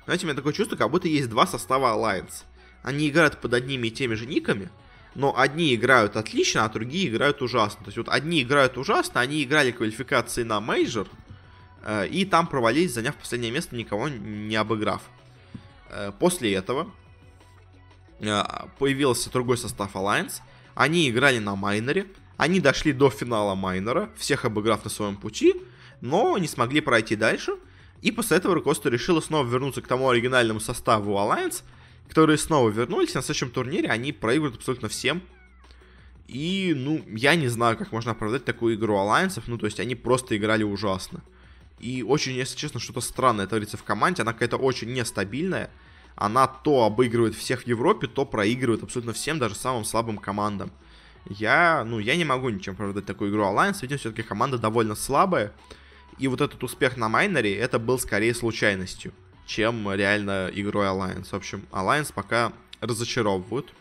Знаете, 0.04 0.26
у 0.26 0.28
меня 0.28 0.36
такое 0.36 0.52
чувство, 0.52 0.76
как 0.76 0.90
будто 0.90 1.06
есть 1.06 1.30
два 1.30 1.46
состава 1.46 1.94
Alliance. 1.94 2.44
Они 2.82 3.08
играют 3.08 3.40
под 3.40 3.54
одними 3.54 3.86
и 3.86 3.90
теми 3.90 4.14
же 4.14 4.26
никами, 4.26 4.68
но 5.14 5.38
одни 5.38 5.74
играют 5.74 6.16
отлично, 6.16 6.64
а 6.64 6.68
другие 6.68 7.08
играют 7.08 7.40
ужасно. 7.40 7.84
То 7.84 7.88
есть 7.88 7.98
вот 7.98 8.08
одни 8.08 8.42
играют 8.42 8.76
ужасно, 8.76 9.20
они 9.20 9.44
играли 9.44 9.70
квалификации 9.70 10.42
на 10.42 10.60
мейджор, 10.60 11.06
э, 11.82 12.08
и 12.08 12.24
там 12.24 12.48
провалились, 12.48 12.94
заняв 12.94 13.14
последнее 13.14 13.52
место, 13.52 13.76
никого 13.76 14.08
не 14.08 14.56
обыграв. 14.56 15.02
Э, 15.90 16.10
после 16.18 16.54
этого 16.54 16.90
э, 18.18 18.42
появился 18.78 19.30
другой 19.30 19.58
состав 19.58 19.94
Alliance, 19.94 20.40
они 20.80 21.10
играли 21.10 21.38
на 21.40 21.56
майнере, 21.56 22.06
они 22.38 22.58
дошли 22.58 22.94
до 22.94 23.10
финала 23.10 23.54
майнера, 23.54 24.08
всех 24.16 24.46
обыграв 24.46 24.82
на 24.82 24.88
своем 24.88 25.16
пути, 25.16 25.54
но 26.00 26.38
не 26.38 26.48
смогли 26.48 26.80
пройти 26.80 27.16
дальше, 27.16 27.52
и 28.00 28.10
после 28.10 28.38
этого 28.38 28.54
руководство 28.54 28.88
решило 28.88 29.20
снова 29.20 29.46
вернуться 29.46 29.82
к 29.82 29.86
тому 29.86 30.08
оригинальному 30.08 30.58
составу 30.58 31.18
Alliance, 31.18 31.64
которые 32.08 32.38
снова 32.38 32.70
вернулись, 32.70 33.12
на 33.12 33.20
следующем 33.20 33.50
турнире 33.50 33.90
они 33.90 34.12
проигрывают 34.12 34.56
абсолютно 34.56 34.88
всем. 34.88 35.20
И, 36.28 36.72
ну, 36.74 37.04
я 37.08 37.34
не 37.34 37.48
знаю, 37.48 37.76
как 37.76 37.92
можно 37.92 38.12
оправдать 38.12 38.46
такую 38.46 38.76
игру 38.76 38.96
Алайенсов, 38.96 39.48
ну, 39.48 39.58
то 39.58 39.66
есть 39.66 39.80
они 39.80 39.94
просто 39.94 40.34
играли 40.34 40.62
ужасно. 40.62 41.20
И 41.78 42.02
очень, 42.02 42.32
если 42.32 42.56
честно, 42.56 42.80
что-то 42.80 43.02
странное 43.02 43.46
творится 43.46 43.76
в 43.76 43.84
команде, 43.84 44.22
она 44.22 44.32
какая-то 44.32 44.56
очень 44.56 44.94
нестабильная. 44.94 45.70
Она 46.20 46.46
то 46.46 46.84
обыгрывает 46.84 47.34
всех 47.34 47.62
в 47.62 47.66
Европе, 47.66 48.06
то 48.06 48.24
проигрывает 48.24 48.84
абсолютно 48.84 49.12
всем, 49.12 49.40
даже 49.40 49.56
самым 49.56 49.84
слабым 49.84 50.18
командам. 50.18 50.70
Я, 51.28 51.84
ну, 51.84 51.98
я 51.98 52.14
не 52.14 52.24
могу 52.24 52.50
ничем 52.50 52.74
оправдать 52.74 53.06
такую 53.06 53.32
игру 53.32 53.42
Alliance, 53.42 53.78
видимо, 53.82 53.98
все-таки 53.98 54.22
команда 54.22 54.58
довольно 54.58 54.94
слабая. 54.94 55.52
И 56.18 56.28
вот 56.28 56.40
этот 56.40 56.62
успех 56.62 56.96
на 56.96 57.08
майнере, 57.08 57.56
это 57.56 57.80
был 57.80 57.98
скорее 57.98 58.34
случайностью 58.34 59.12
чем 59.50 59.92
реально 59.92 60.48
игрой 60.54 60.86
Alliance. 60.86 61.30
В 61.30 61.34
общем, 61.34 61.66
Alliance 61.72 62.12
пока 62.14 62.52
разочаровывают. 62.80 63.74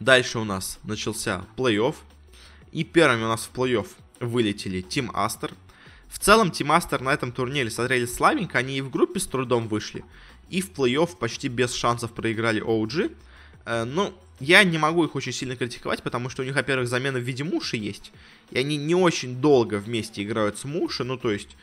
Дальше 0.00 0.38
у 0.38 0.44
нас 0.44 0.78
начался 0.82 1.44
плей-офф. 1.56 1.94
И 2.72 2.84
первыми 2.84 3.24
у 3.24 3.28
нас 3.28 3.44
в 3.52 3.54
плей-офф 3.54 3.86
вылетели 4.20 4.82
Team 4.82 5.12
Aster. 5.12 5.52
В 6.08 6.18
целом, 6.18 6.48
Team 6.48 6.68
Aster 6.74 7.02
на 7.02 7.12
этом 7.12 7.32
турнире 7.32 7.70
смотрели 7.70 8.06
слабенько. 8.06 8.56
Они 8.56 8.78
и 8.78 8.80
в 8.80 8.88
группе 8.88 9.20
с 9.20 9.26
трудом 9.26 9.68
вышли. 9.68 10.06
И 10.50 10.60
в 10.60 10.70
плей-офф 10.72 11.16
почти 11.18 11.48
без 11.48 11.74
шансов 11.74 12.12
проиграли 12.12 12.62
OG. 12.62 13.14
Э, 13.64 13.84
ну, 13.84 14.14
я 14.40 14.62
не 14.64 14.78
могу 14.78 15.04
их 15.04 15.14
очень 15.14 15.32
сильно 15.32 15.56
критиковать, 15.56 16.02
потому 16.02 16.28
что 16.28 16.42
у 16.42 16.44
них, 16.44 16.54
во-первых, 16.54 16.88
замена 16.88 17.18
в 17.18 17.22
виде 17.22 17.42
Муши 17.42 17.76
есть. 17.76 18.12
И 18.50 18.58
они 18.58 18.76
не 18.76 18.94
очень 18.94 19.40
долго 19.40 19.76
вместе 19.78 20.22
играют 20.22 20.58
с 20.58 20.64
Муши. 20.64 21.04
Ну, 21.04 21.16
то 21.16 21.30
есть, 21.30 21.56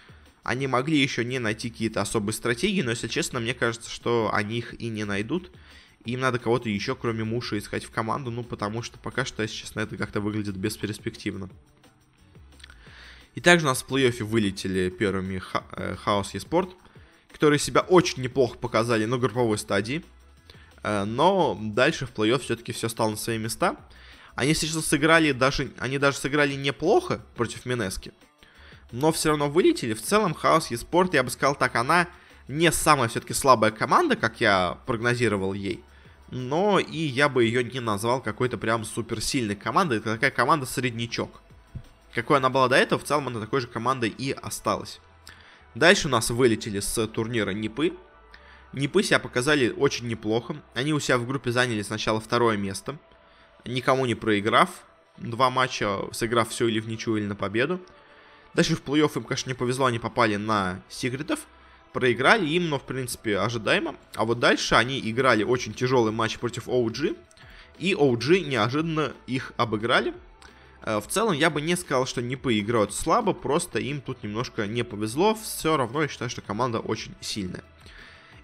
они 0.43 0.67
могли 0.67 0.99
еще 0.99 1.23
не 1.23 1.39
найти 1.39 1.69
какие-то 1.69 2.01
особые 2.01 2.33
стратегии, 2.33 2.81
но, 2.81 2.91
если 2.91 3.07
честно, 3.07 3.39
мне 3.39 3.53
кажется, 3.53 3.89
что 3.89 4.29
они 4.33 4.57
их 4.57 4.79
и 4.79 4.89
не 4.89 5.05
найдут. 5.05 5.51
Им 6.05 6.19
надо 6.19 6.37
кого-то 6.37 6.67
еще, 6.67 6.95
кроме 6.95 7.23
Муша, 7.23 7.57
искать 7.57 7.85
в 7.85 7.91
команду, 7.91 8.29
ну, 8.29 8.43
потому 8.43 8.81
что 8.81 8.99
пока 8.99 9.23
что, 9.23 9.41
если 9.41 9.55
честно, 9.55 9.79
это 9.79 9.95
как-то 9.95 10.19
выглядит 10.19 10.57
бесперспективно. 10.57 11.49
И 13.35 13.41
также 13.41 13.65
у 13.65 13.69
нас 13.69 13.81
в 13.81 13.89
плей-оффе 13.89 14.23
вылетели 14.23 14.89
первыми 14.89 15.41
э, 15.71 15.95
Хаос 15.95 16.33
Еспорт, 16.33 16.75
которые 17.33 17.59
себя 17.59 17.81
очень 17.81 18.23
неплохо 18.23 18.57
показали 18.57 19.05
на 19.05 19.17
групповой 19.17 19.57
стадии. 19.57 20.05
Э, 20.83 21.03
но 21.03 21.57
дальше 21.59 22.05
в 22.05 22.13
плей-офф 22.13 22.39
все-таки 22.39 22.71
все 22.71 22.87
стало 22.87 23.11
на 23.11 23.17
свои 23.17 23.37
места. 23.37 23.75
Они 24.35 24.53
сейчас 24.53 24.85
сыграли 24.85 25.31
даже, 25.31 25.71
они 25.77 25.97
даже 25.97 26.17
сыграли 26.17 26.53
неплохо 26.53 27.21
против 27.35 27.65
Минески 27.65 28.13
но 28.93 29.11
все 29.11 29.29
равно 29.29 29.49
вылетели. 29.49 29.93
В 29.93 30.01
целом, 30.01 30.35
Хаос 30.35 30.69
Еспорт, 30.69 31.15
я 31.15 31.23
бы 31.23 31.31
сказал 31.31 31.55
так, 31.55 31.75
она 31.75 32.07
не 32.47 32.71
самая 32.71 33.09
все-таки 33.09 33.33
слабая 33.33 33.71
команда, 33.71 34.15
как 34.15 34.39
я 34.39 34.77
прогнозировал 34.85 35.53
ей. 35.53 35.83
Но 36.29 36.79
и 36.79 36.97
я 36.97 37.27
бы 37.27 37.43
ее 37.43 37.63
не 37.63 37.79
назвал 37.79 38.21
какой-то 38.21 38.57
прям 38.57 38.85
суперсильной 38.85 39.55
командой. 39.55 39.97
Это 39.97 40.13
такая 40.13 40.29
команда 40.29 40.67
среднячок. 40.67 41.41
Какой 42.13 42.37
она 42.37 42.51
была 42.51 42.67
до 42.67 42.75
этого, 42.75 43.01
в 43.01 43.03
целом 43.03 43.27
она 43.27 43.39
такой 43.39 43.61
же 43.61 43.67
командой 43.67 44.09
и 44.15 44.31
осталась. 44.31 44.99
Дальше 45.75 46.07
у 46.07 46.11
нас 46.11 46.29
вылетели 46.29 46.79
с 46.79 47.07
турнира 47.07 47.51
Нипы. 47.51 47.93
Нипы 48.73 49.03
себя 49.03 49.19
показали 49.19 49.69
очень 49.69 50.07
неплохо. 50.07 50.55
Они 50.75 50.93
у 50.93 50.99
себя 50.99 51.17
в 51.17 51.27
группе 51.27 51.51
заняли 51.51 51.81
сначала 51.81 52.19
второе 52.19 52.57
место. 52.57 52.97
Никому 53.65 54.05
не 54.05 54.15
проиграв. 54.15 54.69
Два 55.17 55.49
матча, 55.49 55.99
сыграв 56.11 56.49
все 56.49 56.67
или 56.67 56.79
в 56.79 56.87
ничью, 56.87 57.17
или 57.17 57.25
на 57.25 57.35
победу. 57.35 57.79
Дальше 58.53 58.75
в 58.75 58.83
плей-офф 58.83 59.11
им, 59.15 59.23
конечно, 59.23 59.49
не 59.49 59.55
повезло, 59.55 59.85
они 59.85 59.99
попали 59.99 60.35
на 60.35 60.81
секретов, 60.89 61.39
проиграли 61.91 62.47
им, 62.47 62.69
но, 62.69 62.77
в 62.77 62.83
принципе, 62.83 63.39
ожидаемо. 63.39 63.95
А 64.15 64.25
вот 64.25 64.39
дальше 64.39 64.75
они 64.75 64.99
играли 64.99 65.43
очень 65.43 65.73
тяжелый 65.73 66.11
матч 66.11 66.37
против 66.37 66.67
OG, 66.67 67.17
и 67.79 67.93
OG 67.93 68.45
неожиданно 68.45 69.13
их 69.25 69.53
обыграли. 69.57 70.13
Э, 70.83 70.99
в 70.99 71.07
целом, 71.07 71.33
я 71.33 71.49
бы 71.49 71.61
не 71.61 71.75
сказал, 71.75 72.05
что 72.05 72.21
не 72.21 72.35
поиграют 72.35 72.93
слабо, 72.93 73.33
просто 73.33 73.79
им 73.79 74.01
тут 74.01 74.23
немножко 74.23 74.67
не 74.67 74.83
повезло. 74.83 75.35
Все 75.35 75.77
равно 75.77 76.01
я 76.01 76.07
считаю, 76.07 76.29
что 76.29 76.41
команда 76.41 76.79
очень 76.79 77.15
сильная. 77.21 77.63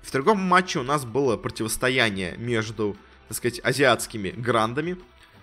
В 0.02 0.12
другом 0.12 0.40
матче 0.40 0.80
у 0.80 0.84
нас 0.84 1.06
было 1.06 1.36
противостояние 1.38 2.36
между, 2.38 2.96
так 3.28 3.38
сказать, 3.38 3.60
азиатскими 3.64 4.30
грандами. 4.30 4.98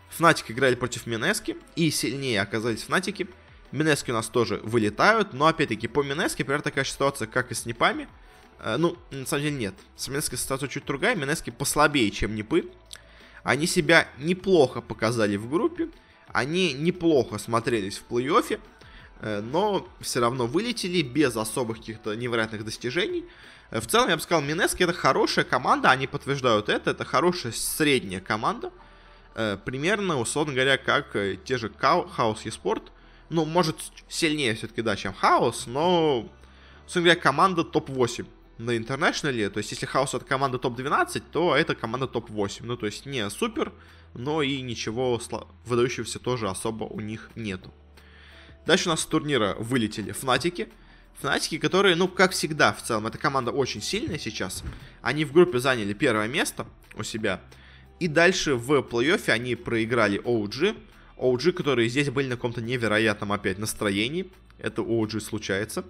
Фнатик 0.09 0.51
играли 0.51 0.75
против 0.75 1.07
Минески, 1.07 1.57
и 1.75 1.91
сильнее 1.91 2.41
оказались 2.41 2.85
Фнатики. 2.85 3.29
Минески 3.73 4.11
у 4.11 4.15
нас 4.15 4.29
тоже 4.29 4.61
вылетают, 4.63 5.35
но 5.35 5.47
опять-таки 5.47 5.89
по 5.89 6.03
Минеске, 6.03 6.45
например, 6.45 6.63
такая 6.63 6.85
ситуация, 6.85 7.27
как 7.27 7.51
и 7.51 7.55
с 7.55 7.67
Непами. 7.67 8.09
Э, 8.61 8.77
ну, 8.79 8.97
на 9.11 9.27
самом 9.27 9.43
деле 9.43 9.57
нет. 9.57 9.75
С 9.97 10.09
Минески 10.09 10.37
ситуация 10.37 10.69
чуть 10.69 10.87
другая, 10.87 11.15
Минески 11.15 11.51
послабее, 11.51 12.11
чем 12.11 12.35
Непы. 12.35 12.71
Они 13.43 13.67
себя 13.67 14.09
неплохо 14.19 14.81
показали 14.81 15.37
в 15.37 15.51
группе, 15.51 15.91
они 16.37 16.75
неплохо 16.75 17.39
смотрелись 17.39 17.97
в 17.97 18.13
плей-оффе, 18.13 18.61
э, 19.21 19.41
но 19.41 19.89
все 20.03 20.21
равно 20.21 20.47
вылетели 20.47 21.01
без 21.01 21.35
особых 21.35 21.79
каких-то 21.79 22.15
невероятных 22.15 22.63
достижений. 22.63 23.25
Э, 23.71 23.81
в 23.81 23.87
целом, 23.87 24.11
я 24.11 24.17
бы 24.17 24.23
сказал, 24.23 24.43
Минески 24.43 24.83
это 24.83 24.93
хорошая 24.93 25.47
команда, 25.47 25.91
они 25.91 26.07
подтверждают 26.07 26.69
это, 26.69 26.91
это 26.91 27.07
хорошая 27.07 27.53
средняя 27.53 28.21
команда. 28.21 28.71
Э, 29.35 29.57
примерно, 29.65 30.21
условно 30.21 30.53
говоря, 30.53 30.77
как 30.77 31.17
те 31.45 31.57
же 31.57 31.73
Хаус 31.81 32.45
и 32.45 32.51
Спорт 32.51 32.93
ну, 33.31 33.47
может, 33.47 33.77
сильнее 34.07 34.55
все-таки, 34.55 34.83
да, 34.83 34.95
чем 34.95 35.15
Хаос, 35.15 35.67
но, 35.67 36.29
собственно 36.83 37.05
говоря, 37.07 37.21
команда 37.21 37.65
топ-8 37.65 38.27
на 38.59 38.77
интернешнале, 38.77 39.51
то 39.51 39.59
есть 39.59 39.71
если 39.71 39.87
Chaos 39.87 40.15
это 40.15 40.25
команда 40.25 40.59
топ-12, 40.59 41.23
то 41.31 41.55
это 41.55 41.75
команда 41.75 42.07
топ-8, 42.07 42.63
ну, 42.63 42.77
то 42.77 42.87
есть 42.87 43.07
не 43.07 43.29
супер, 43.31 43.73
но 44.15 44.43
и 44.43 44.61
ничего 44.63 45.21
выдающегося 45.65 46.19
тоже 46.19 46.49
особо 46.49 46.85
у 46.85 47.01
них 47.01 47.31
нету. 47.35 47.73
Дальше 48.67 48.89
у 48.89 48.91
нас 48.91 49.01
с 49.03 49.07
турнира 49.07 49.55
вылетели 49.59 50.13
Фнатики, 50.13 50.69
Фнатики, 51.21 51.59
которые, 51.59 51.97
ну, 51.97 52.09
как 52.09 52.33
всегда, 52.33 52.73
в 52.73 52.83
целом, 52.83 53.07
эта 53.07 53.17
команда 53.17 53.51
очень 53.51 53.81
сильная 53.81 54.19
сейчас. 54.19 54.63
Они 55.01 55.25
в 55.25 55.33
группе 55.33 55.59
заняли 55.59 55.95
первое 55.95 56.29
место 56.29 56.67
у 56.95 57.03
себя. 57.03 57.41
И 58.01 58.09
дальше 58.09 58.55
в 58.55 58.73
плей-оффе 58.81 59.31
они 59.31 59.55
проиграли 59.55 60.21
OG. 60.21 60.77
OG, 61.17 61.53
которые 61.53 61.89
здесь 61.89 62.11
были 62.11 62.29
на 62.29 62.37
каком-то 62.37 62.61
невероятном 62.61 63.33
опять 63.33 63.59
настроении. 63.59 64.31
Это 64.59 64.83
у 64.83 65.05
OG 65.05 65.21
случается. 65.21 65.85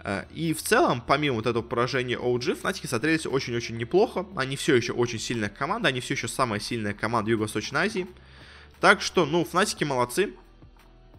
Э, 0.00 0.24
и 0.32 0.52
в 0.52 0.62
целом, 0.62 1.00
помимо 1.00 1.36
вот 1.36 1.46
этого 1.46 1.62
поражения 1.62 2.16
OG, 2.16 2.54
Фнатики 2.56 2.86
смотрелись 2.86 3.26
очень-очень 3.26 3.76
неплохо. 3.76 4.26
Они 4.36 4.56
все 4.56 4.74
еще 4.74 4.92
очень 4.92 5.18
сильная 5.18 5.48
команда, 5.48 5.88
они 5.88 6.00
все 6.00 6.14
еще 6.14 6.28
самая 6.28 6.60
сильная 6.60 6.94
команда 6.94 7.30
Юго-Восточной 7.30 7.80
Азии. 7.80 8.06
Так 8.80 9.00
что, 9.00 9.26
ну, 9.26 9.44
Фнатики 9.44 9.84
молодцы. 9.84 10.34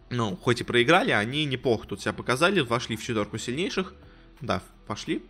Ну, 0.09 0.37
хоть 0.37 0.61
и 0.61 0.63
проиграли, 0.63 1.11
они 1.11 1.43
неплохо 1.45 1.87
тут 1.87 2.01
себя 2.01 2.13
показали, 2.13 2.61
вошли 2.61 2.95
в 2.95 3.03
четверку 3.03 3.37
сильнейших. 3.37 3.93
Да, 4.39 4.61
пошли. 4.85 5.23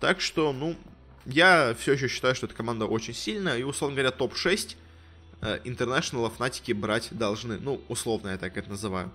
Так 0.00 0.20
что, 0.20 0.52
ну, 0.52 0.76
я 1.24 1.76
все 1.78 1.92
еще 1.92 2.08
считаю, 2.08 2.34
что 2.34 2.46
эта 2.46 2.54
команда 2.54 2.86
очень 2.86 3.14
сильная. 3.14 3.58
И, 3.58 3.62
условно 3.62 3.94
говоря, 3.96 4.10
топ-6 4.10 4.76
интернешнл 5.64 6.28
Фнатики 6.30 6.72
брать 6.72 7.08
должны. 7.12 7.58
Ну, 7.58 7.80
условно 7.88 8.28
я 8.30 8.38
так 8.38 8.56
это 8.56 8.70
называю. 8.70 9.12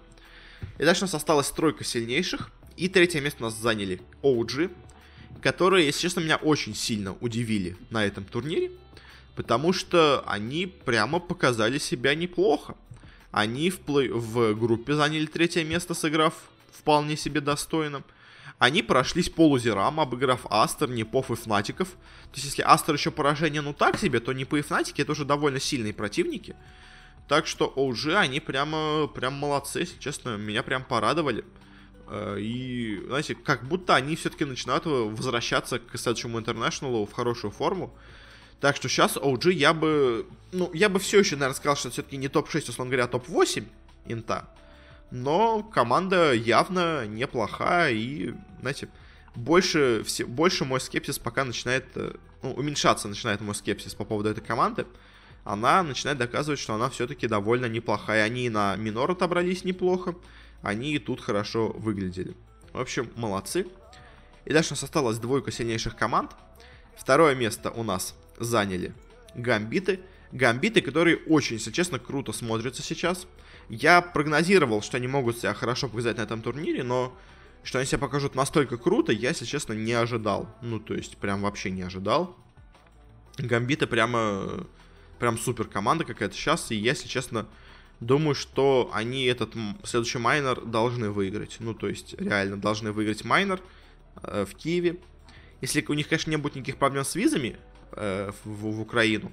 И 0.77 0.85
дальше 0.85 1.01
у 1.01 1.05
нас 1.05 1.13
осталась 1.13 1.51
тройка 1.51 1.83
сильнейших. 1.83 2.49
И 2.77 2.87
третье 2.89 3.21
место 3.21 3.43
у 3.43 3.45
нас 3.45 3.55
заняли 3.55 4.01
OG, 4.21 4.71
которые, 5.41 5.85
если 5.85 6.01
честно, 6.01 6.21
меня 6.21 6.37
очень 6.37 6.75
сильно 6.75 7.15
удивили 7.21 7.77
на 7.89 8.05
этом 8.05 8.23
турнире. 8.23 8.71
Потому 9.35 9.73
что 9.73 10.23
они 10.27 10.67
прямо 10.67 11.19
показали 11.19 11.79
себя 11.79 12.13
неплохо. 12.13 12.75
Они 13.31 13.69
в, 13.71 13.79
плей... 13.79 14.09
в 14.09 14.53
группе 14.53 14.93
заняли 14.93 15.25
третье 15.25 15.63
место, 15.63 15.93
сыграв 15.93 16.33
вполне 16.71 17.17
себе 17.17 17.41
достойно. 17.41 18.03
Они 18.59 18.83
прошлись 18.83 19.29
полузерам, 19.29 19.99
обыграв 19.99 20.45
Астер, 20.49 20.89
Непов 20.89 21.31
и 21.31 21.35
Фнатиков. 21.35 21.89
То 21.89 22.35
есть, 22.35 22.45
если 22.45 22.61
Астер 22.61 22.93
еще 22.93 23.11
поражение, 23.11 23.61
ну 23.61 23.73
так 23.73 23.97
себе, 23.97 24.19
то 24.19 24.33
Непы 24.33 24.59
и 24.59 24.61
Фнатики 24.61 25.01
это 25.01 25.13
уже 25.13 25.25
довольно 25.25 25.59
сильные 25.59 25.93
противники. 25.93 26.55
Так 27.27 27.47
что 27.47 27.73
OG, 27.75 28.15
они 28.15 28.39
прямо, 28.39 29.07
прям 29.07 29.33
молодцы, 29.33 29.79
если 29.79 29.99
честно, 29.99 30.37
меня 30.37 30.61
прям 30.61 30.83
порадовали. 30.83 31.43
Э, 32.07 32.37
и, 32.39 33.01
знаете, 33.07 33.35
как 33.35 33.63
будто 33.63 33.95
они 33.95 34.15
все-таки 34.15 34.45
начинают 34.45 34.85
возвращаться 34.85 35.79
к 35.79 35.97
следующему 35.97 36.39
интернешнлу 36.39 37.05
в 37.05 37.11
хорошую 37.11 37.51
форму. 37.51 37.93
Так 38.59 38.75
что 38.75 38.87
сейчас 38.87 39.17
OG 39.17 39.51
я 39.51 39.73
бы... 39.73 40.25
Ну, 40.51 40.71
я 40.73 40.89
бы 40.89 40.99
все 40.99 41.19
еще, 41.19 41.35
наверное, 41.35 41.55
сказал, 41.55 41.75
что 41.75 41.89
все-таки 41.89 42.17
не 42.17 42.29
топ-6, 42.29 42.69
условно 42.69 42.91
говоря, 42.91 43.05
а 43.05 43.07
топ-8 43.07 43.65
инта. 44.05 44.47
Но 45.11 45.63
команда 45.63 46.33
явно 46.33 47.05
неплохая 47.05 47.93
и, 47.93 48.33
знаете, 48.61 48.89
больше, 49.35 50.03
все, 50.05 50.25
больше 50.25 50.65
мой 50.65 50.79
скепсис 50.79 51.19
пока 51.19 51.43
начинает... 51.43 51.85
Э, 51.95 52.13
ну, 52.41 52.53
уменьшаться 52.53 53.07
начинает 53.07 53.41
мой 53.41 53.55
скепсис 53.55 53.95
по 53.95 54.05
поводу 54.05 54.29
этой 54.29 54.43
команды. 54.43 54.85
Она 55.43 55.83
начинает 55.83 56.17
доказывать, 56.17 56.59
что 56.59 56.73
она 56.73 56.89
все-таки 56.89 57.27
довольно 57.27 57.65
неплохая. 57.65 58.23
Они 58.23 58.49
на 58.49 58.75
минор 58.75 59.11
отобрались 59.11 59.65
неплохо 59.65 60.15
они 60.63 60.93
и 60.93 60.99
тут 60.99 61.21
хорошо 61.21 61.67
выглядели. 61.67 62.35
В 62.71 62.79
общем, 62.79 63.11
молодцы. 63.15 63.67
И 64.45 64.53
дальше 64.53 64.69
у 64.71 64.73
нас 64.73 64.83
осталась 64.83 65.19
двойка 65.19 65.51
сильнейших 65.51 65.95
команд. 65.95 66.31
Второе 66.97 67.35
место 67.35 67.69
у 67.69 67.83
нас 67.83 68.15
заняли 68.39 68.93
Гамбиты. 69.35 69.99
Гамбиты, 70.31 70.81
которые 70.81 71.17
очень, 71.17 71.57
если 71.57 71.71
честно, 71.71 71.99
круто 71.99 72.31
смотрятся 72.31 72.81
сейчас. 72.81 73.27
Я 73.69 74.01
прогнозировал, 74.01 74.81
что 74.81 74.97
они 74.97 75.07
могут 75.07 75.37
себя 75.37 75.53
хорошо 75.53 75.87
показать 75.87 76.17
на 76.17 76.21
этом 76.21 76.41
турнире, 76.41 76.83
но 76.83 77.15
что 77.63 77.79
они 77.79 77.87
себя 77.87 77.99
покажут 77.99 78.35
настолько 78.35 78.77
круто, 78.77 79.11
я, 79.11 79.29
если 79.29 79.45
честно, 79.45 79.73
не 79.73 79.93
ожидал. 79.93 80.49
Ну, 80.61 80.79
то 80.79 80.93
есть, 80.93 81.17
прям 81.17 81.41
вообще 81.41 81.71
не 81.71 81.81
ожидал. 81.81 82.35
Гамбиты 83.37 83.87
прямо, 83.87 84.65
прям 85.19 85.37
супер 85.37 85.67
команда 85.67 86.03
какая-то 86.03 86.35
сейчас, 86.35 86.71
и, 86.71 86.75
если 86.75 87.07
честно, 87.07 87.47
Думаю, 88.03 88.35
что 88.35 88.91
они 88.93 89.23
этот 89.23 89.53
следующий 89.85 90.17
майнор 90.17 90.59
должны 90.59 91.09
выиграть. 91.09 91.55
Ну, 91.59 91.73
то 91.73 91.87
есть, 91.87 92.19
реально 92.19 92.57
должны 92.57 92.91
выиграть 92.91 93.23
майнор 93.23 93.61
э, 94.21 94.45
в 94.45 94.55
Киеве. 94.55 94.97
Если 95.61 95.85
у 95.87 95.93
них, 95.93 96.09
конечно, 96.09 96.29
не 96.29 96.35
будет 96.35 96.55
никаких 96.55 96.77
проблем 96.77 97.05
с 97.05 97.15
визами 97.15 97.55
э, 97.93 98.31
в, 98.43 98.71
в 98.71 98.81
Украину, 98.81 99.31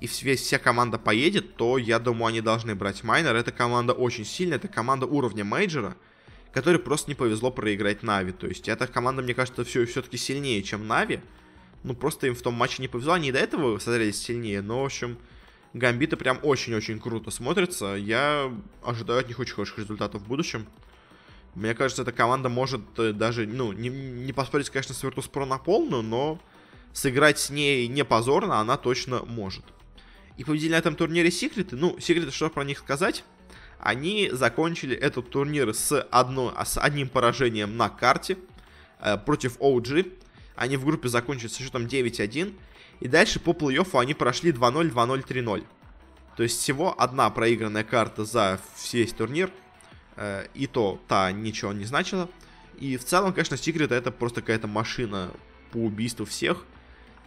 и 0.00 0.10
весь, 0.20 0.42
вся 0.42 0.58
команда 0.58 0.98
поедет, 0.98 1.56
то 1.56 1.78
я 1.78 1.98
думаю, 1.98 2.26
они 2.26 2.42
должны 2.42 2.74
брать 2.74 3.02
майнор. 3.04 3.34
Эта 3.34 3.52
команда 3.52 3.94
очень 3.94 4.26
сильная, 4.26 4.58
это 4.58 4.68
команда 4.68 5.06
уровня 5.06 5.44
мейджора, 5.44 5.96
которой 6.52 6.80
просто 6.80 7.10
не 7.10 7.14
повезло 7.14 7.50
проиграть 7.50 8.02
Нави. 8.02 8.32
То 8.32 8.46
есть, 8.46 8.68
эта 8.68 8.86
команда, 8.86 9.22
мне 9.22 9.32
кажется, 9.32 9.64
все, 9.64 9.86
все-таки 9.86 10.18
сильнее, 10.18 10.62
чем 10.62 10.86
Нави. 10.86 11.20
Ну, 11.84 11.94
просто 11.94 12.26
им 12.26 12.34
в 12.34 12.42
том 12.42 12.52
матче 12.52 12.82
не 12.82 12.88
повезло. 12.88 13.14
Они 13.14 13.30
и 13.30 13.32
до 13.32 13.38
этого 13.38 13.78
смотрелись 13.78 14.20
сильнее, 14.20 14.60
но, 14.60 14.82
в 14.82 14.84
общем, 14.84 15.16
Гамбиты 15.74 16.16
прям 16.16 16.38
очень-очень 16.42 17.00
круто 17.00 17.32
смотрятся. 17.32 17.96
Я 17.96 18.52
ожидаю 18.82 19.20
от 19.20 19.28
них 19.28 19.40
очень 19.40 19.54
хороших 19.54 19.78
результатов 19.78 20.22
в 20.22 20.26
будущем. 20.26 20.66
Мне 21.56 21.74
кажется, 21.74 22.02
эта 22.02 22.12
команда 22.12 22.48
может 22.48 22.80
э, 22.98 23.12
даже, 23.12 23.46
ну, 23.46 23.72
не, 23.72 23.88
не 23.88 24.32
поспорить, 24.32 24.70
конечно, 24.70 24.94
с 24.94 25.02
Virtus.pro 25.02 25.44
на 25.44 25.58
полную, 25.58 26.02
но 26.02 26.40
сыграть 26.92 27.40
с 27.40 27.50
ней 27.50 27.88
не 27.88 28.04
позорно 28.04 28.60
она 28.60 28.76
точно 28.76 29.24
может. 29.24 29.64
И 30.36 30.44
победили 30.44 30.72
на 30.72 30.76
этом 30.76 30.94
турнире 30.94 31.30
Секреты. 31.32 31.74
Ну, 31.74 31.98
Секреты, 31.98 32.30
что 32.30 32.50
про 32.50 32.62
них 32.62 32.78
сказать? 32.78 33.24
Они 33.80 34.30
закончили 34.32 34.96
этот 34.96 35.28
турнир 35.30 35.74
с, 35.74 36.00
одно, 36.00 36.54
с 36.64 36.78
одним 36.78 37.08
поражением 37.08 37.76
на 37.76 37.88
карте 37.88 38.38
э, 39.00 39.18
против 39.18 39.58
OG. 39.58 40.20
Они 40.54 40.76
в 40.76 40.84
группе 40.84 41.08
закончили 41.08 41.48
со 41.48 41.62
счетом 41.62 41.86
9-1. 41.86 42.54
И 43.00 43.08
дальше 43.08 43.40
по 43.40 43.50
плей-оффу 43.50 44.00
они 44.00 44.14
прошли 44.14 44.52
2-0, 44.52 44.92
2-0, 44.92 45.26
3-0. 45.26 45.64
То 46.36 46.42
есть 46.42 46.60
всего 46.60 47.00
одна 47.00 47.30
проигранная 47.30 47.84
карта 47.84 48.24
за 48.24 48.60
весь 48.92 49.12
турнир. 49.12 49.50
Э, 50.16 50.46
и 50.54 50.66
то 50.66 51.00
та 51.08 51.32
ничего 51.32 51.72
не 51.72 51.84
значила. 51.84 52.28
И 52.78 52.96
в 52.96 53.04
целом, 53.04 53.32
конечно, 53.32 53.56
Секрет 53.56 53.92
это 53.92 54.10
просто 54.10 54.40
какая-то 54.40 54.66
машина 54.66 55.30
по 55.70 55.78
убийству 55.78 56.24
всех. 56.26 56.64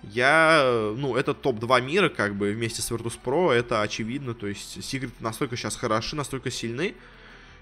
Я, 0.03 0.93
ну, 0.95 1.15
это 1.15 1.34
топ-2 1.34 1.82
мира, 1.82 2.09
как 2.09 2.36
бы, 2.36 2.51
вместе 2.51 2.82
с 2.82 2.91
Virtus.pro, 2.91 3.51
это 3.51 3.82
очевидно, 3.82 4.36
то 4.36 4.45
есть 4.45 4.84
Секрет 4.84 5.11
настолько 5.20 5.57
сейчас 5.57 5.76
хороши, 5.76 6.15
настолько 6.15 6.51
сильны, 6.51 6.93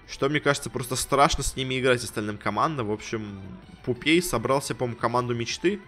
что, 0.06 0.28
мне 0.28 0.40
кажется, 0.40 0.68
просто 0.68 0.96
страшно 0.96 1.42
с 1.42 1.56
ними 1.56 1.80
играть 1.80 2.04
остальным 2.04 2.36
командам. 2.36 2.88
В 2.88 2.92
общем, 2.92 3.40
Пупей 3.84 4.22
собрался, 4.22 4.74
по-моему, 4.74 4.98
команду 4.98 5.34
мечты, 5.34 5.80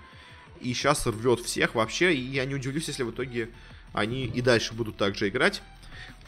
и 0.61 0.75
сейчас 0.75 1.07
рвет 1.07 1.41
всех 1.41 1.75
вообще, 1.75 2.15
и 2.15 2.21
я 2.21 2.45
не 2.45 2.55
удивлюсь, 2.55 2.89
если 2.89 3.03
в 3.03 3.11
итоге 3.11 3.51
они 3.93 4.27
и 4.27 4.41
дальше 4.41 4.75
будут 4.75 4.97
так 4.97 5.17
же 5.17 5.29
играть. 5.29 5.63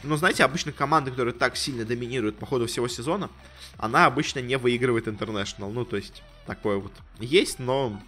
Но 0.03 0.17
знаете, 0.17 0.43
обычно 0.43 0.71
команда, 0.71 1.11
которая 1.11 1.33
так 1.33 1.55
сильно 1.55 1.85
доминирует 1.85 2.37
по 2.37 2.45
ходу 2.45 2.65
всего 2.65 2.87
сезона, 2.87 3.29
она 3.77 4.05
обычно 4.05 4.39
не 4.39 4.57
выигрывает 4.57 5.07
International. 5.07 5.71
Ну, 5.71 5.85
то 5.85 5.95
есть, 5.95 6.23
такое 6.45 6.77
вот 6.77 6.91
есть, 7.19 7.59
но, 7.59 8.01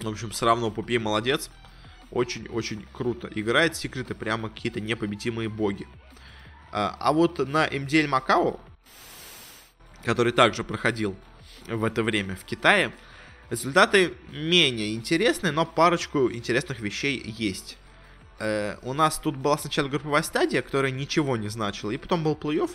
в 0.00 0.08
общем, 0.08 0.30
все 0.30 0.46
равно 0.46 0.70
Пупей 0.70 0.98
молодец. 0.98 1.50
Очень-очень 2.10 2.84
круто 2.92 3.30
играет. 3.32 3.76
Секреты 3.76 4.14
прямо 4.14 4.48
какие-то 4.48 4.80
непобедимые 4.80 5.48
боги. 5.48 5.86
А, 6.72 6.96
а 6.98 7.12
вот 7.12 7.38
на 7.38 7.66
MDL 7.68 8.08
Макао, 8.08 8.60
который 10.04 10.32
также 10.32 10.64
проходил 10.64 11.14
в 11.68 11.84
это 11.84 12.02
время 12.02 12.34
в 12.34 12.44
Китае, 12.44 12.92
Результаты 13.50 14.14
менее 14.32 14.94
интересные, 14.94 15.50
но 15.50 15.66
парочку 15.66 16.30
интересных 16.30 16.78
вещей 16.78 17.20
есть. 17.36 17.76
Э, 18.38 18.76
у 18.82 18.92
нас 18.92 19.18
тут 19.18 19.36
была 19.36 19.58
сначала 19.58 19.88
групповая 19.88 20.22
стадия, 20.22 20.62
которая 20.62 20.92
ничего 20.92 21.36
не 21.36 21.48
значила, 21.48 21.90
и 21.90 21.96
потом 21.96 22.22
был 22.22 22.34
плей-офф. 22.34 22.70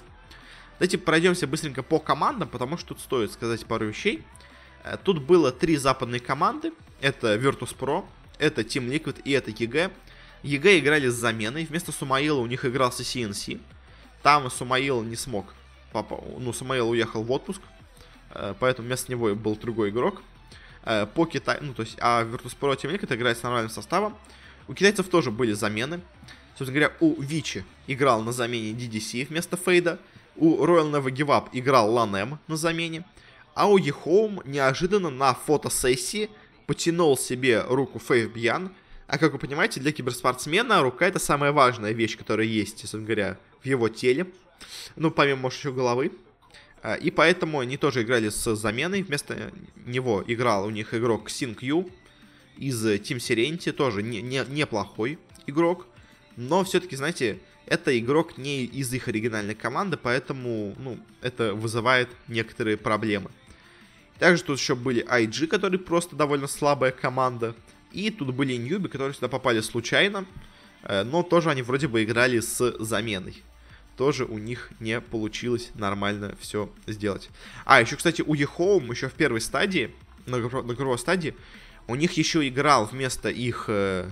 Давайте 0.77 0.97
пройдемся 0.97 1.47
быстренько 1.47 1.81
по 1.81 1.99
командам, 1.99 2.49
потому 2.49 2.77
что 2.77 2.89
тут 2.89 2.99
стоит 2.99 3.31
сказать 3.31 3.65
пару 3.65 3.85
вещей. 3.85 4.23
Э, 4.83 4.97
тут 5.01 5.23
было 5.23 5.53
три 5.53 5.77
западные 5.77 6.19
команды. 6.19 6.73
Это 6.99 7.35
Virtus.pro, 7.35 8.03
это 8.37 8.61
Team 8.61 8.89
Liquid 8.89 9.21
и 9.23 9.31
это 9.31 9.51
EG. 9.51 9.93
EG 10.43 10.79
играли 10.79 11.07
с 11.07 11.13
заменой. 11.13 11.63
Вместо 11.63 11.93
Сумаила 11.93 12.41
у 12.41 12.47
них 12.47 12.65
игрался 12.65 13.03
CCnC. 13.03 13.61
Там 14.21 14.51
Сумаил 14.51 15.03
не 15.03 15.15
смог. 15.15 15.53
Папа, 15.93 16.21
ну, 16.37 16.51
Сумаил 16.51 16.89
уехал 16.89 17.23
в 17.23 17.31
отпуск. 17.31 17.61
Э, 18.31 18.53
поэтому 18.59 18.87
вместо 18.87 19.09
него 19.09 19.33
был 19.35 19.55
другой 19.55 19.91
игрок. 19.91 20.21
Э, 20.85 21.07
по 21.07 21.25
Китаю, 21.25 21.59
ну, 21.61 21.73
то 21.73 21.81
есть, 21.81 21.97
а 21.99 22.23
Virtus.pro 22.23 22.77
тем 22.77 22.91
это 22.91 23.15
играет 23.15 23.37
с 23.37 23.43
нормальным 23.43 23.71
составом. 23.71 24.15
У 24.67 24.73
китайцев 24.73 25.07
тоже 25.07 25.31
были 25.31 25.53
замены. 25.53 26.01
Собственно 26.57 26.79
говоря, 26.79 26.93
у 26.99 27.21
Vici 27.21 27.65
играл 27.87 28.21
на 28.21 28.31
замене 28.31 28.71
DDC 28.71 29.27
вместо 29.27 29.57
Фейда. 29.57 29.99
У 30.35 30.63
Royal 30.63 30.91
Never 30.91 31.11
Give 31.11 31.27
Up 31.27 31.49
играл 31.51 31.91
Ланем 31.91 32.39
на 32.47 32.55
замене. 32.55 33.03
А 33.55 33.67
у 33.69 33.77
EHOME 33.77 34.41
неожиданно 34.45 35.09
на 35.09 35.33
фотосессии 35.33 36.29
потянул 36.67 37.17
себе 37.17 37.61
руку 37.61 37.99
Фейв 37.99 38.31
Бьян. 38.33 38.71
А 39.07 39.17
как 39.17 39.33
вы 39.33 39.39
понимаете, 39.39 39.79
для 39.79 39.91
киберспортсмена 39.91 40.81
рука 40.81 41.07
это 41.07 41.19
самая 41.19 41.51
важная 41.51 41.91
вещь, 41.91 42.17
которая 42.17 42.47
есть, 42.47 42.79
собственно 42.79 43.05
говоря, 43.05 43.37
в 43.61 43.65
его 43.65 43.87
теле. 43.89 44.27
Ну, 44.95 45.11
помимо, 45.11 45.41
может, 45.41 45.59
еще 45.59 45.71
головы. 45.71 46.11
А, 46.85 46.93
и 46.93 47.09
поэтому 47.09 47.61
они 47.61 47.77
тоже 47.77 48.03
играли 48.03 48.29
с 48.29 48.55
заменой. 48.55 49.01
Вместо 49.01 49.51
него 49.87 50.23
играл 50.27 50.67
у 50.67 50.69
них 50.69 50.93
игрок 50.93 51.31
Синг 51.31 51.63
Ю 51.63 51.89
из 52.57 52.85
Team 52.85 53.17
Serenity. 53.17 53.71
Тоже 53.71 54.03
не, 54.03 54.21
не, 54.21 54.45
неплохой 54.47 55.17
игрок. 55.47 55.87
Но 56.35 56.63
все-таки, 56.63 56.95
знаете, 56.95 57.39
это 57.65 57.97
игрок 57.97 58.37
не 58.37 58.65
из 58.65 58.93
их 58.93 59.07
оригинальной 59.07 59.55
команды, 59.55 59.97
поэтому, 59.97 60.75
ну, 60.77 60.99
это 61.23 61.55
вызывает 61.55 62.09
некоторые 62.27 62.77
проблемы. 62.77 63.31
Также 64.19 64.43
тут 64.43 64.59
еще 64.59 64.75
были 64.75 65.03
IG, 65.03 65.47
которые 65.47 65.79
просто 65.79 66.15
довольно 66.15 66.45
слабая 66.45 66.91
команда. 66.91 67.55
И 67.93 68.11
тут 68.11 68.31
были 68.31 68.57
Newbee, 68.57 68.89
которые 68.89 69.15
сюда 69.15 69.27
попали 69.27 69.61
случайно. 69.61 70.27
Э, 70.83 71.03
но 71.03 71.23
тоже 71.23 71.49
они 71.49 71.63
вроде 71.63 71.87
бы 71.87 72.03
играли 72.03 72.41
с 72.41 72.75
заменой 72.77 73.41
тоже 73.97 74.25
у 74.25 74.37
них 74.37 74.71
не 74.79 74.99
получилось 75.01 75.71
нормально 75.75 76.35
все 76.39 76.69
сделать. 76.87 77.29
А, 77.65 77.81
еще, 77.81 77.95
кстати, 77.95 78.21
у 78.21 78.33
EHOME 78.33 78.91
еще 78.91 79.09
в 79.09 79.13
первой 79.13 79.41
стадии, 79.41 79.93
на, 80.25 80.37
на 80.37 80.47
групповой 80.47 80.99
стадии, 80.99 81.35
у 81.87 81.95
них 81.95 82.13
еще 82.13 82.47
играл 82.47 82.85
вместо 82.85 83.29
их, 83.29 83.65
э, 83.67 84.09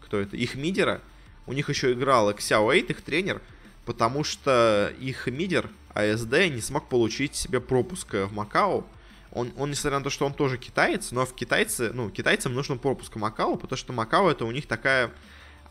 кто 0.00 0.18
это, 0.18 0.36
их 0.36 0.56
мидера, 0.56 1.00
у 1.46 1.52
них 1.52 1.68
еще 1.68 1.92
играл 1.92 2.30
Xiao 2.30 2.64
8, 2.64 2.86
их 2.88 3.02
тренер, 3.02 3.40
потому 3.84 4.24
что 4.24 4.92
их 5.00 5.26
мидер, 5.26 5.70
ASD, 5.94 6.48
не 6.48 6.60
смог 6.60 6.88
получить 6.88 7.34
себе 7.36 7.60
пропуск 7.60 8.14
в 8.14 8.32
Макао. 8.32 8.84
Он, 9.30 9.52
он, 9.56 9.70
несмотря 9.70 9.98
на 9.98 10.04
то, 10.04 10.10
что 10.10 10.26
он 10.26 10.32
тоже 10.32 10.58
китаец, 10.58 11.10
но 11.10 11.26
в 11.26 11.34
китайцы, 11.34 11.92
ну, 11.92 12.08
китайцам 12.10 12.54
нужен 12.54 12.78
пропуск 12.78 13.14
в 13.14 13.18
Макао, 13.18 13.56
потому 13.56 13.76
что 13.76 13.92
Макао 13.92 14.30
это 14.30 14.44
у 14.44 14.50
них 14.50 14.66
такая 14.66 15.10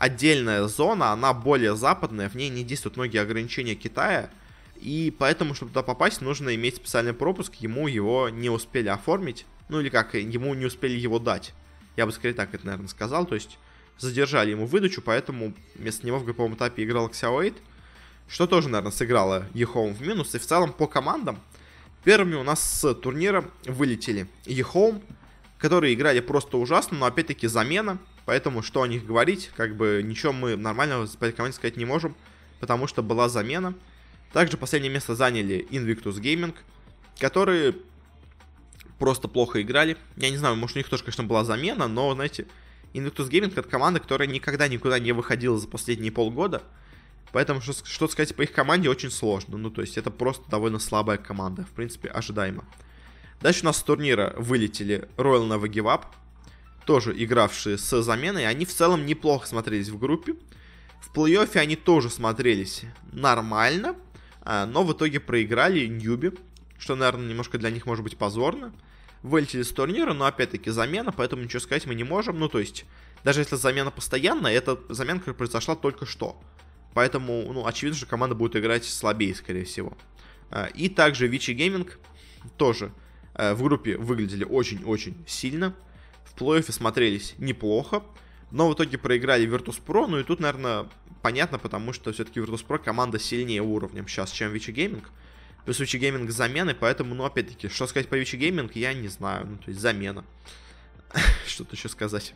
отдельная 0.04 0.64
зона, 0.64 1.12
она 1.12 1.32
более 1.32 1.76
западная, 1.76 2.28
в 2.28 2.34
ней 2.34 2.50
не 2.50 2.62
действуют 2.62 2.98
многие 2.98 3.22
ограничения 3.22 3.74
Китая, 3.74 4.28
и 4.76 5.14
поэтому, 5.18 5.54
чтобы 5.54 5.70
туда 5.70 5.82
попасть, 5.82 6.20
нужно 6.20 6.54
иметь 6.54 6.76
специальный 6.76 7.14
пропуск, 7.14 7.54
ему 7.54 7.88
его 7.88 8.28
не 8.28 8.50
успели 8.50 8.88
оформить, 8.88 9.46
Ну 9.70 9.80
или 9.80 9.88
как, 9.88 10.12
ему 10.12 10.52
не 10.52 10.66
успели 10.66 10.92
его 10.92 11.18
дать. 11.18 11.54
Я 11.96 12.04
бы 12.04 12.12
скорее 12.12 12.34
так 12.34 12.52
это, 12.52 12.66
наверное, 12.66 12.88
сказал. 12.88 13.24
То 13.24 13.34
есть 13.34 13.58
задержали 13.98 14.50
ему 14.50 14.66
выдачу, 14.66 15.00
поэтому 15.00 15.54
вместо 15.74 16.06
него 16.06 16.18
в 16.18 16.24
групповом 16.24 16.54
этапе 16.54 16.84
играл 16.84 17.08
Xiao 17.08 17.39
8, 17.39 17.54
что 18.28 18.46
тоже, 18.46 18.68
наверное, 18.68 18.92
сыграло 18.92 19.46
EHOME 19.54 19.94
в 19.94 20.02
минус. 20.02 20.34
И 20.34 20.38
в 20.38 20.44
целом 20.44 20.74
по 20.74 20.86
командам 20.86 21.40
первыми 22.04 22.34
у 22.34 22.42
нас 22.42 22.62
с 22.62 22.94
турнира 22.94 23.42
вылетели 23.64 24.26
EHOME, 24.44 25.02
которые 25.56 25.94
играли 25.94 26.20
просто 26.20 26.58
ужасно, 26.58 26.98
но 26.98 27.06
опять-таки 27.06 27.46
замена. 27.46 27.98
Поэтому 28.26 28.62
что 28.62 28.82
о 28.82 28.88
них 28.88 29.04
говорить, 29.04 29.50
как 29.56 29.76
бы 29.76 30.02
ничего 30.04 30.32
мы 30.32 30.56
нормального 30.56 31.06
по 31.06 31.30
команде 31.30 31.56
сказать 31.56 31.76
не 31.76 31.84
можем, 31.84 32.16
потому 32.60 32.86
что 32.86 33.02
была 33.02 33.28
замена. 33.28 33.74
Также 34.32 34.56
последнее 34.56 34.92
место 34.92 35.14
заняли 35.14 35.66
Invictus 35.70 36.20
Gaming, 36.20 36.54
которые 37.18 37.76
просто 38.98 39.28
плохо 39.28 39.60
играли. 39.60 39.96
Я 40.16 40.30
не 40.30 40.36
знаю, 40.36 40.56
может 40.56 40.76
у 40.76 40.78
них 40.80 40.88
тоже, 40.88 41.04
конечно, 41.04 41.24
была 41.24 41.44
замена, 41.44 41.86
но, 41.86 42.14
знаете, 42.14 42.46
Invictus 42.94 43.28
Gaming 43.28 43.52
это 43.52 43.62
команда, 43.62 44.00
которая 44.00 44.26
никогда 44.26 44.68
никуда 44.68 44.98
не 44.98 45.12
выходила 45.12 45.58
за 45.58 45.68
последние 45.68 46.12
полгода. 46.12 46.62
Поэтому 47.32 47.60
что, 47.60 47.72
что 47.84 48.06
сказать 48.08 48.34
по 48.34 48.42
их 48.42 48.52
команде 48.52 48.88
очень 48.88 49.10
сложно. 49.10 49.58
Ну, 49.58 49.70
то 49.70 49.80
есть 49.80 49.98
это 49.98 50.10
просто 50.10 50.48
довольно 50.48 50.78
слабая 50.78 51.18
команда. 51.18 51.64
В 51.64 51.70
принципе, 51.70 52.08
ожидаемо. 52.08 52.64
Дальше 53.40 53.62
у 53.62 53.64
нас 53.66 53.78
с 53.78 53.82
турнира 53.82 54.32
вылетели 54.36 55.08
Royal 55.16 55.48
Nova 55.48 55.68
Give 55.68 55.84
Up. 55.92 56.04
Тоже 56.86 57.14
игравшие 57.16 57.78
с 57.78 58.02
заменой. 58.02 58.46
Они 58.46 58.64
в 58.64 58.72
целом 58.72 59.06
неплохо 59.06 59.46
смотрелись 59.46 59.88
в 59.88 59.98
группе. 59.98 60.34
В 61.00 61.16
плей-оффе 61.16 61.58
они 61.58 61.76
тоже 61.76 62.10
смотрелись 62.10 62.82
нормально. 63.12 63.96
А, 64.42 64.66
но 64.66 64.84
в 64.84 64.92
итоге 64.92 65.20
проиграли 65.20 65.86
Ньюби. 65.86 66.32
Что, 66.78 66.96
наверное, 66.96 67.28
немножко 67.28 67.58
для 67.58 67.70
них 67.70 67.86
может 67.86 68.04
быть 68.04 68.16
позорно 68.16 68.72
вылетели 69.24 69.62
с 69.62 69.72
турнира, 69.72 70.12
но 70.12 70.26
опять-таки 70.26 70.70
замена, 70.70 71.10
поэтому 71.10 71.42
ничего 71.42 71.58
сказать 71.58 71.86
мы 71.86 71.94
не 71.94 72.04
можем. 72.04 72.38
Ну, 72.38 72.48
то 72.48 72.60
есть, 72.60 72.84
даже 73.24 73.40
если 73.40 73.56
замена 73.56 73.90
постоянная, 73.90 74.52
это 74.52 74.78
замена, 74.90 75.18
которая 75.18 75.36
произошла 75.36 75.74
только 75.74 76.06
что. 76.06 76.40
Поэтому, 76.92 77.50
ну, 77.52 77.66
очевидно, 77.66 77.96
что 77.96 78.06
команда 78.06 78.36
будет 78.36 78.54
играть 78.54 78.84
слабее, 78.84 79.34
скорее 79.34 79.64
всего. 79.64 79.96
А, 80.50 80.66
и 80.66 80.90
также 80.90 81.26
Vici 81.26 81.52
Gaming 81.52 81.98
тоже 82.58 82.92
э, 83.34 83.54
в 83.54 83.62
группе 83.62 83.96
выглядели 83.96 84.44
очень-очень 84.44 85.16
сильно. 85.26 85.74
В 86.34 86.40
плей-оффе 86.40 86.72
смотрелись 86.72 87.34
неплохо. 87.38 88.02
Но 88.50 88.68
в 88.68 88.74
итоге 88.74 88.98
проиграли 88.98 89.48
Virtus.pro. 89.48 90.06
Ну 90.06 90.20
и 90.20 90.24
тут, 90.24 90.40
наверное, 90.40 90.86
понятно, 91.22 91.58
потому 91.58 91.92
что 91.92 92.12
все-таки 92.12 92.40
Virtus.pro 92.40 92.78
команда 92.78 93.18
сильнее 93.18 93.62
уровнем 93.62 94.06
сейчас, 94.06 94.30
чем 94.30 94.52
Vici 94.52 94.70
Gaming. 94.70 95.10
Плюс 95.64 95.80
Vici 95.80 95.96
Gaming 95.96 96.30
замены, 96.30 96.74
поэтому, 96.74 97.14
ну, 97.14 97.24
опять-таки, 97.24 97.68
что 97.68 97.86
сказать 97.86 98.08
по 98.08 98.14
Vici 98.14 98.36
Gaming, 98.36 98.76
я 98.76 98.92
не 98.92 99.08
знаю. 99.08 99.46
Ну, 99.46 99.56
то 99.56 99.68
есть 99.68 99.80
замена. 99.80 100.24
Что-то 101.46 101.74
еще 101.74 101.88
сказать. 101.88 102.34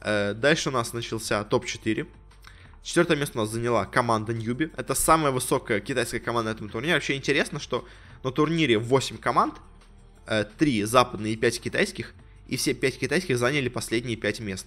Э, 0.00 0.34
дальше 0.34 0.70
у 0.70 0.72
нас 0.72 0.92
начался 0.92 1.44
топ-4. 1.44 2.06
Четвертое 2.82 3.16
место 3.16 3.38
у 3.38 3.42
нас 3.42 3.50
заняла 3.50 3.84
команда 3.84 4.34
Ньюби. 4.34 4.70
Это 4.76 4.94
самая 4.94 5.30
высокая 5.30 5.80
китайская 5.80 6.18
команда 6.18 6.50
на 6.50 6.54
этом 6.54 6.68
турнире. 6.68 6.94
Вообще 6.94 7.14
интересно, 7.14 7.60
что 7.60 7.86
на 8.24 8.32
турнире 8.32 8.78
8 8.78 9.18
команд, 9.18 9.54
3 10.26 10.80
э, 10.82 10.86
западные 10.86 11.34
и 11.34 11.36
5 11.36 11.60
китайских, 11.60 12.14
и 12.52 12.56
все 12.56 12.74
5 12.74 12.98
китайских 12.98 13.38
заняли 13.38 13.70
последние 13.70 14.18
5 14.18 14.40
мест. 14.40 14.66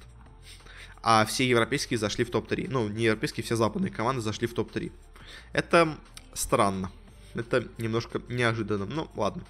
А 1.03 1.23
все 1.27 1.47
европейские 1.47 1.99
зашли 1.99 2.25
в 2.25 2.31
топ-3. 2.31 2.65
Ну, 2.67 2.87
не 2.87 3.03
европейские, 3.03 3.43
все 3.43 3.55
западные 3.55 3.91
команды 3.91 4.23
зашли 4.23 4.47
в 4.47 4.55
топ-3. 4.55 4.91
Это 5.53 5.95
странно. 6.33 6.91
Это 7.35 7.67
немножко 7.77 8.23
неожиданно. 8.27 8.87
Ну, 8.87 9.07
ладно. 9.15 9.43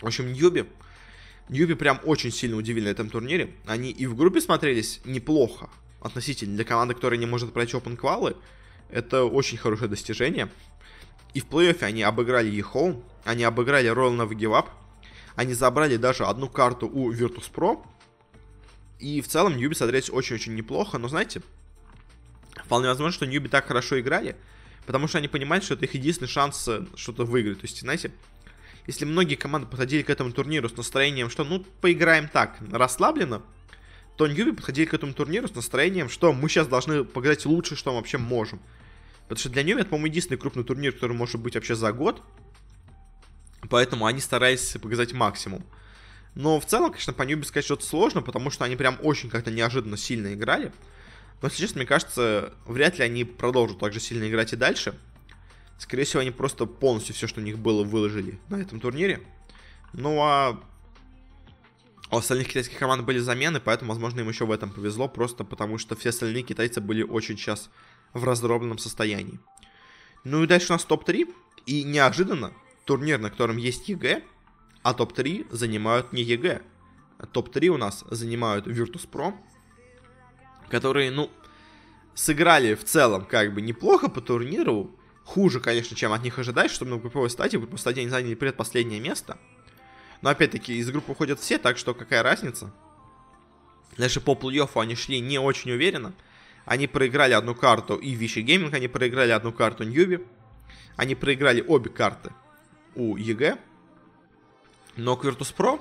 В 0.00 0.06
общем, 0.06 0.32
Ньюби. 0.32 0.64
Ньюби 1.48 1.74
прям 1.74 2.00
очень 2.02 2.32
сильно 2.32 2.56
удивили 2.56 2.86
на 2.86 2.90
этом 2.90 3.08
турнире. 3.08 3.54
Они 3.64 3.92
и 3.92 4.08
в 4.08 4.16
группе 4.16 4.40
смотрелись 4.40 5.00
неплохо. 5.04 5.70
Относительно 6.00 6.56
для 6.56 6.64
команды, 6.64 6.94
которая 6.94 7.20
не 7.20 7.26
может 7.26 7.52
пройти 7.52 7.76
Open 7.76 7.96
квалы. 7.96 8.34
Это 8.88 9.22
очень 9.22 9.56
хорошее 9.56 9.88
достижение. 9.88 10.50
И 11.34 11.40
в 11.40 11.46
плей-оффе 11.46 11.84
они 11.84 12.02
обыграли 12.02 12.50
Ехоу. 12.50 13.04
Они 13.22 13.44
обыграли 13.44 13.88
Royal 13.88 14.18
Up. 14.18 14.66
Они 15.36 15.54
забрали 15.54 15.96
даже 15.96 16.24
одну 16.24 16.48
карту 16.48 16.88
у 16.88 17.12
Virtus.pro. 17.12 17.84
И 18.98 19.20
в 19.20 19.28
целом 19.28 19.56
Ньюби 19.56 19.74
смотрелись 19.74 20.10
очень-очень 20.10 20.54
неплохо. 20.54 20.98
Но 20.98 21.08
знаете, 21.08 21.42
вполне 22.64 22.88
возможно, 22.88 23.12
что 23.12 23.26
Ньюби 23.26 23.48
так 23.48 23.66
хорошо 23.66 23.98
играли, 24.00 24.36
Потому 24.86 25.06
что 25.06 25.18
они 25.18 25.28
понимают, 25.28 25.64
что 25.64 25.74
это 25.74 25.84
их 25.84 25.94
единственный 25.94 26.26
шанс 26.26 26.66
э, 26.66 26.84
что-то 26.96 27.24
выиграть. 27.24 27.60
То 27.60 27.66
есть, 27.66 27.80
знаете, 27.80 28.10
если 28.86 29.04
многие 29.04 29.36
команды 29.36 29.68
подходили 29.68 30.02
к 30.02 30.10
этому 30.10 30.32
турниру 30.32 30.68
с 30.68 30.76
настроением, 30.76 31.30
что 31.30 31.44
ну 31.44 31.64
поиграем 31.80 32.28
так, 32.28 32.58
расслабленно, 32.72 33.42
то 34.16 34.26
Ньюби 34.26 34.52
подходили 34.52 34.86
к 34.86 34.94
этому 34.94 35.12
турниру 35.12 35.48
с 35.48 35.54
настроением, 35.54 36.08
что 36.08 36.32
мы 36.32 36.48
сейчас 36.48 36.66
должны 36.66 37.04
показать 37.04 37.46
лучше, 37.46 37.76
что 37.76 37.92
мы 37.92 37.98
вообще 37.98 38.18
можем. 38.18 38.60
Потому 39.28 39.38
что 39.38 39.48
для 39.50 39.62
Ньюби 39.62 39.82
это, 39.82 39.90
по-моему, 39.90 40.06
единственный 40.06 40.38
крупный 40.38 40.64
турнир, 40.64 40.92
который 40.92 41.16
может 41.16 41.40
быть 41.40 41.54
вообще 41.54 41.76
за 41.76 41.92
год. 41.92 42.22
Поэтому 43.70 44.04
они 44.06 44.20
старались 44.20 44.72
показать 44.72 45.12
максимум. 45.12 45.64
Но 46.34 46.60
в 46.60 46.66
целом, 46.66 46.90
конечно, 46.90 47.12
по 47.12 47.22
Ньюби 47.22 47.44
сказать 47.44 47.64
что-то 47.64 47.86
сложно, 47.86 48.20
потому 48.20 48.50
что 48.50 48.64
они 48.64 48.76
прям 48.76 48.98
очень 49.00 49.30
как-то 49.30 49.50
неожиданно 49.50 49.96
сильно 49.96 50.34
играли. 50.34 50.72
Но, 51.40 51.48
если 51.48 51.62
честно, 51.62 51.78
мне 51.78 51.86
кажется, 51.86 52.52
вряд 52.66 52.98
ли 52.98 53.04
они 53.04 53.24
продолжат 53.24 53.78
так 53.78 53.92
же 53.92 54.00
сильно 54.00 54.28
играть 54.28 54.52
и 54.52 54.56
дальше. 54.56 54.98
Скорее 55.78 56.04
всего, 56.04 56.20
они 56.20 56.30
просто 56.30 56.66
полностью 56.66 57.14
все, 57.14 57.26
что 57.26 57.40
у 57.40 57.44
них 57.44 57.58
было, 57.58 57.82
выложили 57.84 58.38
на 58.48 58.56
этом 58.56 58.80
турнире. 58.80 59.20
Ну 59.92 60.20
а 60.20 60.60
у 62.10 62.16
остальных 62.16 62.48
китайских 62.48 62.78
команд 62.78 63.04
были 63.04 63.18
замены, 63.18 63.60
поэтому, 63.60 63.92
возможно, 63.92 64.20
им 64.20 64.28
еще 64.28 64.44
в 64.44 64.50
этом 64.50 64.70
повезло, 64.70 65.08
просто 65.08 65.44
потому 65.44 65.78
что 65.78 65.96
все 65.96 66.10
остальные 66.10 66.42
китайцы 66.42 66.80
были 66.80 67.02
очень 67.02 67.38
сейчас 67.38 67.70
в 68.12 68.24
раздробленном 68.24 68.78
состоянии. 68.78 69.40
Ну 70.24 70.42
и 70.42 70.46
дальше 70.46 70.66
у 70.70 70.72
нас 70.74 70.84
топ-3, 70.84 71.32
и 71.66 71.84
неожиданно 71.84 72.52
турнир, 72.84 73.18
на 73.18 73.30
котором 73.30 73.56
есть 73.56 73.88
EG, 73.88 74.22
а 74.82 74.94
топ-3 74.94 75.54
занимают 75.54 76.12
не 76.12 76.22
EG. 76.22 76.62
Топ-3 77.32 77.68
у 77.68 77.76
нас 77.76 78.04
занимают 78.10 78.66
Virtus.pro, 78.66 79.34
которые, 80.68 81.10
ну, 81.10 81.30
сыграли 82.14 82.74
в 82.74 82.84
целом 82.84 83.24
как 83.24 83.52
бы 83.54 83.60
неплохо 83.60 84.08
по 84.08 84.20
турниру. 84.20 84.90
Хуже, 85.24 85.60
конечно, 85.60 85.96
чем 85.96 86.12
от 86.12 86.22
них 86.22 86.38
ожидать, 86.38 86.70
чтобы 86.70 86.90
на 86.92 86.96
групповой 86.96 87.30
стадии, 87.30 87.56
в 87.56 87.60
групповой 87.60 87.78
стадии 87.78 88.00
они 88.00 88.10
заняли 88.10 88.34
предпоследнее 88.34 89.00
место. 89.00 89.38
Но 90.22 90.30
опять-таки 90.30 90.76
из 90.76 90.90
группы 90.90 91.12
уходят 91.12 91.40
все, 91.40 91.58
так 91.58 91.78
что 91.78 91.94
какая 91.94 92.22
разница? 92.22 92.72
Дальше 93.96 94.20
по 94.20 94.32
плей-оффу 94.32 94.80
они 94.80 94.94
шли 94.96 95.20
не 95.20 95.38
очень 95.38 95.72
уверенно. 95.72 96.12
Они 96.64 96.86
проиграли 96.86 97.32
одну 97.32 97.54
карту 97.54 97.96
и 97.96 98.10
Vici 98.12 98.40
Gaming, 98.40 98.74
они 98.74 98.88
проиграли 98.88 99.30
одну 99.30 99.52
карту 99.52 99.84
Newbee. 99.84 100.20
Они 100.96 101.14
проиграли 101.14 101.64
обе 101.66 101.90
карты 101.90 102.32
у 102.94 103.16
EG. 103.16 103.58
Но 104.96 105.14
Virtus.pro 105.14 105.80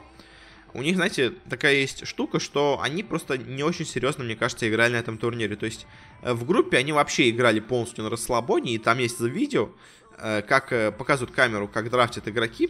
у 0.74 0.82
них, 0.82 0.96
знаете, 0.96 1.34
такая 1.50 1.76
есть 1.76 2.06
штука, 2.06 2.40
что 2.40 2.80
они 2.82 3.04
просто 3.04 3.38
не 3.38 3.64
очень 3.64 3.86
серьезно, 3.86 4.24
мне 4.24 4.36
кажется, 4.36 4.70
играли 4.70 4.94
на 4.94 4.98
этом 4.98 5.18
турнире. 5.18 5.56
То 5.56 5.66
есть 5.66 5.88
э, 6.22 6.34
в 6.34 6.46
группе 6.46 6.78
они 6.78 6.92
вообще 6.92 7.30
играли 7.30 7.60
полностью 7.60 8.04
на 8.04 8.10
расслабоне, 8.10 8.74
и 8.74 8.78
там 8.78 9.00
есть 9.00 9.20
видео, 9.20 9.70
э, 10.18 10.42
как 10.42 10.72
э, 10.72 10.92
показывают 10.92 11.36
камеру, 11.36 11.68
как 11.68 11.90
драфтят 11.90 12.28
игроки, 12.28 12.70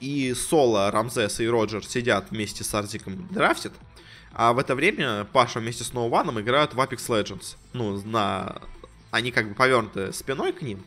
и 0.00 0.34
Соло, 0.34 0.90
Рамзес 0.90 1.40
и 1.40 1.48
Роджер 1.48 1.84
сидят 1.84 2.30
вместе 2.30 2.64
с 2.64 2.74
Артиком 2.74 3.26
драфтят, 3.30 3.72
а 4.32 4.52
в 4.52 4.58
это 4.58 4.74
время 4.74 5.24
Паша 5.24 5.58
вместе 5.58 5.84
с 5.84 5.92
Ноуваном 5.92 6.40
играют 6.40 6.74
в 6.74 6.80
Apex 6.80 7.08
Legends. 7.08 7.56
Ну, 7.72 8.00
на... 8.04 8.60
они 9.10 9.32
как 9.32 9.48
бы 9.48 9.54
повернуты 9.54 10.12
спиной 10.12 10.52
к 10.52 10.62
ним, 10.62 10.84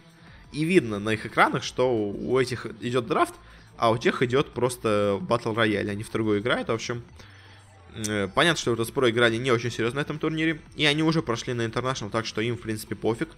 и 0.52 0.64
видно 0.64 1.00
на 1.00 1.12
их 1.14 1.26
экранах, 1.26 1.64
что 1.64 1.94
у 1.94 2.40
этих 2.40 2.66
идет 2.82 3.08
драфт, 3.08 3.34
а 3.78 3.92
у 3.92 3.98
тех 3.98 4.22
идет 4.22 4.52
просто 4.52 5.18
батл 5.22 5.54
рояль, 5.54 5.90
они 5.90 6.04
в 6.04 6.12
другую 6.12 6.40
играют, 6.40 6.68
в 6.68 6.72
общем. 6.72 7.04
Э, 7.96 8.28
понятно, 8.34 8.60
что 8.60 8.74
Virtus.pro 8.74 9.10
играли 9.10 9.38
не 9.38 9.52
очень 9.52 9.72
серьезно 9.72 10.00
на 10.00 10.02
этом 10.02 10.20
турнире, 10.20 10.62
и 10.76 10.86
они 10.86 11.04
уже 11.04 11.22
прошли 11.22 11.54
на 11.54 11.64
International, 11.64 12.10
так 12.10 12.26
что 12.26 12.42
им, 12.42 12.58
в 12.58 12.62
принципе, 12.62 12.96
пофиг. 12.96 13.30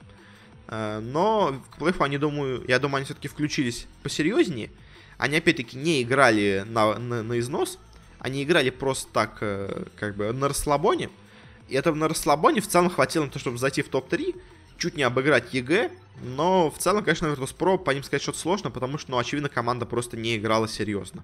Э, 0.67 0.99
но 0.99 1.61
в 1.71 1.77
плей 1.79 1.93
они, 1.99 2.17
думаю, 2.17 2.63
я 2.67 2.79
думаю, 2.79 2.97
они 2.97 3.05
все-таки 3.05 3.27
включились 3.27 3.87
посерьезнее. 4.03 4.69
Они, 5.17 5.37
опять-таки, 5.37 5.77
не 5.77 6.01
играли 6.01 6.65
на, 6.67 6.97
на, 6.99 7.23
на 7.23 7.39
износ, 7.39 7.79
они 8.19 8.43
играли 8.43 8.69
просто 8.69 9.11
так, 9.11 9.37
э, 9.41 9.85
как 9.97 10.15
бы, 10.15 10.31
на 10.33 10.49
расслабоне. 10.49 11.09
И 11.69 11.75
этого 11.75 11.95
на 11.95 12.07
расслабоне 12.07 12.61
в 12.61 12.67
целом 12.67 12.89
хватило 12.89 13.25
на 13.25 13.31
то, 13.31 13.39
чтобы 13.39 13.57
зайти 13.57 13.81
в 13.81 13.89
топ-3, 13.89 14.35
чуть 14.83 14.97
не 14.97 15.03
обыграть 15.03 15.53
EG, 15.53 15.91
но 16.21 16.69
в 16.69 16.77
целом, 16.77 17.05
конечно, 17.05 17.27
Virtus.pro 17.27 17.77
по 17.77 17.91
ним 17.91 18.03
сказать 18.03 18.21
что-то 18.21 18.37
сложно, 18.37 18.69
потому 18.69 18.97
что, 18.97 19.11
ну, 19.11 19.17
очевидно, 19.17 19.47
команда 19.47 19.85
просто 19.85 20.17
не 20.17 20.35
играла 20.35 20.67
серьезно. 20.67 21.23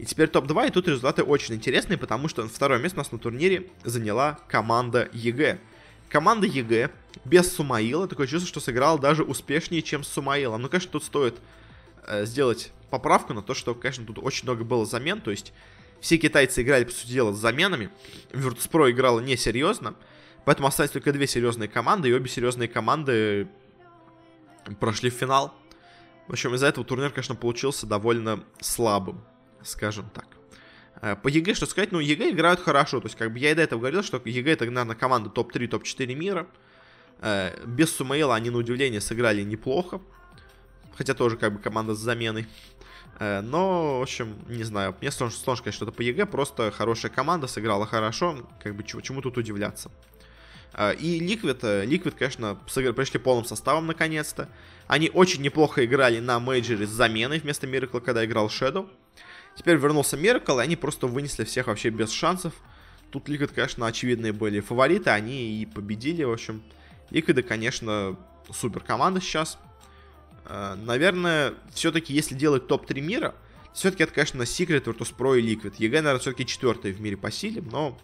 И 0.00 0.04
теперь 0.04 0.26
топ-2, 0.26 0.66
и 0.66 0.70
тут 0.70 0.88
результаты 0.88 1.22
очень 1.22 1.54
интересные, 1.54 1.98
потому 1.98 2.26
что 2.26 2.48
второе 2.48 2.80
место 2.80 2.98
у 2.98 3.02
нас 3.02 3.12
на 3.12 3.18
турнире 3.18 3.68
заняла 3.84 4.40
команда 4.48 5.08
EG. 5.12 5.60
Команда 6.08 6.48
EG 6.48 6.90
без 7.24 7.54
Сумаила, 7.54 8.08
такое 8.08 8.26
чувство, 8.26 8.48
что 8.48 8.58
сыграла 8.58 8.98
даже 8.98 9.22
успешнее, 9.22 9.80
чем 9.80 10.02
с 10.02 10.08
Сумаилом. 10.08 10.62
Ну, 10.62 10.68
конечно, 10.68 10.90
тут 10.90 11.04
стоит 11.04 11.36
э, 12.08 12.26
сделать 12.26 12.72
поправку 12.90 13.34
на 13.34 13.42
то, 13.42 13.54
что, 13.54 13.76
конечно, 13.76 14.04
тут 14.04 14.18
очень 14.18 14.46
много 14.46 14.64
было 14.64 14.84
замен, 14.84 15.20
то 15.20 15.30
есть 15.30 15.52
все 16.00 16.16
китайцы 16.18 16.62
играли, 16.62 16.82
по 16.82 16.90
сути 16.90 17.12
дела, 17.12 17.32
с 17.32 17.38
заменами, 17.38 17.90
Virtus.pro 18.32 18.90
играла 18.90 19.20
несерьезно, 19.20 19.94
поэтому 20.44 20.68
остались 20.68 20.90
только 20.90 21.12
две 21.12 21.26
серьезные 21.26 21.68
команды, 21.68 22.08
и 22.08 22.12
обе 22.12 22.28
серьезные 22.28 22.68
команды 22.68 23.48
прошли 24.80 25.10
в 25.10 25.14
финал. 25.14 25.54
В 26.28 26.32
общем, 26.32 26.54
из-за 26.54 26.66
этого 26.66 26.86
турнир, 26.86 27.10
конечно, 27.10 27.34
получился 27.34 27.86
довольно 27.86 28.44
слабым, 28.60 29.22
скажем 29.62 30.08
так. 30.10 30.26
Э, 31.00 31.16
по 31.16 31.28
EG, 31.28 31.54
что 31.54 31.66
сказать, 31.66 31.92
ну, 31.92 31.98
EG 31.98 32.30
играют 32.30 32.60
хорошо, 32.60 33.00
то 33.00 33.06
есть, 33.06 33.18
как 33.18 33.32
бы 33.32 33.38
я 33.38 33.50
и 33.50 33.54
до 33.54 33.62
этого 33.62 33.80
говорил, 33.80 34.02
что 34.02 34.20
EG 34.24 34.52
это, 34.52 34.64
наверное, 34.64 34.96
команда 34.96 35.30
топ-3, 35.30 35.66
топ-4 35.66 36.14
мира. 36.14 36.46
Э, 37.20 37.50
без 37.66 37.94
Сумаила 37.94 38.34
они, 38.34 38.50
на 38.50 38.58
удивление, 38.58 39.00
сыграли 39.00 39.42
неплохо, 39.42 40.00
хотя 40.96 41.14
тоже, 41.14 41.36
как 41.36 41.54
бы, 41.54 41.58
команда 41.58 41.94
с 41.94 41.98
заменой. 41.98 42.46
Э, 43.18 43.40
но, 43.40 43.98
в 43.98 44.02
общем, 44.02 44.36
не 44.48 44.64
знаю, 44.64 44.94
мне 45.00 45.10
сложно, 45.10 45.36
сложно 45.36 45.62
сказать 45.62 45.74
что-то 45.74 45.92
по 45.92 46.02
EG, 46.02 46.26
просто 46.26 46.70
хорошая 46.70 47.10
команда, 47.10 47.46
сыграла 47.48 47.86
хорошо, 47.86 48.48
как 48.62 48.76
бы, 48.76 48.84
чему, 48.84 49.02
чему 49.02 49.22
тут 49.22 49.36
удивляться. 49.38 49.90
И 50.74 51.20
Liquid, 51.20 51.86
Liquid, 51.86 52.14
конечно, 52.18 52.54
пришли 52.94 53.20
полным 53.20 53.44
составом 53.44 53.86
наконец-то. 53.86 54.48
Они 54.86 55.10
очень 55.10 55.42
неплохо 55.42 55.84
играли 55.84 56.18
на 56.18 56.40
мейджоре 56.40 56.86
с 56.86 56.90
заменой 56.90 57.40
вместо 57.40 57.66
Миракла, 57.66 58.00
когда 58.00 58.24
играл 58.24 58.48
Shadow. 58.48 58.88
Теперь 59.56 59.76
вернулся 59.76 60.16
Miracle, 60.16 60.58
и 60.58 60.62
они 60.62 60.76
просто 60.76 61.06
вынесли 61.06 61.44
всех 61.44 61.66
вообще 61.66 61.90
без 61.90 62.10
шансов. 62.10 62.54
Тут 63.10 63.28
Liquid, 63.28 63.52
конечно, 63.52 63.86
очевидные 63.86 64.32
были 64.32 64.60
фавориты, 64.60 65.10
они 65.10 65.60
и 65.60 65.66
победили, 65.66 66.24
в 66.24 66.32
общем. 66.32 66.62
Ликвиды, 67.10 67.42
конечно, 67.42 68.16
супер 68.50 68.80
команда 68.80 69.20
сейчас. 69.20 69.58
Э, 70.46 70.74
наверное, 70.76 71.54
все-таки, 71.74 72.14
если 72.14 72.34
делать 72.34 72.66
топ-3 72.66 73.00
мира, 73.02 73.34
все-таки 73.74 74.04
это, 74.04 74.14
конечно, 74.14 74.42
Secret, 74.42 74.84
Virtus.pro 74.84 75.38
и 75.38 75.42
Liquid. 75.42 75.74
EG, 75.76 76.00
наверное, 76.00 76.20
все-таки 76.20 76.46
четвертый 76.46 76.92
в 76.92 77.00
мире 77.02 77.18
по 77.18 77.30
силе, 77.30 77.62
но 77.62 77.98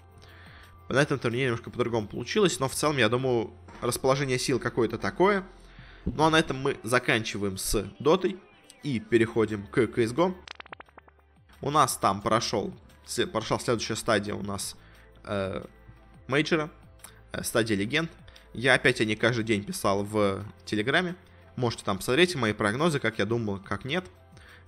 на 0.89 1.03
этом 1.03 1.19
турнире 1.19 1.45
немножко 1.45 1.71
по-другому 1.71 2.09
получилось. 2.09 2.61
Но 2.61 2.69
в 2.69 2.75
целом, 2.75 2.97
я 2.99 3.09
думаю, 3.09 3.51
расположение 3.81 4.39
сил 4.39 4.59
какое-то 4.59 4.99
такое. 4.99 5.45
Ну 6.05 6.25
а 6.25 6.31
на 6.31 6.39
этом 6.39 6.59
мы 6.59 6.77
заканчиваем 6.83 7.59
с 7.59 7.87
Дотой 7.99 8.39
и 8.83 9.01
переходим 9.01 9.67
к 9.67 9.79
CSGO. 9.79 10.35
У 11.61 11.71
нас 11.71 11.97
там 11.97 12.23
прошел, 12.23 12.73
прошла 13.33 13.59
следующая 13.59 13.97
стадия 13.97 14.35
у 14.35 14.43
нас 14.43 14.77
э, 15.25 15.65
мейджора, 16.29 16.71
э, 17.33 17.43
стадия 17.43 17.77
легенд. 17.77 18.11
Я 18.55 18.75
опять 18.75 19.01
о 19.01 19.05
ней 19.05 19.17
каждый 19.17 19.45
день 19.45 19.65
писал 19.65 20.05
в 20.05 20.45
Телеграме. 20.65 21.17
Можете 21.57 21.85
там 21.85 21.99
посмотреть 21.99 22.37
мои 22.37 22.53
прогнозы, 22.53 23.01
как 23.01 23.19
я 23.19 23.27
думал, 23.27 23.59
как 23.59 23.85
нет. 23.85 24.07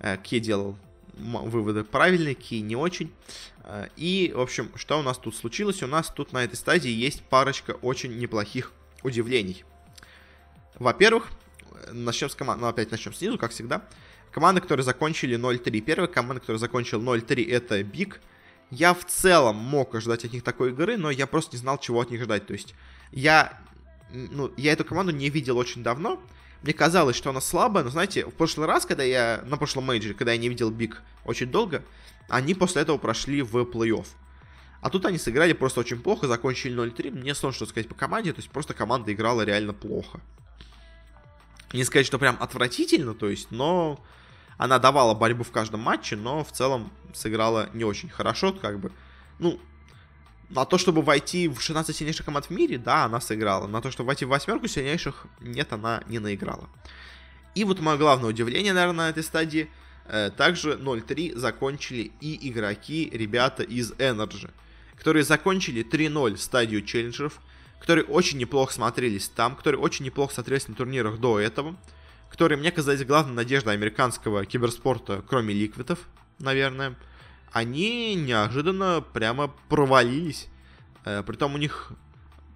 Э, 0.00 0.16
Ки 0.16 0.40
делал 0.40 0.76
выводы 1.20 1.84
правильные, 1.84 2.34
Ки 2.34 2.60
не 2.60 2.76
очень. 2.76 3.12
Э, 3.64 3.88
и, 3.96 4.32
в 4.34 4.40
общем, 4.40 4.70
что 4.74 4.98
у 4.98 5.02
нас 5.02 5.18
тут 5.18 5.36
случилось? 5.36 5.82
У 5.82 5.86
нас 5.86 6.08
тут 6.08 6.32
на 6.32 6.44
этой 6.44 6.56
стадии 6.56 6.90
есть 6.90 7.22
парочка 7.22 7.72
очень 7.82 8.18
неплохих 8.18 8.72
удивлений. 9.02 9.64
Во-первых, 10.78 11.30
начнем 11.92 12.30
с 12.30 12.34
команды, 12.34 12.62
ну 12.62 12.68
опять 12.68 12.90
начнем 12.90 13.12
снизу, 13.12 13.38
как 13.38 13.52
всегда. 13.52 13.82
Команды, 14.30 14.60
которые 14.60 14.84
закончили 14.84 15.36
0-3. 15.36 15.80
Первая 15.80 16.08
команда, 16.08 16.40
которая 16.40 16.58
закончила 16.58 17.00
0-3, 17.00 17.50
это 17.50 17.82
BIG. 17.82 18.20
Я 18.70 18.94
в 18.94 19.04
целом 19.04 19.56
мог 19.56 19.94
ожидать 19.94 20.24
от 20.24 20.32
них 20.32 20.44
такой 20.44 20.70
игры, 20.70 20.96
но 20.96 21.10
я 21.10 21.26
просто 21.26 21.56
не 21.56 21.60
знал, 21.60 21.78
чего 21.78 22.00
от 22.00 22.10
них 22.10 22.22
ждать. 22.22 22.46
То 22.46 22.52
есть 22.52 22.74
я, 23.10 23.60
ну, 24.12 24.52
я 24.56 24.72
эту 24.72 24.84
команду 24.84 25.12
не 25.12 25.28
видел 25.28 25.58
очень 25.58 25.82
давно. 25.82 26.22
Мне 26.62 26.72
казалось, 26.72 27.16
что 27.16 27.30
она 27.30 27.40
слабая, 27.40 27.84
но 27.84 27.90
знаете, 27.90 28.26
в 28.26 28.32
прошлый 28.32 28.66
раз, 28.66 28.84
когда 28.84 29.02
я, 29.02 29.42
на 29.46 29.56
прошлом 29.56 29.84
мейджоре, 29.84 30.14
когда 30.14 30.32
я 30.32 30.38
не 30.38 30.48
видел 30.48 30.70
BIG 30.70 31.02
очень 31.24 31.46
долго, 31.46 31.82
они 32.28 32.54
после 32.54 32.82
этого 32.82 32.98
прошли 32.98 33.42
в 33.42 33.56
плей-офф. 33.56 34.06
А 34.82 34.90
тут 34.90 35.04
они 35.06 35.18
сыграли 35.18 35.52
просто 35.52 35.80
очень 35.80 36.00
плохо, 36.00 36.26
закончили 36.26 36.74
0-3. 36.74 37.10
Мне 37.12 37.34
сложно 37.34 37.56
что 37.56 37.66
сказать 37.66 37.88
по 37.88 37.94
команде, 37.94 38.32
то 38.32 38.40
есть 38.40 38.50
просто 38.50 38.74
команда 38.74 39.12
играла 39.12 39.42
реально 39.42 39.74
плохо. 39.74 40.20
Не 41.72 41.84
сказать, 41.84 42.06
что 42.06 42.18
прям 42.18 42.36
отвратительно, 42.40 43.14
то 43.14 43.28
есть, 43.28 43.50
но 43.50 44.02
она 44.56 44.78
давала 44.78 45.14
борьбу 45.14 45.44
в 45.44 45.50
каждом 45.50 45.80
матче, 45.80 46.16
но 46.16 46.44
в 46.44 46.52
целом 46.52 46.92
сыграла 47.14 47.70
не 47.72 47.84
очень 47.84 48.08
хорошо, 48.08 48.52
как 48.52 48.80
бы, 48.80 48.92
ну, 49.38 49.60
на 50.50 50.64
то, 50.64 50.78
чтобы 50.78 51.02
войти 51.02 51.48
в 51.48 51.60
16 51.60 51.96
сильнейших 51.96 52.26
команд 52.26 52.46
в 52.46 52.50
мире, 52.50 52.78
да, 52.78 53.04
она 53.04 53.20
сыграла. 53.20 53.66
На 53.66 53.80
то, 53.80 53.90
чтобы 53.90 54.08
войти 54.08 54.24
в 54.24 54.28
восьмерку 54.28 54.68
сильнейших, 54.68 55.26
нет, 55.40 55.72
она 55.72 56.02
не 56.08 56.18
наиграла. 56.18 56.68
И 57.54 57.64
вот 57.64 57.80
мое 57.80 57.96
главное 57.96 58.30
удивление, 58.30 58.72
наверное, 58.72 59.06
на 59.06 59.10
этой 59.10 59.22
стадии. 59.22 59.70
Э, 60.06 60.30
также 60.36 60.72
0-3 60.72 61.36
закончили 61.36 62.10
и 62.20 62.50
игроки, 62.50 63.08
ребята 63.12 63.62
из 63.62 63.92
Energy, 63.92 64.50
которые 64.96 65.24
закончили 65.24 65.84
3-0 65.84 66.36
стадию 66.36 66.82
челленджеров, 66.82 67.40
которые 67.78 68.04
очень 68.04 68.38
неплохо 68.38 68.72
смотрелись 68.72 69.28
там, 69.28 69.54
которые 69.54 69.80
очень 69.80 70.04
неплохо 70.04 70.34
смотрелись 70.34 70.68
на 70.68 70.74
турнирах 70.74 71.18
до 71.18 71.38
этого 71.38 71.76
которые 72.30 72.56
мне 72.56 72.70
казались 72.70 73.04
главной 73.04 73.34
надеждой 73.34 73.74
американского 73.74 74.46
киберспорта, 74.46 75.22
кроме 75.28 75.52
ликвидов, 75.52 75.98
наверное, 76.38 76.94
они 77.52 78.14
неожиданно 78.14 79.04
прямо 79.12 79.48
провалились. 79.68 80.48
Э, 81.04 81.22
притом 81.22 81.54
у 81.54 81.58
них 81.58 81.92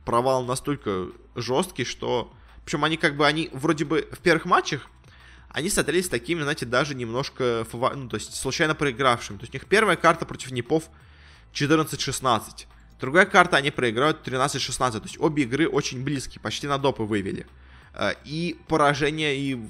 провал 0.04 0.44
настолько 0.44 1.08
жесткий, 1.34 1.84
что... 1.84 2.32
Причем 2.64 2.84
они 2.84 2.96
как 2.96 3.16
бы, 3.16 3.26
они 3.26 3.50
вроде 3.52 3.84
бы 3.84 4.08
в 4.10 4.18
первых 4.20 4.46
матчах, 4.46 4.88
они 5.50 5.68
смотрелись 5.68 6.08
такими, 6.08 6.40
знаете, 6.42 6.64
даже 6.66 6.94
немножко, 6.94 7.66
ну, 7.72 8.08
то 8.08 8.16
есть 8.16 8.34
случайно 8.34 8.74
проигравшими. 8.74 9.36
То 9.36 9.42
есть 9.42 9.54
у 9.54 9.56
них 9.56 9.66
первая 9.66 9.96
карта 9.96 10.24
против 10.24 10.50
Непов 10.50 10.88
14-16. 11.52 12.66
Другая 13.00 13.26
карта 13.26 13.58
они 13.58 13.70
проиграют 13.70 14.26
13-16. 14.26 14.92
То 14.92 15.02
есть 15.02 15.20
обе 15.20 15.42
игры 15.42 15.68
очень 15.68 16.02
близкие, 16.02 16.40
почти 16.40 16.66
на 16.66 16.78
допы 16.78 17.04
вывели. 17.04 17.46
Э, 17.92 18.14
и 18.24 18.58
поражение, 18.66 19.36
и 19.36 19.68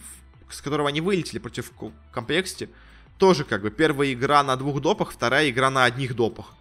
с 0.49 0.63
которого 0.63 0.89
они 0.89 1.01
вылетели 1.01 1.39
против 1.39 1.73
комплексити, 2.13 2.71
тоже 3.19 3.45
как 3.45 3.63
бы 3.63 3.71
первая 3.71 4.13
игра 4.13 4.43
на 4.43 4.57
двух 4.57 4.81
допах, 4.81 5.13
вторая 5.13 5.51
игра 5.51 5.71
на 5.71 5.85
одних 5.85 6.15
допах. 6.15 6.55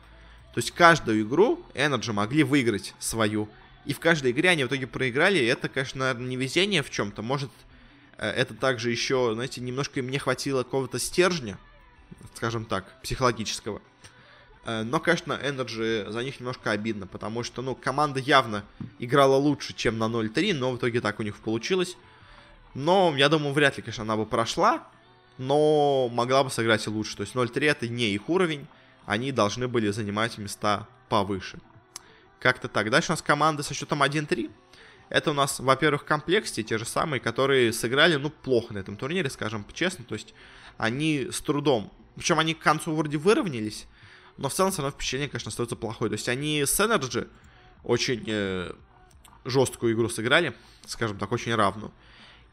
То 0.54 0.60
есть 0.60 0.72
каждую 0.72 1.24
игру 1.24 1.66
Energy 1.74 2.14
могли 2.14 2.43
выиграть 2.43 2.93
свою. 2.99 3.49
И 3.86 3.93
в 3.93 3.99
каждой 3.99 4.32
игре 4.32 4.49
они 4.49 4.64
в 4.64 4.68
итоге 4.68 4.88
проиграли. 4.88 5.39
И 5.39 5.45
это, 5.45 5.68
конечно, 5.68 5.99
наверное, 6.01 6.28
не 6.28 6.38
везение 6.38 6.84
в 6.84 6.89
чем-то. 6.89 7.22
Может, 7.22 7.49
э, 8.18 8.30
это 8.30 8.54
также 8.54 8.91
еще, 8.91 9.32
знаете, 9.34 9.62
немножко 9.62 9.99
им 9.99 10.10
не 10.10 10.20
хватило 10.20 10.64
какого-то 10.64 10.99
стержня, 10.99 11.58
скажем 12.36 12.66
так, 12.66 13.01
психологического. 13.01 13.82
Э, 14.66 14.84
но, 14.84 14.99
конечно, 14.99 15.34
Energy 15.34 16.10
за 16.10 16.24
них 16.24 16.39
немножко 16.39 16.72
обидно, 16.72 17.08
потому 17.08 17.43
что, 17.43 17.62
ну, 17.64 17.76
команда 17.76 18.20
явно 18.20 18.64
играла 18.99 19.36
лучше, 19.36 19.74
чем 19.74 19.97
на 19.97 20.08
0-3, 20.08 20.54
но 20.54 20.72
в 20.72 20.78
итоге 20.78 21.01
так 21.01 21.20
у 21.20 21.24
них 21.24 21.36
получилось. 21.38 21.97
Но, 22.76 23.14
я 23.18 23.28
думаю, 23.28 23.54
вряд 23.54 23.78
ли, 23.78 23.84
конечно, 23.84 24.04
она 24.04 24.16
бы 24.16 24.26
прошла, 24.26 24.88
но 25.38 26.10
могла 26.10 26.44
бы 26.44 26.50
сыграть 26.50 26.86
и 26.88 26.90
лучше. 26.90 27.18
То 27.18 27.22
есть 27.22 27.36
0-3 27.36 27.66
это 27.66 27.88
не 27.88 28.10
их 28.10 28.30
уровень, 28.30 28.68
они 29.06 29.32
должны 29.32 29.68
были 29.68 29.90
занимать 29.90 30.38
места 30.38 30.88
повыше. 31.10 31.60
Как-то 32.40 32.68
так. 32.68 32.90
Дальше 32.90 33.12
у 33.12 33.14
нас 33.14 33.22
команда 33.22 33.64
со 33.64 33.74
счетом 33.74 34.04
1-3. 34.04 34.52
Это 35.10 35.32
у 35.32 35.34
нас, 35.34 35.60
во-первых, 35.60 36.06
комплекте 36.06 36.64
те 36.64 36.78
же 36.78 36.86
самые, 36.86 37.20
которые 37.20 37.72
сыграли, 37.72 38.16
ну, 38.16 38.30
плохо 38.30 38.74
на 38.74 38.80
этом 38.80 38.96
турнире, 38.98 39.30
скажем 39.30 39.66
честно. 39.74 40.04
То 40.06 40.16
есть 40.16 40.34
они 40.78 41.30
с 41.32 41.42
трудом... 41.42 41.92
Причем 42.16 42.40
они 42.40 42.54
к 42.54 42.60
концу 42.60 42.96
вроде 42.96 43.18
выровнялись, 43.18 43.88
но 44.38 44.48
в 44.48 44.54
целом 44.54 44.72
все 44.72 44.84
равно 44.84 44.96
впечатление, 44.96 45.30
конечно, 45.30 45.50
остается 45.50 45.76
плохое. 45.76 46.10
То 46.10 46.14
есть 46.14 46.30
они 46.30 46.62
с 46.62 46.80
Energy 46.80 47.28
очень 47.84 48.24
э, 48.28 48.72
жесткую 49.46 49.94
игру 49.94 50.10
сыграли, 50.10 50.54
скажем 50.86 51.18
так, 51.18 51.32
очень 51.32 51.56
равную. 51.56 51.92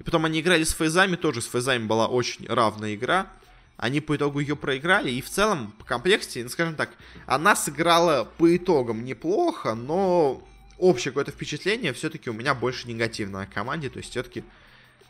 И 0.01 0.03
потом 0.03 0.25
они 0.25 0.41
играли 0.41 0.65
с 0.65 0.73
Фейзами, 0.73 1.15
тоже 1.15 1.43
с 1.43 1.47
Фейзами 1.47 1.87
была 1.87 2.09
очень 2.09 2.47
равная 2.49 2.95
игра. 2.95 3.29
Они 3.77 4.01
по 4.01 4.17
итогу 4.17 4.41
ее 4.41 4.57
проиграли, 4.57 5.11
и 5.11 5.23
в 5.23 5.31
целом, 5.31 5.73
по 5.79 5.85
комплекте, 5.85 6.43
ну, 6.43 6.49
скажем 6.49 6.75
так, 6.75 6.91
она 7.27 7.55
сыграла 7.55 8.25
по 8.25 8.55
итогам 8.55 9.05
неплохо, 9.05 9.75
но 9.75 10.47
общее 10.77 11.13
какое-то 11.13 11.31
впечатление 11.31 11.93
все-таки 11.93 12.29
у 12.29 12.35
меня 12.35 12.55
больше 12.55 12.89
негативное 12.89 13.45
о 13.45 13.47
команде, 13.47 13.89
то 13.89 13.99
есть 13.99 14.11
все-таки 14.11 14.45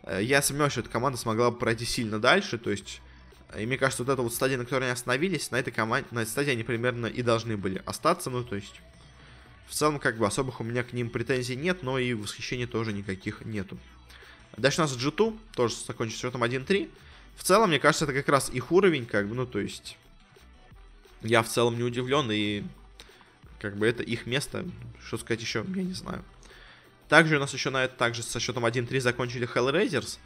э, 0.05 0.21
я 0.23 0.43
сомневаюсь, 0.43 0.73
что 0.73 0.83
эта 0.83 0.91
команда 0.91 1.19
смогла 1.19 1.51
бы 1.51 1.59
пройти 1.59 1.85
сильно 1.85 2.21
дальше, 2.21 2.59
то 2.59 2.71
есть 2.71 3.01
и 3.59 3.67
мне 3.67 3.79
кажется, 3.79 4.05
вот 4.05 4.13
эта 4.13 4.23
вот 4.23 4.33
стадия, 4.33 4.57
на 4.59 4.65
которой 4.65 4.85
они 4.85 4.93
остановились, 4.93 5.51
на 5.51 5.57
этой 5.57 5.73
команде, 5.73 6.09
на 6.13 6.21
этой 6.21 6.31
стадии 6.31 6.53
они 6.53 6.63
примерно 6.63 7.07
и 7.07 7.23
должны 7.23 7.57
были 7.57 7.83
остаться. 7.85 8.31
Ну, 8.31 8.45
то 8.45 8.55
есть, 8.55 8.81
в 9.67 9.75
целом, 9.75 9.99
как 9.99 10.19
бы 10.19 10.27
особых 10.27 10.61
у 10.61 10.65
меня 10.65 10.85
к 10.85 10.93
ним 10.93 11.11
претензий 11.11 11.57
нет, 11.57 11.83
но 11.83 11.99
и 11.99 12.15
восхищений 12.15 12.67
тоже 12.67 12.93
никаких 12.93 13.45
нету. 13.45 13.77
Дальше 14.57 14.81
у 14.81 14.85
нас 14.85 14.97
G2, 14.97 15.39
тоже 15.55 15.75
закончится 15.87 16.23
счетом 16.23 16.45
1-3. 16.45 16.91
В 17.37 17.43
целом, 17.43 17.71
мне 17.71 17.79
кажется, 17.79 18.05
это 18.05 18.15
как 18.15 18.29
раз 18.29 18.51
их 18.51 18.73
уровень, 18.73 19.07
как 19.07 19.29
бы, 19.29 19.35
ну, 19.35 19.47
то 19.47 19.59
есть, 19.59 19.97
я 21.23 21.43
в 21.43 21.49
целом 21.49 21.77
не 21.77 21.83
удивлен, 21.83 22.31
и 22.31 22.63
как 23.61 23.77
бы 23.77 23.87
это 23.87 24.03
их 24.03 24.27
место. 24.27 24.65
Что 25.05 25.19
сказать 25.19 25.41
еще, 25.41 25.65
я 25.75 25.83
не 25.83 25.95
знаю. 25.95 26.25
Также 27.09 27.37
у 27.37 27.41
нас 27.41 27.53
еще 27.53 27.71
на 27.71 27.85
это 27.85 27.97
также 27.97 28.23
со 28.23 28.41
счетом 28.41 28.65
1-3 28.67 29.01
закончили 29.01 29.49
Hellraisers 29.49 30.19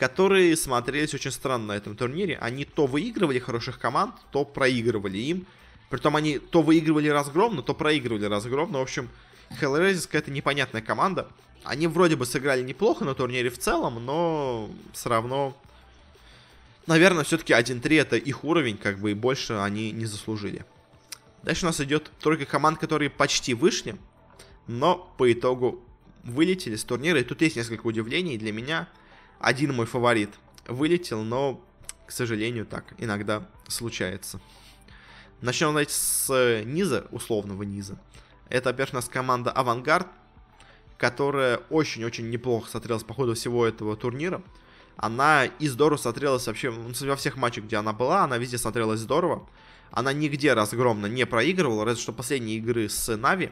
которые 0.00 0.56
смотрелись 0.56 1.12
очень 1.12 1.30
странно 1.30 1.66
на 1.66 1.72
этом 1.72 1.94
турнире. 1.94 2.38
Они 2.40 2.64
то 2.64 2.86
выигрывали 2.86 3.38
хороших 3.38 3.78
команд, 3.78 4.14
то 4.32 4.46
проигрывали 4.46 5.18
им. 5.18 5.46
Притом 5.90 6.16
они 6.16 6.38
то 6.38 6.62
выигрывали 6.62 7.08
разгромно, 7.08 7.60
то 7.60 7.74
проигрывали 7.74 8.24
разгромно. 8.24 8.78
В 8.78 8.80
общем, 8.82 9.10
Hellraisers 9.60 10.06
какая-то 10.06 10.30
непонятная 10.30 10.80
команда. 10.80 11.28
Они 11.64 11.86
вроде 11.86 12.16
бы 12.16 12.26
сыграли 12.26 12.62
неплохо 12.62 13.04
на 13.04 13.14
турнире 13.14 13.50
в 13.50 13.58
целом, 13.58 14.04
но 14.04 14.70
все 14.92 15.08
равно... 15.08 15.56
Наверное, 16.86 17.24
все-таки 17.24 17.52
1-3 17.52 18.00
это 18.00 18.16
их 18.16 18.42
уровень, 18.44 18.76
как 18.76 18.98
бы, 18.98 19.12
и 19.12 19.14
больше 19.14 19.54
они 19.54 19.92
не 19.92 20.06
заслужили. 20.06 20.64
Дальше 21.42 21.64
у 21.64 21.68
нас 21.68 21.80
идет 21.80 22.10
тройка 22.20 22.46
команд, 22.46 22.78
которые 22.78 23.10
почти 23.10 23.54
вышли, 23.54 23.96
но 24.66 25.12
по 25.16 25.30
итогу 25.32 25.84
вылетели 26.24 26.76
с 26.76 26.84
турнира. 26.84 27.20
И 27.20 27.24
тут 27.24 27.42
есть 27.42 27.56
несколько 27.56 27.86
удивлений 27.86 28.38
для 28.38 28.52
меня. 28.52 28.88
Один 29.38 29.74
мой 29.74 29.86
фаворит 29.86 30.30
вылетел, 30.66 31.22
но, 31.22 31.62
к 32.06 32.12
сожалению, 32.12 32.66
так 32.66 32.94
иногда 32.98 33.46
случается. 33.68 34.40
Начнем, 35.40 35.68
давайте, 35.68 35.94
с 35.94 36.62
низа, 36.64 37.06
условного 37.10 37.62
низа. 37.62 37.98
Это, 38.48 38.70
во-первых, 38.70 38.94
у 38.94 38.96
нас 38.96 39.08
команда 39.08 39.50
Авангард, 39.50 40.08
которая 41.00 41.56
очень-очень 41.70 42.28
неплохо 42.28 42.68
смотрелась 42.70 43.04
по 43.04 43.14
ходу 43.14 43.32
всего 43.34 43.66
этого 43.66 43.96
турнира. 43.96 44.42
Она 44.98 45.46
и 45.46 45.66
здорово 45.66 45.96
смотрелась 45.96 46.46
вообще 46.46 46.70
ну, 46.70 46.92
во 47.08 47.16
всех 47.16 47.38
матчах, 47.38 47.64
где 47.64 47.76
она 47.76 47.94
была, 47.94 48.22
она 48.22 48.36
везде 48.36 48.58
смотрелась 48.58 49.00
здорово. 49.00 49.48
Она 49.90 50.12
нигде 50.12 50.52
разгромно 50.52 51.06
не 51.06 51.24
проигрывала, 51.24 51.86
разве 51.86 52.02
что 52.02 52.12
последние 52.12 52.58
игры 52.58 52.90
с 52.90 53.16
Нави. 53.16 53.50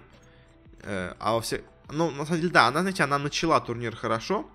Э, 0.82 1.14
а 1.18 1.34
во 1.36 1.40
всех... 1.40 1.62
Ну, 1.90 2.10
на 2.10 2.26
самом 2.26 2.42
деле, 2.42 2.52
да, 2.52 2.66
она, 2.66 2.80
знаете, 2.80 3.02
она 3.02 3.18
начала 3.18 3.58
турнир 3.60 3.96
хорошо, 3.96 4.46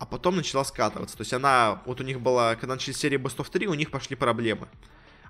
а 0.00 0.04
потом 0.04 0.36
начала 0.36 0.64
скатываться. 0.64 1.16
То 1.16 1.20
есть 1.20 1.32
она, 1.32 1.82
вот 1.86 2.00
у 2.00 2.04
них 2.04 2.20
была, 2.20 2.56
когда 2.56 2.74
начались 2.74 2.96
серии 2.96 3.16
Best 3.16 3.36
of 3.36 3.48
3, 3.48 3.68
у 3.68 3.74
них 3.74 3.92
пошли 3.92 4.16
проблемы. 4.16 4.66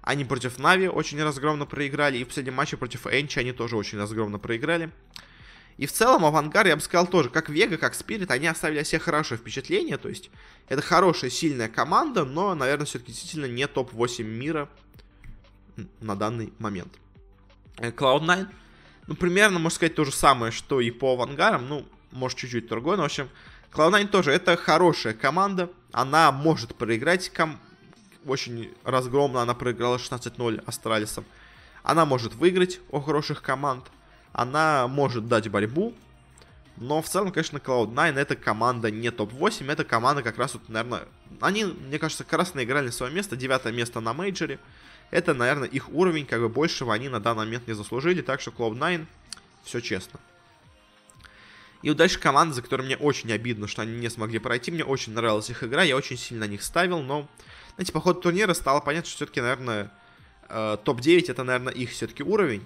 Они 0.01 0.25
против 0.25 0.59
Нави 0.59 0.89
очень 0.89 1.23
разгромно 1.23 1.67
проиграли, 1.67 2.17
и 2.17 2.25
в 2.25 2.29
последнем 2.29 2.55
матче 2.55 2.79
против 2.79 3.07
Энчи 3.07 3.39
они 3.39 3.53
тоже 3.53 3.77
очень 3.77 3.99
разгромно 3.99 4.39
проиграли. 4.39 4.91
И 5.79 5.87
в 5.87 5.93
целом 5.93 6.27
Авангар, 6.27 6.67
я 6.67 6.77
бы 6.77 6.83
сказал, 6.83 7.07
тоже, 7.07 7.31
как 7.31 7.49
Вега, 7.49 7.79
как 7.79 7.95
Спирит, 7.95 8.31
они 8.31 8.47
оставили 8.47 8.81
о 8.81 8.85
себе 8.85 8.99
хорошее 8.99 9.39
впечатление. 9.39 9.97
То 9.97 10.09
есть 10.09 10.31
это 10.69 10.83
хорошая, 10.83 11.31
сильная 11.31 11.69
команда, 11.69 12.25
но, 12.25 12.55
наверное, 12.55 12.85
все-таки 12.85 13.13
действительно 13.13 13.47
не 13.47 13.67
топ-8 13.67 14.25
мира 14.25 14.69
на 16.01 16.17
данный 16.17 16.53
момент. 16.59 16.93
Cloud9, 17.77 18.49
ну, 19.07 19.15
примерно, 19.15 19.61
можно 19.61 19.77
сказать, 19.77 19.95
то 19.95 20.05
же 20.05 20.13
самое, 20.13 20.51
что 20.53 20.81
и 20.81 20.91
по 20.91 21.13
Авангарам, 21.13 21.69
ну, 21.69 21.87
может, 22.11 22.39
чуть-чуть 22.39 22.69
другой, 22.69 22.97
но, 22.97 23.05
в 23.05 23.07
общем, 23.07 23.29
Cloud9 23.73 24.09
тоже, 24.09 24.33
это 24.33 24.57
хорошая 24.57 25.15
команда, 25.15 25.71
она 25.93 26.33
может 26.33 26.75
проиграть 26.75 27.31
ком 27.31 27.59
очень 28.27 28.75
разгромно 28.85 29.43
она 29.43 29.55
проиграла 29.55 29.97
16-0 29.97 30.63
Астралисом. 30.67 31.25
Она 31.83 32.05
может 32.05 32.35
выиграть 32.35 32.81
у 32.91 33.01
хороших 33.01 33.43
команд. 33.43 33.85
Она 34.39 34.87
может 34.87 35.27
дать 35.27 35.49
борьбу. 35.49 35.93
Но 36.77 37.03
в 37.03 37.09
целом, 37.09 37.33
конечно, 37.33 37.59
Cloud9 37.59 38.15
это 38.15 38.37
команда 38.37 38.89
не 38.89 39.11
топ-8. 39.11 39.69
Это 39.73 39.85
команда 39.85 40.23
как 40.23 40.39
раз 40.39 40.55
вот, 40.55 40.69
наверное... 40.69 41.03
Они, 41.41 41.65
мне 41.65 41.99
кажется, 41.99 42.23
как 42.23 42.39
раз 42.39 42.55
наиграли 42.55 42.87
на 42.87 42.93
свое 42.93 43.13
место. 43.13 43.35
Девятое 43.35 43.73
место 43.73 43.99
на 43.99 44.13
мейджоре. 44.13 44.61
Это, 45.11 45.35
наверное, 45.35 45.67
их 45.67 45.89
уровень. 45.89 46.25
Как 46.25 46.41
бы 46.41 46.49
большего 46.49 46.95
они 46.95 47.09
на 47.09 47.19
данный 47.19 47.47
момент 47.47 47.67
не 47.67 47.75
заслужили. 47.75 48.23
Так 48.23 48.41
что 48.41 48.53
Cloud9 48.53 49.07
все 49.65 49.81
честно. 49.81 50.21
И 51.83 51.89
вот 51.89 51.99
дальше 51.99 52.21
команда, 52.21 52.55
за 52.55 52.63
которой 52.63 52.83
мне 52.83 52.97
очень 52.97 53.33
обидно, 53.33 53.67
что 53.67 53.83
они 53.83 53.99
не 53.99 54.09
смогли 54.09 54.39
пройти. 54.39 54.71
Мне 54.71 54.85
очень 54.85 55.15
нравилась 55.15 55.51
их 55.51 55.65
игра, 55.65 55.83
я 55.83 55.97
очень 55.97 56.17
сильно 56.17 56.47
на 56.47 56.51
них 56.51 56.63
ставил, 56.63 57.03
но 57.03 57.29
знаете, 57.75 57.93
по 57.93 58.01
ходу 58.01 58.21
турнира 58.21 58.55
стало 58.55 58.81
понятно, 58.81 59.09
что 59.09 59.17
все-таки, 59.17 59.41
наверное, 59.41 59.91
э, 60.49 60.77
топ-9 60.85 61.29
это, 61.29 61.43
наверное, 61.43 61.73
их 61.73 61.91
все-таки 61.91 62.23
уровень. 62.23 62.65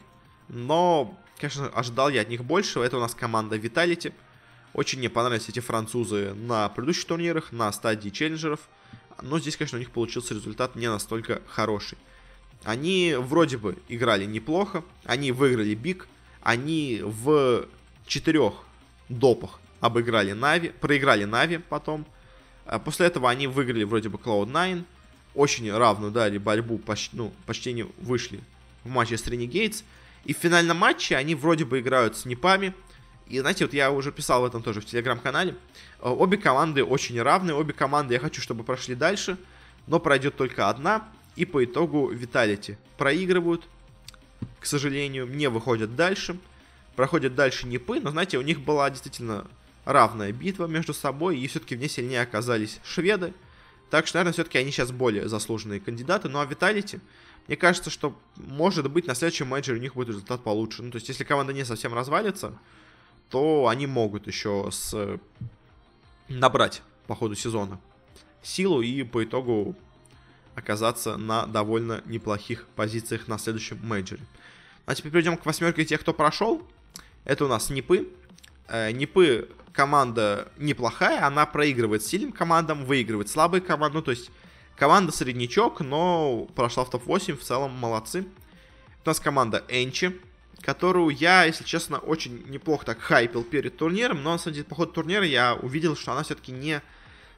Но, 0.48 1.18
конечно, 1.42 1.68
ожидал 1.68 2.08
я 2.08 2.20
от 2.20 2.28
них 2.28 2.44
большего. 2.44 2.84
Это 2.84 2.96
у 2.96 3.00
нас 3.00 3.14
команда 3.14 3.56
Vitality. 3.56 4.12
Очень 4.74 5.00
мне 5.00 5.10
понравились 5.10 5.48
эти 5.48 5.58
французы 5.58 6.34
на 6.34 6.68
предыдущих 6.68 7.04
турнирах, 7.06 7.50
на 7.50 7.70
стадии 7.72 8.10
челленджеров. 8.10 8.60
Но 9.20 9.38
здесь, 9.40 9.56
конечно, 9.56 9.76
у 9.76 9.80
них 9.80 9.90
получился 9.90 10.34
результат 10.34 10.76
не 10.76 10.88
настолько 10.88 11.42
хороший. 11.48 11.98
Они 12.64 13.16
вроде 13.18 13.58
бы 13.58 13.76
играли 13.88 14.24
неплохо. 14.24 14.84
Они 15.04 15.32
выиграли 15.32 15.74
BIG. 15.74 16.06
Они 16.42 17.00
в 17.02 17.66
четырех 18.06 18.54
допах 19.08 19.58
обыграли 19.80 20.32
Navi, 20.32 20.68
проиграли 20.68 21.24
Navi 21.24 21.58
потом. 21.58 22.06
А 22.66 22.78
после 22.78 23.06
этого 23.06 23.28
они 23.28 23.48
выиграли 23.48 23.82
вроде 23.82 24.08
бы 24.08 24.18
Cloud9 24.18 24.84
очень 25.34 25.72
равную 25.72 26.12
дали 26.12 26.38
борьбу, 26.38 26.78
почти, 26.78 27.16
ну, 27.16 27.32
почти 27.46 27.72
не 27.72 27.84
вышли 27.98 28.40
в 28.84 28.88
матче 28.88 29.18
с 29.18 29.26
Ренегейтс. 29.26 29.82
И 30.24 30.34
в 30.34 30.36
финальном 30.36 30.76
матче 30.76 31.16
они 31.16 31.34
вроде 31.34 31.64
бы 31.64 31.80
играют 31.80 32.16
с 32.16 32.24
Непами. 32.24 32.74
И, 33.26 33.40
знаете, 33.40 33.64
вот 33.64 33.74
я 33.74 33.90
уже 33.90 34.12
писал 34.12 34.42
в 34.42 34.44
этом 34.44 34.62
тоже 34.62 34.80
в 34.80 34.84
телеграм-канале. 34.84 35.56
Э, 36.00 36.08
обе 36.10 36.36
команды 36.36 36.84
очень 36.84 37.20
равны. 37.20 37.54
Обе 37.54 37.72
команды 37.72 38.14
я 38.14 38.20
хочу, 38.20 38.40
чтобы 38.40 38.62
прошли 38.62 38.94
дальше. 38.94 39.38
Но 39.86 39.98
пройдет 39.98 40.36
только 40.36 40.68
одна. 40.68 41.08
И 41.34 41.44
по 41.44 41.64
итогу 41.64 42.08
Виталити 42.10 42.76
проигрывают. 42.98 43.64
К 44.60 44.66
сожалению, 44.66 45.26
не 45.26 45.48
выходят 45.48 45.96
дальше. 45.96 46.38
Проходят 46.94 47.34
дальше 47.34 47.66
Непы. 47.66 48.00
Но, 48.00 48.10
знаете, 48.10 48.38
у 48.38 48.42
них 48.42 48.60
была 48.60 48.90
действительно 48.90 49.46
равная 49.84 50.30
битва 50.32 50.66
между 50.66 50.92
собой. 50.92 51.38
И 51.38 51.46
все-таки 51.48 51.74
вне 51.74 51.88
сильнее 51.88 52.22
оказались 52.22 52.80
шведы. 52.84 53.32
Так 53.90 54.06
что, 54.06 54.18
наверное, 54.18 54.32
все-таки 54.32 54.58
они 54.58 54.70
сейчас 54.70 54.90
более 54.90 55.28
заслуженные 55.28 55.80
кандидаты. 55.80 56.28
Ну 56.28 56.38
а 56.38 56.46
Виталити, 56.46 57.00
мне 57.48 57.56
кажется, 57.56 57.90
что, 57.90 58.16
может 58.36 58.90
быть, 58.90 59.06
на 59.06 59.14
следующем 59.14 59.48
менеджере 59.48 59.78
у 59.78 59.82
них 59.82 59.94
будет 59.94 60.08
результат 60.08 60.42
получше. 60.42 60.82
Ну, 60.82 60.90
то 60.90 60.96
есть, 60.96 61.08
если 61.08 61.24
команда 61.24 61.52
не 61.52 61.64
совсем 61.64 61.92
развалится, 61.94 62.58
то 63.28 63.68
они 63.68 63.86
могут 63.86 64.26
еще 64.26 64.68
с... 64.70 65.18
набрать 66.28 66.82
по 67.06 67.14
ходу 67.14 67.34
сезона 67.34 67.80
силу 68.42 68.82
и 68.82 69.02
по 69.04 69.24
итогу 69.24 69.76
оказаться 70.54 71.16
на 71.16 71.46
довольно 71.46 72.02
неплохих 72.04 72.66
позициях 72.76 73.28
на 73.28 73.38
следующем 73.38 73.78
менеджере. 73.82 74.22
А 74.84 74.94
теперь 74.94 75.12
перейдем 75.12 75.36
к 75.36 75.46
восьмерке 75.46 75.84
тех, 75.84 76.00
кто 76.00 76.12
прошел. 76.12 76.66
Это 77.24 77.44
у 77.44 77.48
нас 77.48 77.70
Нипы. 77.70 78.08
Э, 78.68 78.90
Нипы 78.90 79.48
команда 79.72 80.48
неплохая, 80.58 81.24
она 81.24 81.46
проигрывает 81.46 82.02
сильным 82.02 82.32
командам, 82.32 82.84
выигрывает 82.84 83.30
слабые 83.30 83.62
команды. 83.62 83.98
Ну, 83.98 84.02
то 84.02 84.10
есть 84.10 84.30
команда 84.76 85.12
среднячок, 85.12 85.80
но 85.80 86.46
прошла 86.54 86.84
в 86.84 86.90
топ-8, 86.90 87.36
в 87.36 87.42
целом 87.42 87.72
молодцы. 87.72 88.24
У 89.04 89.08
нас 89.08 89.20
команда 89.20 89.64
Энчи, 89.68 90.18
которую 90.60 91.10
я, 91.10 91.44
если 91.44 91.64
честно, 91.64 91.98
очень 91.98 92.44
неплохо 92.48 92.86
так 92.86 93.00
хайпил 93.00 93.42
перед 93.42 93.76
турниром, 93.76 94.22
но 94.22 94.32
на 94.32 94.38
самом 94.38 94.54
деле 94.54 94.66
по 94.66 94.74
ходу 94.74 94.92
турнира 94.92 95.24
я 95.24 95.54
увидел, 95.54 95.96
что 95.96 96.12
она 96.12 96.22
все-таки 96.22 96.52
не 96.52 96.80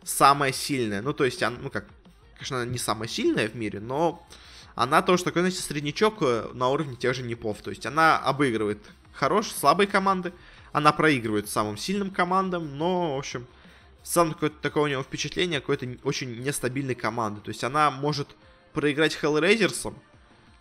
самая 0.02 0.52
сильная. 0.52 1.02
Ну, 1.02 1.12
то 1.12 1.24
есть, 1.24 1.42
она, 1.42 1.56
ну 1.60 1.70
как, 1.70 1.86
конечно, 2.34 2.62
она 2.62 2.70
не 2.70 2.78
самая 2.78 3.08
сильная 3.08 3.48
в 3.48 3.54
мире, 3.54 3.80
но 3.80 4.26
она 4.74 5.02
тоже 5.02 5.24
такой, 5.24 5.42
знаете, 5.42 5.62
среднячок 5.62 6.16
э, 6.20 6.50
на 6.52 6.68
уровне 6.68 6.96
тех 6.96 7.14
же 7.14 7.22
Непов. 7.22 7.62
То 7.62 7.70
есть 7.70 7.86
она 7.86 8.18
обыгрывает 8.18 8.78
хорошие, 9.12 9.54
слабые 9.54 9.86
команды, 9.86 10.32
она 10.72 10.92
проигрывает 10.92 11.48
самым 11.48 11.76
сильным 11.76 12.10
командам, 12.10 12.76
но, 12.76 13.14
в 13.14 13.18
общем, 13.18 13.46
сам 14.04 14.34
какое-то 14.34 14.56
такое 14.60 14.84
у 14.84 14.86
него 14.86 15.02
впечатление 15.02 15.60
какой-то 15.60 15.88
очень 16.04 16.42
нестабильной 16.42 16.94
команды. 16.94 17.40
То 17.40 17.48
есть 17.48 17.64
она 17.64 17.90
может 17.90 18.28
проиграть 18.74 19.18
Hellraisers'ом, 19.20 19.94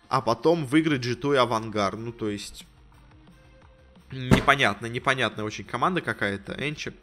а 0.08 0.22
потом 0.22 0.64
выиграть 0.64 1.04
G2 1.04 1.34
и 1.34 1.36
Авангар. 1.36 1.96
Ну, 1.96 2.10
то 2.10 2.28
есть... 2.28 2.66
Непонятно, 4.10 4.86
непонятная 4.86 5.44
очень 5.44 5.64
команда 5.64 6.00
какая-то, 6.00 6.54
Энчи. 6.58 6.94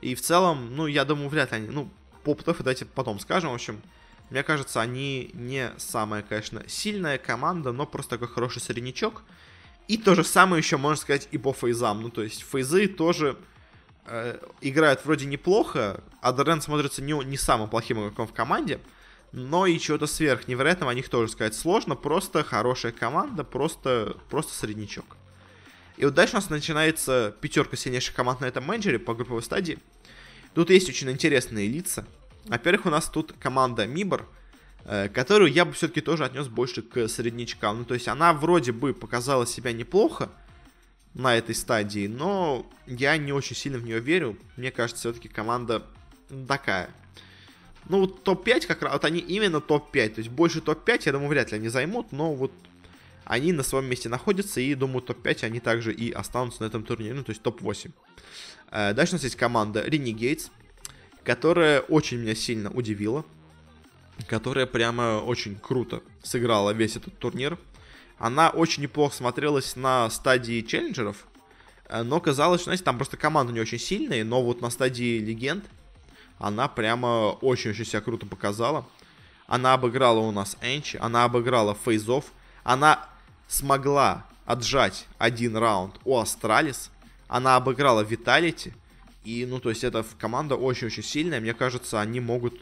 И 0.00 0.14
в 0.14 0.20
целом, 0.20 0.76
ну, 0.76 0.86
я 0.86 1.04
думаю, 1.04 1.28
вряд 1.28 1.50
ли 1.50 1.58
они... 1.58 1.68
Ну, 1.68 1.90
по 2.22 2.30
опыту 2.30 2.54
давайте 2.58 2.84
потом 2.84 3.18
скажем. 3.18 3.50
В 3.50 3.54
общем, 3.54 3.82
мне 4.30 4.44
кажется, 4.44 4.80
они 4.80 5.30
не 5.34 5.72
самая, 5.78 6.22
конечно, 6.22 6.62
сильная 6.68 7.18
команда, 7.18 7.72
но 7.72 7.86
просто 7.86 8.10
такой 8.18 8.28
хороший 8.28 8.62
среднячок. 8.62 9.22
И 9.88 9.96
то 9.96 10.14
же 10.14 10.22
самое 10.22 10.60
еще 10.60 10.76
можно 10.76 11.00
сказать 11.00 11.26
и 11.32 11.38
по 11.38 11.52
фейзам. 11.52 12.02
Ну, 12.02 12.10
то 12.10 12.22
есть 12.22 12.42
фейзы 12.42 12.86
тоже 12.86 13.36
э, 14.06 14.38
играют 14.60 15.04
вроде 15.04 15.26
неплохо, 15.26 16.02
а 16.20 16.32
Дорен 16.32 16.60
смотрится 16.60 17.02
не, 17.02 17.12
не 17.24 17.36
самым 17.36 17.68
плохим 17.68 18.00
игроком 18.00 18.26
в 18.26 18.32
команде, 18.32 18.80
но 19.32 19.66
и 19.66 19.78
чего-то 19.78 20.06
сверх 20.06 20.48
невероятного 20.48 20.92
о 20.92 20.94
них 20.94 21.08
тоже 21.08 21.32
сказать 21.32 21.54
сложно. 21.54 21.94
Просто 21.94 22.44
хорошая 22.44 22.92
команда, 22.92 23.44
просто, 23.44 24.16
просто 24.28 24.54
среднячок. 24.54 25.16
И 25.96 26.04
вот 26.04 26.14
дальше 26.14 26.34
у 26.34 26.36
нас 26.36 26.50
начинается 26.50 27.34
пятерка 27.40 27.76
сильнейших 27.76 28.14
команд 28.14 28.40
на 28.40 28.46
этом 28.46 28.64
менеджере 28.64 28.98
по 28.98 29.14
групповой 29.14 29.42
стадии. 29.42 29.78
Тут 30.54 30.70
есть 30.70 30.88
очень 30.88 31.10
интересные 31.10 31.68
лица. 31.68 32.06
Во-первых, 32.44 32.86
у 32.86 32.90
нас 32.90 33.08
тут 33.08 33.32
команда 33.38 33.86
Мибор– 33.86 34.26
Э, 34.84 35.08
которую 35.08 35.52
я 35.52 35.64
бы 35.64 35.72
все-таки 35.72 36.00
тоже 36.00 36.24
отнес 36.24 36.48
больше 36.48 36.82
к 36.82 37.06
среднячкам. 37.08 37.80
Ну, 37.80 37.84
то 37.84 37.94
есть 37.94 38.08
она 38.08 38.32
вроде 38.32 38.72
бы 38.72 38.94
показала 38.94 39.46
себя 39.46 39.72
неплохо 39.72 40.30
на 41.14 41.36
этой 41.36 41.54
стадии, 41.54 42.06
но 42.06 42.66
я 42.86 43.16
не 43.16 43.32
очень 43.32 43.56
сильно 43.56 43.78
в 43.78 43.84
нее 43.84 44.00
верю. 44.00 44.38
Мне 44.56 44.70
кажется, 44.70 45.00
все-таки 45.00 45.28
команда 45.28 45.84
такая. 46.48 46.90
Ну, 47.88 48.00
вот 48.00 48.22
топ-5 48.24 48.66
как 48.66 48.82
раз, 48.82 48.92
вот 48.92 49.04
они 49.04 49.20
именно 49.20 49.60
топ-5. 49.60 50.08
То 50.10 50.18
есть 50.20 50.30
больше 50.30 50.60
топ-5, 50.60 51.02
я 51.06 51.12
думаю, 51.12 51.28
вряд 51.28 51.50
ли 51.50 51.58
они 51.58 51.68
займут, 51.68 52.12
но 52.12 52.34
вот 52.34 52.52
они 53.24 53.52
на 53.52 53.62
своем 53.62 53.86
месте 53.86 54.08
находятся, 54.08 54.60
и, 54.60 54.74
думаю, 54.74 55.02
топ-5 55.02 55.44
они 55.44 55.60
также 55.60 55.92
и 55.92 56.10
останутся 56.10 56.62
на 56.62 56.66
этом 56.66 56.84
турнире, 56.84 57.14
ну, 57.14 57.24
то 57.24 57.30
есть 57.30 57.42
топ-8. 57.42 57.90
Э, 58.70 58.94
дальше 58.94 59.12
у 59.12 59.16
нас 59.16 59.24
есть 59.24 59.36
команда 59.36 59.86
Renegades, 59.86 60.50
которая 61.24 61.80
очень 61.80 62.18
меня 62.18 62.34
сильно 62.34 62.70
удивила, 62.70 63.24
которая 64.26 64.66
прямо 64.66 65.22
очень 65.24 65.56
круто 65.56 66.02
сыграла 66.22 66.70
весь 66.70 66.96
этот 66.96 67.18
турнир. 67.18 67.58
Она 68.22 68.50
очень 68.50 68.84
неплохо 68.84 69.16
смотрелась 69.16 69.74
на 69.74 70.08
стадии 70.08 70.60
челленджеров, 70.60 71.26
э, 71.88 72.04
но 72.04 72.20
казалось, 72.20 72.60
что, 72.60 72.68
знаете, 72.68 72.84
там 72.84 72.96
просто 72.96 73.16
команда 73.16 73.52
не 73.52 73.58
очень 73.58 73.80
сильная, 73.80 74.22
но 74.22 74.40
вот 74.44 74.60
на 74.60 74.70
стадии 74.70 75.18
легенд 75.18 75.64
она 76.38 76.68
прямо 76.68 77.36
очень-очень 77.40 77.84
себя 77.84 78.00
круто 78.00 78.24
показала. 78.24 78.86
Она 79.48 79.74
обыграла 79.74 80.20
у 80.20 80.30
нас 80.30 80.56
ENCE, 80.62 80.98
она 80.98 81.24
обыграла 81.24 81.76
FaZe 81.84 82.08
ов, 82.08 82.26
она 82.62 83.08
смогла 83.48 84.24
отжать 84.46 85.08
один 85.18 85.56
раунд 85.56 85.96
у 86.04 86.16
Astralis, 86.16 86.92
она 87.26 87.56
обыграла 87.56 88.02
Vitality, 88.02 88.72
и, 89.24 89.44
ну, 89.46 89.58
то 89.58 89.70
есть, 89.70 89.82
эта 89.82 90.06
команда 90.20 90.54
очень-очень 90.54 91.02
сильная, 91.02 91.40
мне 91.40 91.54
кажется, 91.54 92.00
они 92.00 92.20
могут 92.20 92.54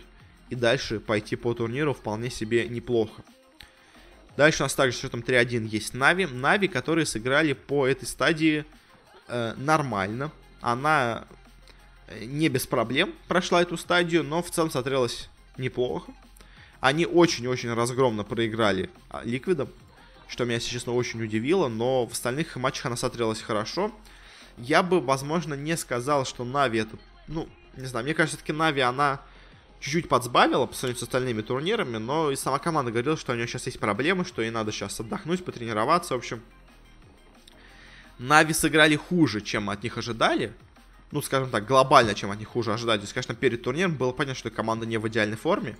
и 0.48 0.54
дальше 0.54 1.00
пойти 1.00 1.36
по 1.36 1.52
турниру 1.52 1.92
вполне 1.92 2.30
себе 2.30 2.66
неплохо. 2.66 3.22
Дальше 4.40 4.62
у 4.62 4.64
нас 4.64 4.74
также 4.74 4.96
с 4.96 5.00
счетом 5.02 5.20
3-1 5.20 5.66
есть 5.66 5.92
Navi. 5.92 6.24
Navi, 6.24 6.66
которые 6.66 7.04
сыграли 7.04 7.52
по 7.52 7.86
этой 7.86 8.06
стадии 8.06 8.64
э, 9.28 9.52
нормально. 9.58 10.32
Она 10.62 11.26
э, 12.06 12.24
не 12.24 12.48
без 12.48 12.66
проблем 12.66 13.12
прошла 13.28 13.60
эту 13.60 13.76
стадию, 13.76 14.24
но 14.24 14.42
в 14.42 14.50
целом 14.50 14.70
смотрелась 14.70 15.28
неплохо. 15.58 16.10
Они 16.80 17.04
очень-очень 17.04 17.74
разгромно 17.74 18.24
проиграли 18.24 18.88
а, 19.10 19.22
Ликвидам 19.24 19.68
что 20.26 20.46
меня, 20.46 20.54
если 20.54 20.70
честно, 20.70 20.94
очень 20.94 21.22
удивило, 21.22 21.68
но 21.68 22.06
в 22.06 22.12
остальных 22.12 22.56
матчах 22.56 22.86
она 22.86 22.96
смотрелась 22.96 23.42
хорошо. 23.42 23.92
Я 24.56 24.82
бы, 24.82 25.02
возможно, 25.02 25.52
не 25.52 25.76
сказал, 25.76 26.24
что 26.24 26.46
Navi 26.46 26.78
это, 26.78 26.96
ну, 27.28 27.46
не 27.76 27.84
знаю, 27.84 28.06
мне 28.06 28.14
кажется, 28.14 28.38
все-таки 28.38 28.56
Navi, 28.56 28.80
она 28.80 29.20
чуть-чуть 29.80 30.08
подсбавила 30.08 30.66
по 30.66 30.74
сравнению 30.74 31.00
с 31.00 31.02
остальными 31.02 31.42
турнирами, 31.42 31.96
но 31.96 32.30
и 32.30 32.36
сама 32.36 32.58
команда 32.58 32.92
говорила, 32.92 33.16
что 33.16 33.32
у 33.32 33.34
нее 33.34 33.46
сейчас 33.46 33.66
есть 33.66 33.80
проблемы, 33.80 34.24
что 34.24 34.42
ей 34.42 34.50
надо 34.50 34.72
сейчас 34.72 35.00
отдохнуть, 35.00 35.44
потренироваться, 35.44 36.14
в 36.14 36.18
общем. 36.18 36.42
Нави 38.18 38.52
сыграли 38.52 38.96
хуже, 38.96 39.40
чем 39.40 39.70
от 39.70 39.82
них 39.82 39.96
ожидали. 39.96 40.52
Ну, 41.10 41.22
скажем 41.22 41.50
так, 41.50 41.66
глобально, 41.66 42.14
чем 42.14 42.30
от 42.30 42.38
них 42.38 42.48
хуже 42.48 42.72
ожидали. 42.72 42.98
То 42.98 43.04
есть, 43.04 43.14
конечно, 43.14 43.34
перед 43.34 43.62
турниром 43.62 43.96
было 43.96 44.12
понятно, 44.12 44.38
что 44.38 44.50
команда 44.50 44.86
не 44.86 44.98
в 44.98 45.08
идеальной 45.08 45.36
форме 45.36 45.76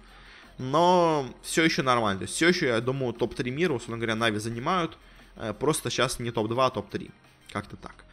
но 0.61 1.27
все 1.43 1.65
еще 1.65 1.83
нормально. 1.83 2.19
То 2.19 2.23
есть 2.25 2.35
все 2.35 2.49
еще, 2.49 2.67
я 2.67 2.81
думаю, 2.81 3.15
топ-3 3.15 3.51
мира, 3.51 3.73
условно 3.73 3.97
говоря, 3.97 4.15
Нави 4.15 4.39
занимают. 4.39 4.99
Э, 5.37 5.55
просто 5.55 5.91
сейчас 5.91 6.19
не 6.19 6.31
топ-2, 6.31 6.67
а 6.67 6.71
топ-3. 6.71 7.11
Как-то 7.51 7.77
так. 7.77 8.05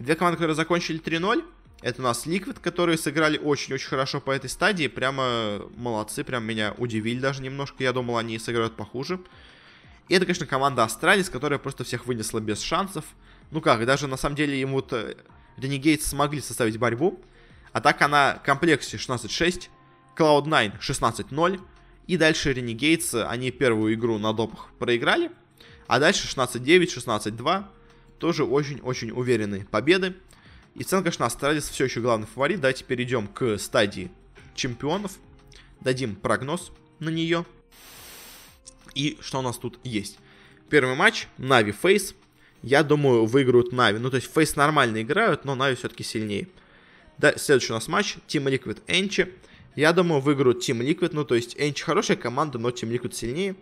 Две 0.00 0.16
команды, 0.16 0.36
которые 0.36 0.56
закончили 0.56 1.00
3-0, 1.00 1.44
это 1.84 2.00
у 2.00 2.04
нас 2.04 2.26
Liquid, 2.26 2.60
которые 2.62 2.96
сыграли 2.96 3.36
очень-очень 3.36 3.88
хорошо 3.88 4.18
по 4.18 4.30
этой 4.30 4.48
стадии. 4.48 4.86
Прямо 4.86 5.68
молодцы, 5.76 6.24
прям 6.24 6.42
меня 6.42 6.74
удивили 6.78 7.20
даже 7.20 7.42
немножко. 7.42 7.84
Я 7.84 7.92
думал, 7.92 8.16
они 8.16 8.38
сыграют 8.38 8.74
похуже. 8.74 9.20
И 10.08 10.14
это, 10.14 10.24
конечно, 10.24 10.46
команда 10.46 10.84
Astralis, 10.84 11.28
которая 11.28 11.58
просто 11.58 11.84
всех 11.84 12.06
вынесла 12.06 12.40
без 12.40 12.62
шансов. 12.62 13.04
Ну 13.50 13.60
как, 13.60 13.84
даже 13.84 14.06
на 14.06 14.16
самом 14.16 14.34
деле 14.34 14.58
им-то 14.58 15.14
Renegades 15.58 16.06
смогли 16.06 16.40
составить 16.40 16.78
борьбу. 16.78 17.20
А 17.72 17.82
так 17.82 18.00
она 18.00 18.40
compLexity 18.46 18.96
16-6, 18.96 19.68
Cloud9 20.16 20.80
16-0, 20.80 21.60
и 22.06 22.16
дальше 22.16 22.52
Renegades, 22.52 23.22
они 23.28 23.50
первую 23.50 23.92
игру 23.92 24.16
на 24.16 24.32
допах 24.32 24.70
проиграли. 24.78 25.30
А 25.86 25.98
дальше 25.98 26.26
16-9, 26.34 26.84
16-2. 26.86 27.64
Тоже 28.18 28.44
очень-очень 28.44 29.10
уверенные 29.10 29.66
победы. 29.66 30.14
И 30.74 30.82
целом, 30.82 31.04
конечно, 31.04 31.26
Astralis 31.26 31.68
все 31.68 31.84
еще 31.84 32.00
главный 32.00 32.26
фаворит. 32.26 32.60
Давайте 32.60 32.84
перейдем 32.84 33.28
к 33.28 33.58
стадии 33.58 34.10
чемпионов. 34.54 35.12
Дадим 35.80 36.16
прогноз 36.16 36.72
на 36.98 37.10
нее. 37.10 37.44
И 38.94 39.18
что 39.20 39.38
у 39.38 39.42
нас 39.42 39.56
тут 39.58 39.78
есть? 39.84 40.18
Первый 40.70 40.96
матч. 40.96 41.28
Navi 41.38 41.72
FaZe. 41.72 42.14
Я 42.62 42.82
думаю, 42.82 43.26
выиграют 43.26 43.72
Navi. 43.72 43.98
Ну, 43.98 44.10
то 44.10 44.16
есть 44.16 44.32
FaZe 44.32 44.56
нормально 44.56 45.02
играют, 45.02 45.44
но 45.44 45.54
Navi 45.54 45.76
все-таки 45.76 46.02
сильнее. 46.02 46.48
Да, 47.18 47.36
следующий 47.36 47.72
у 47.72 47.76
нас 47.76 47.86
матч. 47.86 48.16
Team 48.26 48.44
Liquid 48.44 48.82
ENCE. 48.86 49.32
Я 49.76 49.92
думаю, 49.92 50.20
выиграют 50.20 50.58
Team 50.58 50.80
Liquid, 50.80 51.10
ну 51.12 51.24
то 51.24 51.34
есть 51.34 51.56
ENCE 51.58 51.82
хорошая 51.82 52.16
команда, 52.16 52.58
но 52.58 52.70
Team 52.70 52.90
Liquid 52.90 53.12
сильнее. 53.12 53.56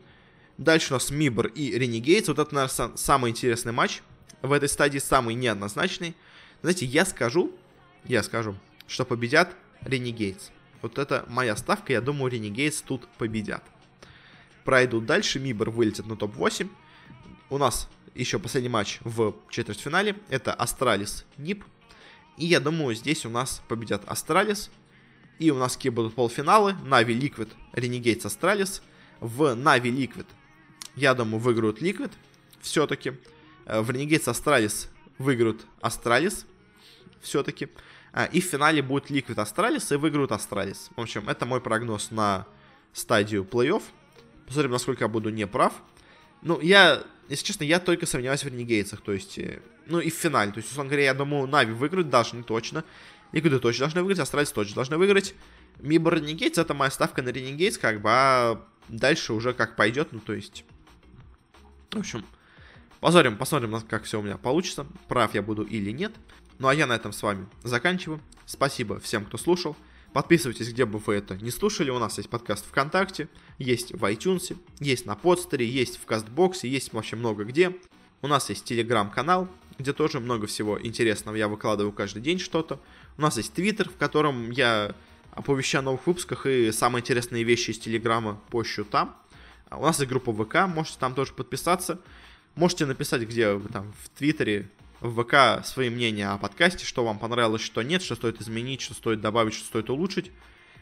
Дальше 0.58 0.92
у 0.92 0.96
нас 0.96 1.10
MIBR 1.10 1.46
и 1.46 1.76
Renegades. 1.76 2.26
Вот 2.28 2.38
это, 2.38 2.54
наверное, 2.54 2.96
самый 2.96 3.30
интересный 3.30 3.72
матч. 3.72 4.02
В 4.42 4.52
этой 4.52 4.68
стадии 4.68 4.98
самый 4.98 5.34
неоднозначный. 5.34 6.14
Знаете, 6.62 6.86
я 6.86 7.04
скажу, 7.04 7.52
я 8.04 8.22
скажу, 8.22 8.54
что 8.86 9.04
победят 9.04 9.54
Renegades. 9.82 10.50
Вот 10.80 10.98
это 10.98 11.24
моя 11.28 11.56
ставка, 11.56 11.92
я 11.92 12.00
думаю, 12.00 12.32
Renegades 12.32 12.82
тут 12.86 13.06
победят. 13.18 13.64
Пройдут 14.64 15.06
дальше, 15.06 15.40
MIBR 15.40 15.70
вылетит 15.70 16.06
на 16.06 16.16
топ-8. 16.16 16.68
У 17.50 17.58
нас 17.58 17.88
еще 18.14 18.38
последний 18.38 18.68
матч 18.68 19.00
в 19.02 19.34
четвертьфинале. 19.50 20.16
Это 20.28 20.54
Astralis 20.54 21.24
NiP. 21.36 21.64
И 22.36 22.46
я 22.46 22.60
думаю, 22.60 22.94
здесь 22.94 23.26
у 23.26 23.30
нас 23.30 23.60
победят 23.68 24.02
Astralis, 24.06 24.70
и 25.38 25.50
у 25.50 25.58
нас 25.58 25.76
какие 25.76 25.90
будут 25.90 26.14
полуфиналы. 26.14 26.74
Navi 26.84 27.18
Liquid, 27.18 27.50
Renegades 27.72 28.22
Astralis. 28.22 28.82
В 29.20 29.54
Navi 29.54 29.90
Liquid, 29.90 30.26
я 30.96 31.14
думаю, 31.14 31.40
выиграют 31.40 31.80
Liquid 31.82 32.10
все-таки. 32.60 33.14
Э, 33.66 33.80
в 33.80 33.90
Renegades 33.90 34.26
Astralis 34.26 34.88
выиграют 35.18 35.66
Astralis 35.80 36.44
все-таки. 37.22 37.68
Э, 38.12 38.28
и 38.30 38.40
в 38.40 38.44
финале 38.44 38.82
будет 38.82 39.10
Liquid 39.10 39.36
Astralis 39.36 39.94
и 39.94 39.96
выиграют 39.96 40.30
Astralis. 40.30 40.90
В 40.96 41.00
общем, 41.00 41.28
это 41.28 41.46
мой 41.46 41.60
прогноз 41.60 42.10
на 42.10 42.46
стадию 42.92 43.44
плей-офф. 43.44 43.82
Посмотрим, 44.46 44.72
насколько 44.72 45.04
я 45.04 45.08
буду 45.08 45.30
не 45.30 45.46
прав. 45.46 45.72
Ну, 46.42 46.60
я, 46.60 47.04
если 47.28 47.44
честно, 47.44 47.64
я 47.64 47.78
только 47.78 48.06
сомневаюсь 48.06 48.44
в 48.44 48.48
Ренегейцах, 48.48 49.00
то 49.00 49.12
есть, 49.12 49.38
э, 49.38 49.60
ну 49.86 50.00
и 50.00 50.10
в 50.10 50.14
финале. 50.14 50.52
То 50.52 50.58
есть, 50.58 50.70
условно 50.70 50.90
говоря, 50.90 51.04
я 51.04 51.14
думаю, 51.14 51.46
Navi 51.46 51.72
выиграют, 51.72 52.12
не 52.34 52.42
точно. 52.42 52.84
Ликвиды 53.32 53.60
точно 53.60 53.86
должны 53.86 54.02
выиграть, 54.02 54.18
Astralis 54.18 54.52
точно 54.52 54.74
должны 54.74 54.98
выиграть. 54.98 55.34
Мибор 55.80 56.16
Ренегейтс, 56.16 56.58
это 56.58 56.74
моя 56.74 56.90
ставка 56.90 57.22
на 57.22 57.30
Ренегейтс, 57.30 57.78
как 57.78 58.02
бы, 58.02 58.10
а 58.10 58.66
дальше 58.88 59.32
уже 59.32 59.52
как 59.54 59.76
пойдет, 59.76 60.08
ну, 60.12 60.20
то 60.20 60.34
есть... 60.34 60.64
В 61.92 61.98
общем, 61.98 62.24
посмотрим, 63.00 63.36
посмотрим, 63.36 63.80
как 63.88 64.04
все 64.04 64.18
у 64.18 64.22
меня 64.22 64.36
получится, 64.36 64.86
прав 65.08 65.34
я 65.34 65.42
буду 65.42 65.62
или 65.62 65.90
нет. 65.90 66.12
Ну, 66.62 66.68
а 66.68 66.74
я 66.76 66.86
на 66.86 66.92
этом 66.92 67.12
с 67.12 67.20
вами 67.24 67.48
заканчиваю. 67.64 68.20
Спасибо 68.46 69.00
всем, 69.00 69.24
кто 69.24 69.36
слушал. 69.36 69.76
Подписывайтесь, 70.12 70.72
где 70.72 70.84
бы 70.84 71.00
вы 71.00 71.14
это 71.14 71.36
не 71.36 71.50
слушали. 71.50 71.90
У 71.90 71.98
нас 71.98 72.18
есть 72.18 72.30
подкаст 72.30 72.66
ВКонтакте, 72.66 73.28
есть 73.58 73.92
в 73.92 74.04
iTunes, 74.04 74.56
есть 74.78 75.04
на 75.04 75.16
подстере, 75.16 75.68
есть 75.68 76.00
в 76.00 76.06
Кастбоксе, 76.06 76.68
есть 76.68 76.92
вообще 76.92 77.16
много 77.16 77.42
где. 77.42 77.76
У 78.20 78.28
нас 78.28 78.48
есть 78.48 78.64
телеграм-канал, 78.64 79.48
где 79.76 79.92
тоже 79.92 80.20
много 80.20 80.46
всего 80.46 80.80
интересного. 80.80 81.34
Я 81.34 81.48
выкладываю 81.48 81.90
каждый 81.90 82.22
день 82.22 82.38
что-то. 82.38 82.80
У 83.18 83.22
нас 83.22 83.36
есть 83.38 83.52
Твиттер, 83.54 83.88
в 83.88 83.96
котором 83.96 84.52
я 84.52 84.94
оповещаю 85.32 85.80
о 85.80 85.86
новых 85.86 86.06
выпусках 86.06 86.46
и 86.46 86.70
самые 86.70 87.00
интересные 87.00 87.42
вещи 87.42 87.72
из 87.72 87.80
Телеграма 87.80 88.40
пощу 88.50 88.84
там. 88.84 89.16
А 89.68 89.78
у 89.78 89.82
нас 89.82 89.98
есть 89.98 90.08
группа 90.08 90.32
ВК, 90.32 90.72
можете 90.72 91.00
там 91.00 91.16
тоже 91.16 91.32
подписаться. 91.32 92.00
Можете 92.54 92.86
написать, 92.86 93.22
где 93.22 93.54
вы 93.54 93.68
там 93.68 93.92
в 94.00 94.16
Твиттере, 94.16 94.70
в 95.02 95.22
ВК 95.22 95.66
свои 95.66 95.90
мнения 95.90 96.28
о 96.28 96.38
подкасте, 96.38 96.84
что 96.84 97.04
вам 97.04 97.18
понравилось, 97.18 97.62
что 97.62 97.82
нет, 97.82 98.02
что 98.02 98.14
стоит 98.14 98.40
изменить, 98.40 98.80
что 98.80 98.94
стоит 98.94 99.20
добавить, 99.20 99.54
что 99.54 99.66
стоит 99.66 99.90
улучшить. 99.90 100.30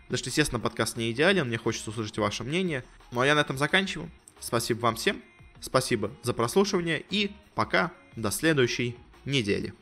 Потому 0.02 0.18
что, 0.18 0.28
естественно, 0.28 0.60
подкаст 0.60 0.96
не 0.96 1.10
идеален, 1.12 1.46
мне 1.46 1.56
хочется 1.56 1.90
услышать 1.90 2.18
ваше 2.18 2.44
мнение. 2.44 2.84
Ну 3.12 3.20
а 3.20 3.26
я 3.26 3.34
на 3.34 3.40
этом 3.40 3.56
заканчиваю. 3.56 4.10
Спасибо 4.38 4.80
вам 4.80 4.96
всем, 4.96 5.22
спасибо 5.60 6.10
за 6.22 6.34
прослушивание 6.34 7.02
и 7.10 7.32
пока, 7.54 7.92
до 8.16 8.30
следующей 8.30 8.96
недели. 9.24 9.74